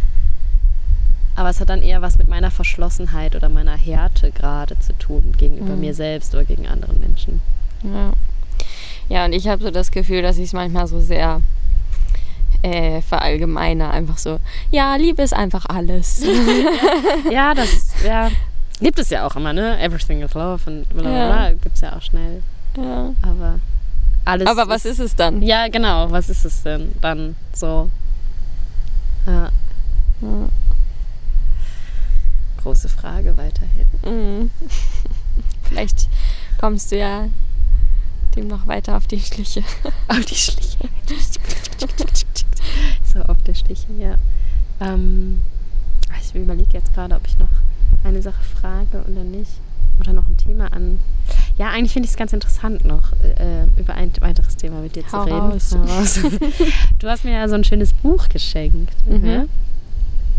Aber 1.35 1.49
es 1.49 1.59
hat 1.59 1.69
dann 1.69 1.83
eher 1.83 2.01
was 2.01 2.17
mit 2.17 2.27
meiner 2.27 2.49
Verschlossenheit 2.49 3.35
oder 3.35 3.47
meiner 3.47 3.77
Härte 3.77 4.31
gerade 4.31 4.79
zu 4.79 4.93
tun 4.93 5.35
gegenüber 5.37 5.75
Mhm. 5.75 5.81
mir 5.81 5.93
selbst 5.93 6.33
oder 6.33 6.45
gegen 6.45 6.67
anderen 6.67 6.99
Menschen. 6.99 7.41
Ja. 7.83 8.13
ja, 9.07 9.25
und 9.25 9.33
ich 9.33 9.47
habe 9.47 9.61
so 9.61 9.69
das 9.69 9.91
Gefühl, 9.91 10.23
dass 10.23 10.37
ich 10.37 10.45
es 10.45 10.53
manchmal 10.53 10.87
so 10.87 10.99
sehr 10.99 11.41
äh, 12.73 13.01
verallgemeine. 13.01 13.89
Einfach 13.91 14.17
so, 14.17 14.39
ja, 14.71 14.95
Liebe 14.95 15.21
ist 15.23 15.33
einfach 15.33 15.65
alles. 15.67 16.23
Ja, 17.31 17.53
das 17.53 17.71
ist, 17.73 18.03
ja, 18.05 18.29
gibt 18.79 18.99
es 18.99 19.09
ja 19.09 19.25
auch 19.27 19.35
immer, 19.35 19.53
ne? 19.53 19.79
Everything 19.79 20.21
is 20.21 20.33
love 20.33 20.61
und 20.69 20.87
bla 20.89 21.01
bla 21.01 21.11
Ja. 21.11 21.27
bla, 21.31 21.51
gibt 21.53 21.75
es 21.75 21.81
ja 21.81 21.95
auch 21.95 22.01
schnell. 22.01 22.41
ja. 22.77 23.13
Aber 23.21 23.59
alles. 24.25 24.47
Aber 24.47 24.67
was 24.67 24.85
ist 24.85 24.99
es 24.99 25.15
dann? 25.15 25.41
Ja, 25.41 25.67
genau, 25.67 26.11
was 26.11 26.29
ist 26.29 26.45
es 26.45 26.63
denn 26.63 26.93
dann 27.01 27.35
so? 27.53 27.89
Ja, 29.25 29.49
Ja. 30.21 30.49
große 32.61 32.89
Frage 32.89 33.35
weiterhin. 33.37 33.87
Mhm. 34.43 34.51
Vielleicht 35.63 36.07
kommst 36.59 36.91
du 36.91 36.97
ja 36.97 37.27
dem 38.35 38.47
noch 38.47 38.67
weiter 38.67 38.95
auf 38.97 39.07
die 39.07 39.19
Schliche. 39.19 39.63
Auf 40.07 40.25
die 40.25 40.35
Schliche. 40.35 40.77
so 43.17 43.23
auf 43.23 43.41
der 43.43 43.53
Schliche, 43.53 43.87
ja. 43.99 44.15
Ähm, 44.79 45.41
ich 46.21 46.35
überlege 46.35 46.69
jetzt 46.73 46.93
gerade, 46.93 47.15
ob 47.15 47.27
ich 47.27 47.37
noch 47.39 47.49
eine 48.03 48.21
Sache 48.21 48.43
frage 48.43 49.03
oder 49.09 49.23
nicht. 49.23 49.59
Oder 49.99 50.13
noch 50.13 50.27
ein 50.27 50.37
Thema 50.37 50.71
an. 50.73 50.99
Ja, 51.57 51.69
eigentlich 51.69 51.93
finde 51.93 52.05
ich 52.05 52.11
es 52.11 52.17
ganz 52.17 52.31
interessant 52.31 52.85
noch, 52.85 53.13
äh, 53.23 53.63
über 53.79 53.95
ein 53.95 54.11
weiteres 54.19 54.55
Thema 54.55 54.79
mit 54.79 54.95
dir 54.95 55.03
Hau 55.11 55.23
zu 55.23 55.29
reden. 55.29 55.51
raus. 55.51 55.75
Hau 55.75 55.97
raus. 55.97 56.19
du 56.99 57.07
hast 57.07 57.25
mir 57.25 57.31
ja 57.33 57.47
so 57.49 57.55
ein 57.55 57.63
schönes 57.63 57.93
Buch 57.93 58.29
geschenkt. 58.29 58.93
Mhm. 59.07 59.21
ne? 59.21 59.47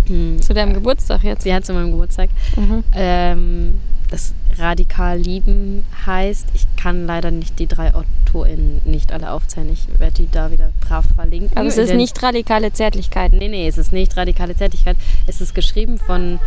Hm. 0.09 0.41
Zu 0.43 0.55
deinem 0.55 0.75
Geburtstag 0.75 1.23
jetzt. 1.25 1.47
Hat 1.47 1.65
zu 1.65 1.73
meinem 1.73 1.93
Geburtstag. 1.93 2.31
Mhm. 2.57 2.85
Ähm, 2.95 3.81
das 4.11 4.35
Radikal 4.57 5.19
Lieben 5.19 5.85
heißt, 6.07 6.49
ich 6.55 6.65
kann 6.77 7.07
leider 7.07 7.31
nicht 7.31 7.59
die 7.59 7.67
drei 7.67 7.93
AutorInnen 7.95 8.81
nicht 8.85 9.13
alle 9.13 9.31
aufzählen. 9.31 9.71
Ich 9.71 9.87
werde 9.99 10.15
die 10.15 10.31
da 10.31 10.51
wieder 10.51 10.73
brav 10.81 11.07
verlinken. 11.15 11.57
Aber 11.57 11.69
es 11.69 11.77
ist 11.77 11.95
nicht 11.95 12.21
radikale 12.23 12.73
Zärtlichkeit. 12.73 13.33
Nee, 13.33 13.49
nee, 13.49 13.69
es 13.69 13.79
ist 13.79 13.93
nicht 13.93 14.17
radikale 14.17 14.57
Zärtlichkeit. 14.57 14.97
Es 15.27 15.41
ist 15.41 15.55
geschrieben 15.55 15.99
von. 15.99 16.41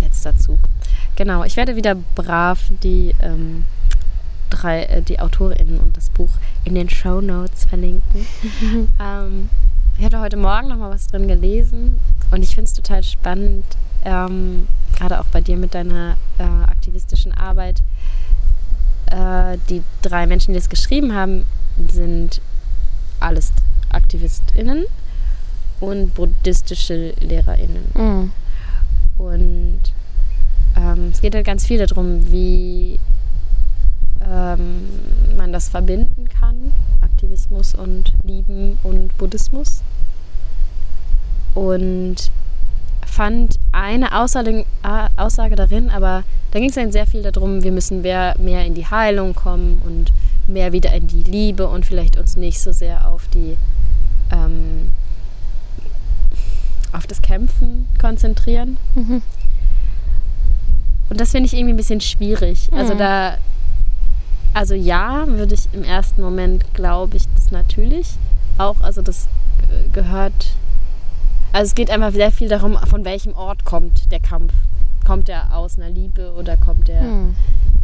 Letzter 0.00 0.36
Zug. 0.36 0.58
Genau, 1.14 1.44
ich 1.44 1.56
werde 1.56 1.76
wieder 1.76 1.94
brav 1.94 2.58
die, 2.82 3.14
ähm, 3.20 3.64
drei, 4.50 4.82
äh, 4.84 5.02
die 5.02 5.20
AutorInnen 5.20 5.78
und 5.78 5.96
das 5.96 6.10
Buch 6.10 6.30
in 6.64 6.74
den 6.74 6.88
Show 6.88 7.20
Notes 7.20 7.66
verlinken. 7.66 8.26
ähm, 9.00 9.48
ich 10.02 10.06
hatte 10.06 10.18
heute 10.18 10.36
Morgen 10.36 10.66
noch 10.66 10.78
mal 10.78 10.90
was 10.90 11.06
drin 11.06 11.28
gelesen 11.28 12.00
und 12.32 12.42
ich 12.42 12.56
finde 12.56 12.66
es 12.66 12.72
total 12.72 13.04
spannend, 13.04 13.64
ähm, 14.04 14.66
gerade 14.96 15.20
auch 15.20 15.26
bei 15.26 15.40
dir 15.40 15.56
mit 15.56 15.74
deiner 15.74 16.16
äh, 16.38 16.42
aktivistischen 16.42 17.30
Arbeit. 17.30 17.84
Äh, 19.06 19.58
die 19.70 19.84
drei 20.02 20.26
Menschen, 20.26 20.54
die 20.54 20.58
es 20.58 20.68
geschrieben 20.68 21.14
haben, 21.14 21.44
sind 21.88 22.40
alles 23.20 23.52
AktivistInnen 23.90 24.86
und 25.78 26.14
buddhistische 26.14 27.14
LehrerInnen. 27.20 27.84
Mhm. 27.94 28.32
Und 29.18 29.80
ähm, 30.78 31.10
es 31.12 31.20
geht 31.20 31.36
halt 31.36 31.46
ganz 31.46 31.64
viel 31.64 31.78
darum, 31.78 32.28
wie 32.28 32.98
ähm, 34.20 34.88
man 35.36 35.52
das 35.52 35.68
verbinden 35.68 36.28
kann, 36.28 36.72
Aktivismus 37.32 37.74
und 37.74 38.12
Lieben 38.24 38.78
und 38.82 39.16
Buddhismus. 39.16 39.82
Und 41.54 42.16
fand 43.06 43.58
eine 43.72 44.18
Aussage, 44.18 44.64
äh, 44.82 45.08
Aussage 45.16 45.56
darin, 45.56 45.88
aber 45.90 46.24
da 46.50 46.58
ging 46.58 46.68
es 46.68 46.74
dann 46.74 46.92
sehr 46.92 47.06
viel 47.06 47.22
darum, 47.22 47.62
wir 47.62 47.72
müssen 47.72 48.02
mehr, 48.02 48.34
mehr 48.38 48.66
in 48.66 48.74
die 48.74 48.86
Heilung 48.86 49.34
kommen 49.34 49.80
und 49.84 50.12
mehr 50.46 50.72
wieder 50.72 50.92
in 50.92 51.06
die 51.06 51.22
Liebe 51.22 51.68
und 51.68 51.86
vielleicht 51.86 52.18
uns 52.18 52.36
nicht 52.36 52.60
so 52.60 52.72
sehr 52.72 53.08
auf 53.08 53.28
die 53.28 53.56
ähm, 54.30 54.90
auf 56.92 57.06
das 57.06 57.22
Kämpfen 57.22 57.86
konzentrieren. 57.98 58.76
Mhm. 58.94 59.22
Und 61.08 61.20
das 61.20 61.30
finde 61.30 61.46
ich 61.46 61.54
irgendwie 61.54 61.72
ein 61.72 61.78
bisschen 61.78 62.00
schwierig. 62.02 62.68
Also 62.72 62.94
Mhm. 62.94 62.98
da, 62.98 63.38
also 64.54 64.74
ja, 64.74 65.24
würde 65.26 65.54
ich 65.54 65.68
im 65.72 65.82
ersten 65.84 66.22
Moment, 66.22 66.64
glaube 66.74 67.16
ich, 67.16 67.24
das 67.34 67.50
natürlich 67.50 68.08
auch, 68.58 68.80
also 68.80 69.02
das 69.02 69.26
äh, 69.70 69.88
gehört, 69.92 70.48
also 71.52 71.68
es 71.68 71.74
geht 71.74 71.90
einfach 71.90 72.12
sehr 72.12 72.30
viel 72.32 72.48
darum, 72.48 72.76
von 72.86 73.04
welchem 73.04 73.34
Ort 73.34 73.64
kommt 73.64 74.10
der 74.12 74.20
Kampf. 74.20 74.52
Kommt 75.06 75.28
er 75.28 75.56
aus 75.56 75.78
einer 75.78 75.90
Liebe 75.90 76.32
oder 76.38 76.56
kommt 76.56 76.88
er 76.88 77.02
Mhm. 77.02 77.34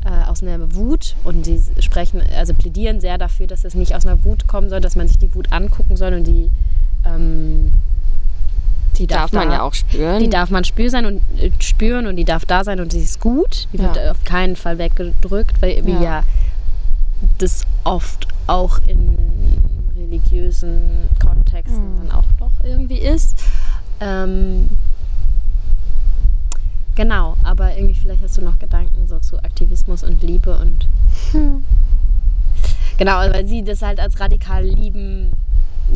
äh, 0.05 0.29
aus 0.31 0.43
einer 0.43 0.75
Wut? 0.75 1.17
Und 1.25 1.45
sie 1.47 1.61
sprechen, 1.81 2.23
also 2.37 2.55
plädieren 2.55 3.01
sehr 3.01 3.19
dafür, 3.19 3.47
dass 3.49 3.65
es 3.65 3.75
nicht 3.75 3.95
aus 3.95 4.07
einer 4.07 4.25
Wut 4.25 4.47
kommen 4.47 4.69
soll, 4.71 4.81
dass 4.81 4.95
man 4.95 5.09
sich 5.09 5.19
die 5.19 5.35
Wut 5.35 5.53
angucken 5.53 5.97
soll 5.97 6.13
und 6.15 6.25
die, 6.25 6.49
ähm, 7.05 7.73
Die 8.97 9.07
darf 9.07 9.33
man 9.33 9.49
da- 9.49 9.55
ja 9.55 9.63
auch 9.63 9.75
spüren. 9.75 10.21
die 10.21 10.29
darf 10.31 10.51
man 10.51 10.65
spüren 10.65 10.91
sein 10.91 11.07
und 11.07 11.23
äh, 11.41 11.51
spüren 11.61 12.07
und 12.07 12.17
die 12.17 12.25
darf 12.25 12.45
da 12.47 12.63
sein 12.65 12.81
und 12.81 12.93
sie 12.93 13.01
ist 13.01 13.21
gut. 13.21 13.67
Die 13.73 13.79
wird 13.81 13.97
Ja. 13.97 14.11
auf 14.13 14.23
keinen 14.25 14.55
Fall 14.57 14.79
weggedrückt, 14.79 15.61
weil 15.61 15.83
Ja. 15.89 16.01
ja 16.03 16.25
das 17.39 17.65
oft 17.85 18.27
auch 18.47 18.79
in 18.87 19.17
religiösen 19.97 21.09
Kontexten 21.21 21.95
Mhm. 21.95 21.99
dann 21.99 22.13
auch 22.13 22.25
doch 22.39 22.53
irgendwie 22.65 22.99
ist. 22.99 23.43
Ähm, 24.01 24.69
genau, 26.95 27.37
aber 27.43 27.77
irgendwie 27.77 27.95
vielleicht 27.95 28.23
hast 28.23 28.39
du 28.39 28.43
noch 28.43 28.59
Gedanken 28.59 29.07
so 29.07 29.19
zu 29.19 29.39
Aktivismus 29.43 30.03
und 30.05 30.23
Liebe 30.23 30.57
und 30.57 30.87
Hm. 31.33 31.65
Genau, 32.99 33.19
weil 33.19 33.47
sie 33.47 33.63
das 33.63 33.83
halt 33.83 34.01
als 34.01 34.19
radikal 34.19 34.65
lieben, 34.65 35.31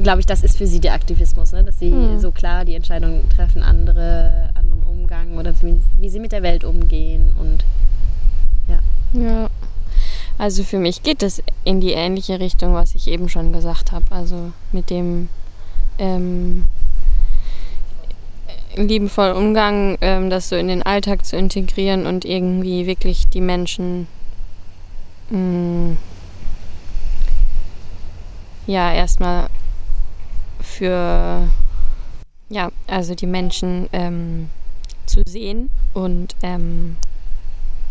glaube 0.00 0.20
ich, 0.20 0.26
das 0.26 0.42
ist 0.44 0.56
für 0.56 0.66
sie 0.66 0.78
der 0.80 0.94
Aktivismus, 0.94 1.52
ne? 1.52 1.64
dass 1.64 1.78
sie 1.78 1.90
Mhm. 1.90 2.20
so 2.20 2.30
klar 2.30 2.64
die 2.64 2.74
Entscheidung 2.76 3.28
treffen, 3.28 3.62
andere, 3.62 4.50
anderen 4.54 4.82
Umgang 4.84 5.36
oder 5.36 5.52
wie, 5.62 5.80
wie 5.98 6.08
sie 6.08 6.20
mit 6.20 6.32
der 6.32 6.42
Welt 6.42 6.64
umgehen 6.64 7.32
und 7.38 7.64
Ja. 8.68 9.48
Also 10.39 10.64
für 10.64 10.78
mich 10.78 11.03
geht 11.03 11.22
es 11.22 11.43
in 11.64 11.80
die 11.80 11.93
ähnliche 11.93 12.41
Richtung, 12.41 12.74
was 12.74 12.95
ich 12.95 13.09
eben 13.09 13.28
schon 13.28 13.53
gesagt 13.53 13.93
habe. 13.93 14.05
Also 14.11 14.53
mit 14.72 14.91
dem 14.91 15.28
ähm, 15.99 16.64
liebenvollen 18.76 19.37
Umgang, 19.37 19.99
ähm, 20.01 20.30
das 20.30 20.49
so 20.49 20.57
in 20.57 20.68
den 20.68 20.83
Alltag 20.83 21.24
zu 21.24 21.37
integrieren 21.37 22.07
und 22.07 22.24
irgendwie 22.24 22.87
wirklich 22.87 23.28
die 23.28 23.41
Menschen 23.41 24.07
mh, 25.30 25.97
ja 28.66 28.93
erstmal 28.93 29.49
für 30.61 31.49
ja 32.49 32.70
also 32.87 33.14
die 33.14 33.26
Menschen 33.26 33.89
ähm, 33.93 34.49
zu 35.07 35.22
sehen 35.26 35.70
und 35.95 36.35
ähm, 36.43 36.97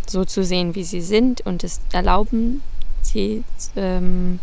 so 0.08 0.26
zu 0.26 0.44
sehen, 0.44 0.76
wie 0.76 0.84
sie 0.84 1.02
sind 1.02 1.42
und 1.42 1.64
es 1.64 1.82
erlauben, 1.92 2.62
sie, 3.02 3.44
ähm, 3.76 4.40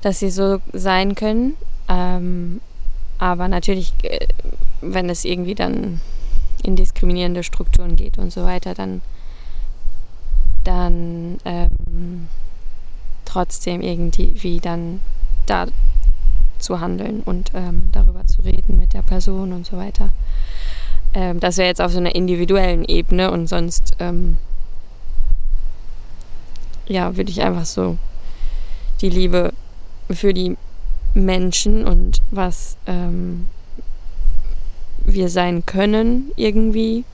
dass 0.00 0.18
sie 0.18 0.30
so 0.30 0.58
sein 0.72 1.14
können. 1.14 1.54
Ähm, 1.88 2.60
aber 3.18 3.48
natürlich, 3.48 3.92
äh, 4.02 4.26
wenn 4.80 5.08
es 5.08 5.24
irgendwie 5.24 5.54
dann 5.54 6.00
in 6.62 6.76
diskriminierende 6.76 7.42
Strukturen 7.42 7.96
geht 7.96 8.18
und 8.18 8.32
so 8.32 8.44
weiter, 8.44 8.74
dann, 8.74 9.00
dann 10.64 11.38
ähm, 11.44 12.28
trotzdem 13.24 13.80
irgendwie 13.80 14.60
dann 14.60 15.00
da 15.46 15.66
zu 16.58 16.80
handeln 16.80 17.22
und 17.22 17.50
ähm, 17.54 17.88
darüber 17.92 18.26
zu 18.26 18.42
reden 18.42 18.78
mit 18.78 18.92
der 18.92 19.02
Person 19.02 19.52
und 19.52 19.66
so 19.66 19.76
weiter. 19.76 20.10
Ähm, 21.14 21.40
das 21.40 21.58
wäre 21.58 21.68
jetzt 21.68 21.80
auf 21.80 21.92
so 21.92 21.98
einer 21.98 22.14
individuellen 22.14 22.84
Ebene 22.84 23.30
und 23.30 23.46
sonst, 23.46 23.94
ähm, 23.98 24.38
ja, 26.86 27.16
würde 27.16 27.30
ich 27.30 27.42
einfach 27.42 27.66
so 27.66 27.98
die 29.00 29.10
Liebe 29.10 29.52
für 30.10 30.32
die 30.32 30.56
Menschen 31.14 31.86
und 31.86 32.22
was 32.30 32.76
ähm, 32.86 33.48
wir 35.04 35.28
sein 35.28 35.66
können 35.66 36.30
irgendwie 36.36 37.04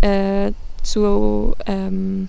äh, 0.00 0.52
zu, 0.82 1.54
ähm, 1.66 2.28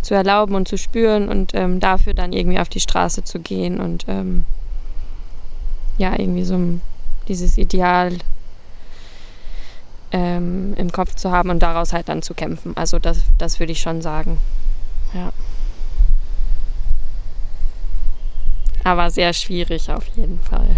zu 0.00 0.14
erlauben 0.14 0.54
und 0.54 0.68
zu 0.68 0.78
spüren 0.78 1.28
und 1.28 1.54
ähm, 1.54 1.80
dafür 1.80 2.14
dann 2.14 2.32
irgendwie 2.32 2.58
auf 2.58 2.68
die 2.68 2.80
Straße 2.80 3.24
zu 3.24 3.40
gehen 3.40 3.80
und 3.80 4.04
ähm, 4.08 4.44
ja, 5.98 6.18
irgendwie 6.18 6.44
so 6.44 6.58
dieses 7.28 7.58
Ideal 7.58 8.12
ähm, 10.12 10.74
im 10.76 10.92
Kopf 10.92 11.14
zu 11.14 11.32
haben 11.32 11.50
und 11.50 11.60
daraus 11.60 11.92
halt 11.92 12.08
dann 12.08 12.22
zu 12.22 12.34
kämpfen. 12.34 12.76
Also 12.76 12.98
das, 12.98 13.22
das 13.38 13.58
würde 13.58 13.72
ich 13.72 13.80
schon 13.80 14.02
sagen. 14.02 14.38
Ja. 15.14 15.32
Aber 18.84 19.10
sehr 19.10 19.32
schwierig 19.32 19.90
auf 19.90 20.06
jeden 20.16 20.40
Fall. 20.40 20.76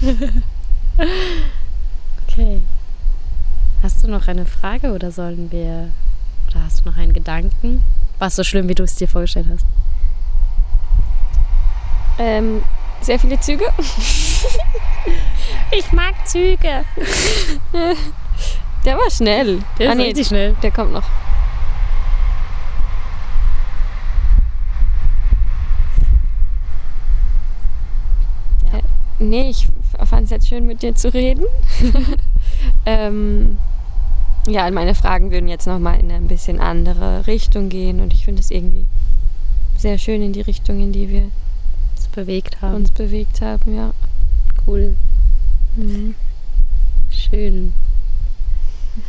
okay. 2.26 2.62
Hast 3.82 4.02
du 4.02 4.08
noch 4.08 4.28
eine 4.28 4.46
Frage 4.46 4.92
oder 4.92 5.10
sollen 5.10 5.50
wir. 5.50 5.90
Oder 6.48 6.64
hast 6.64 6.80
du 6.80 6.90
noch 6.90 6.96
einen 6.96 7.12
Gedanken? 7.12 7.82
War 8.18 8.28
es 8.28 8.36
so 8.36 8.44
schlimm, 8.44 8.68
wie 8.68 8.74
du 8.74 8.82
es 8.82 8.96
dir 8.96 9.08
vorgestellt 9.08 9.46
hast? 9.50 9.66
Ähm, 12.18 12.62
sehr 13.00 13.18
viele 13.18 13.38
Züge. 13.40 13.64
ich 15.70 15.92
mag 15.92 16.14
Züge. 16.26 16.84
Der 18.84 18.96
war 18.96 19.10
schnell. 19.10 19.58
Der 19.78 19.90
ah, 19.90 19.92
ist 19.92 19.98
nee, 19.98 20.04
richtig 20.04 20.26
schnell. 20.28 20.56
Der 20.62 20.70
kommt 20.70 20.92
noch. 20.92 21.04
Ja. 28.72 28.78
Äh, 28.78 28.82
nee, 29.18 29.50
ich 29.50 29.68
fand 30.06 30.24
es 30.24 30.30
jetzt 30.30 30.48
schön, 30.48 30.66
mit 30.66 30.82
dir 30.82 30.94
zu 30.94 31.12
reden. 31.12 31.44
ähm, 32.86 33.58
ja, 34.46 34.70
meine 34.70 34.94
Fragen 34.94 35.30
würden 35.30 35.48
jetzt 35.48 35.66
nochmal 35.66 35.98
in 36.00 36.06
eine 36.06 36.14
ein 36.14 36.28
bisschen 36.28 36.60
andere 36.60 37.26
Richtung 37.26 37.68
gehen 37.68 38.00
und 38.00 38.12
ich 38.14 38.24
finde 38.24 38.40
es 38.40 38.50
irgendwie 38.50 38.86
sehr 39.76 39.98
schön 39.98 40.22
in 40.22 40.32
die 40.32 40.40
Richtung, 40.40 40.80
in 40.80 40.92
die 40.92 41.08
wir 41.08 41.30
uns 41.96 42.08
bewegt 42.12 42.62
haben. 42.62 42.76
Uns 42.76 42.90
bewegt 42.90 43.40
haben, 43.40 43.76
ja. 43.76 43.92
Cool. 44.66 44.96
Mhm. 45.76 46.14
Schön. 47.10 47.74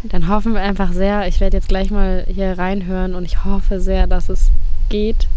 Dann 0.04 0.28
hoffen 0.28 0.54
wir 0.54 0.62
einfach 0.62 0.92
sehr, 0.92 1.28
ich 1.28 1.40
werde 1.40 1.58
jetzt 1.58 1.70
gleich 1.70 1.92
mal 1.92 2.26
hier 2.28 2.58
reinhören 2.58 3.16
und 3.16 3.26
ich 3.26 3.44
hoffe 3.46 3.80
sehr, 3.80 4.08
dass 4.08 4.30
es 4.30 4.50
geht. 4.90 5.28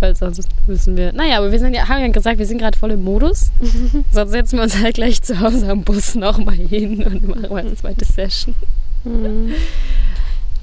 Weil 0.00 0.14
sonst 0.14 0.48
müssen 0.66 0.96
wir. 0.96 1.12
Naja, 1.12 1.38
aber 1.38 1.52
wir 1.52 1.58
sind 1.58 1.74
ja, 1.74 1.88
haben 1.88 2.02
ja 2.02 2.08
gesagt, 2.08 2.38
wir 2.38 2.46
sind 2.46 2.58
gerade 2.58 2.78
voll 2.78 2.90
im 2.90 3.02
Modus. 3.02 3.50
sonst 4.10 4.30
setzen 4.30 4.58
wir 4.58 4.64
uns 4.64 4.78
halt 4.78 4.94
gleich 4.94 5.22
zu 5.22 5.40
Hause 5.40 5.70
am 5.70 5.82
Bus 5.82 6.14
nochmal 6.14 6.54
hin 6.54 7.02
und 7.02 7.26
machen 7.28 7.48
mal 7.50 7.60
eine 7.60 7.74
zweite 7.74 8.04
Session. 8.04 8.54
Mhm. 9.04 9.54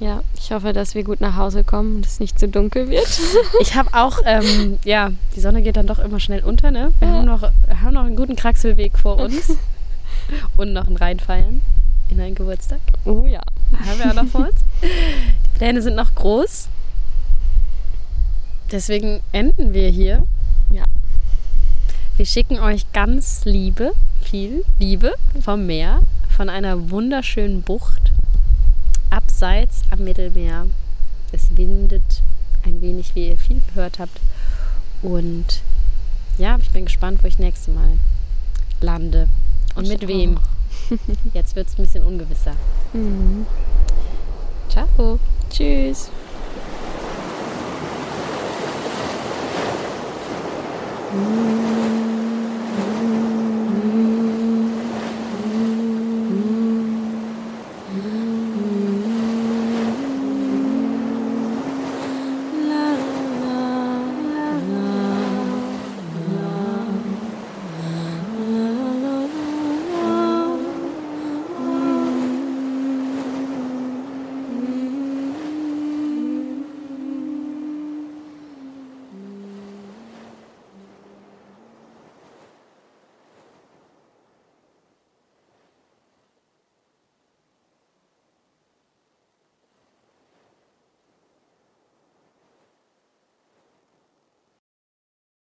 Ja, 0.00 0.22
ich 0.36 0.50
hoffe, 0.52 0.72
dass 0.72 0.94
wir 0.94 1.04
gut 1.04 1.20
nach 1.20 1.36
Hause 1.36 1.64
kommen 1.64 1.96
und 1.96 2.06
es 2.06 2.20
nicht 2.20 2.38
zu 2.38 2.48
dunkel 2.48 2.90
wird. 2.90 3.20
ich 3.60 3.74
habe 3.74 3.90
auch, 3.92 4.18
ähm, 4.24 4.78
ja, 4.84 5.10
die 5.34 5.40
Sonne 5.40 5.62
geht 5.62 5.76
dann 5.76 5.86
doch 5.86 5.98
immer 5.98 6.20
schnell 6.20 6.42
unter, 6.44 6.70
ne? 6.70 6.92
Wir, 6.98 7.08
ja. 7.08 7.14
haben, 7.14 7.26
noch, 7.26 7.42
haben 7.42 7.94
noch 7.94 8.04
einen 8.04 8.16
guten 8.16 8.36
Kraxelweg 8.36 8.98
vor 8.98 9.18
uns 9.18 9.56
und 10.56 10.72
noch 10.72 10.88
ein 10.88 10.96
Reinfeiern 10.96 11.60
in 11.60 11.83
einen 12.22 12.34
Geburtstag. 12.34 12.80
Oh 13.04 13.26
ja. 13.26 13.40
Haben 13.72 13.98
wir 13.98 14.10
auch 14.10 14.22
noch 14.22 14.30
vor 14.30 14.48
uns. 14.48 14.56
Die 14.82 15.58
Pläne 15.58 15.82
sind 15.82 15.96
noch 15.96 16.14
groß. 16.14 16.68
Deswegen 18.70 19.20
enden 19.32 19.74
wir 19.74 19.88
hier. 19.88 20.24
Ja. 20.70 20.84
Wir 22.16 22.26
schicken 22.26 22.58
euch 22.58 22.90
ganz 22.92 23.44
Liebe, 23.44 23.92
viel 24.22 24.64
Liebe 24.78 25.14
vom 25.40 25.66
Meer, 25.66 26.02
von 26.28 26.48
einer 26.48 26.90
wunderschönen 26.90 27.62
Bucht 27.62 28.12
abseits 29.10 29.82
am 29.90 30.04
Mittelmeer. 30.04 30.66
Es 31.32 31.56
windet 31.56 32.22
ein 32.64 32.80
wenig, 32.80 33.14
wie 33.14 33.28
ihr 33.28 33.38
viel 33.38 33.60
gehört 33.74 33.98
habt. 33.98 34.20
Und 35.02 35.60
ja, 36.38 36.56
ich 36.60 36.70
bin 36.70 36.86
gespannt, 36.86 37.22
wo 37.22 37.28
ich 37.28 37.38
nächstes 37.38 37.74
Mal 37.74 37.98
lande. 38.80 39.28
Und 39.74 39.84
ich 39.84 39.90
mit 39.90 40.08
wem. 40.08 40.38
Auch. 40.38 40.53
Jetzt 41.32 41.56
wird 41.56 41.68
es 41.68 41.78
ein 41.78 41.84
bisschen 41.84 42.04
ungewisser. 42.04 42.54
Mhm. 42.92 43.46
Ciao. 44.68 45.18
Tschüss. 45.50 46.10
Mm. 51.12 52.13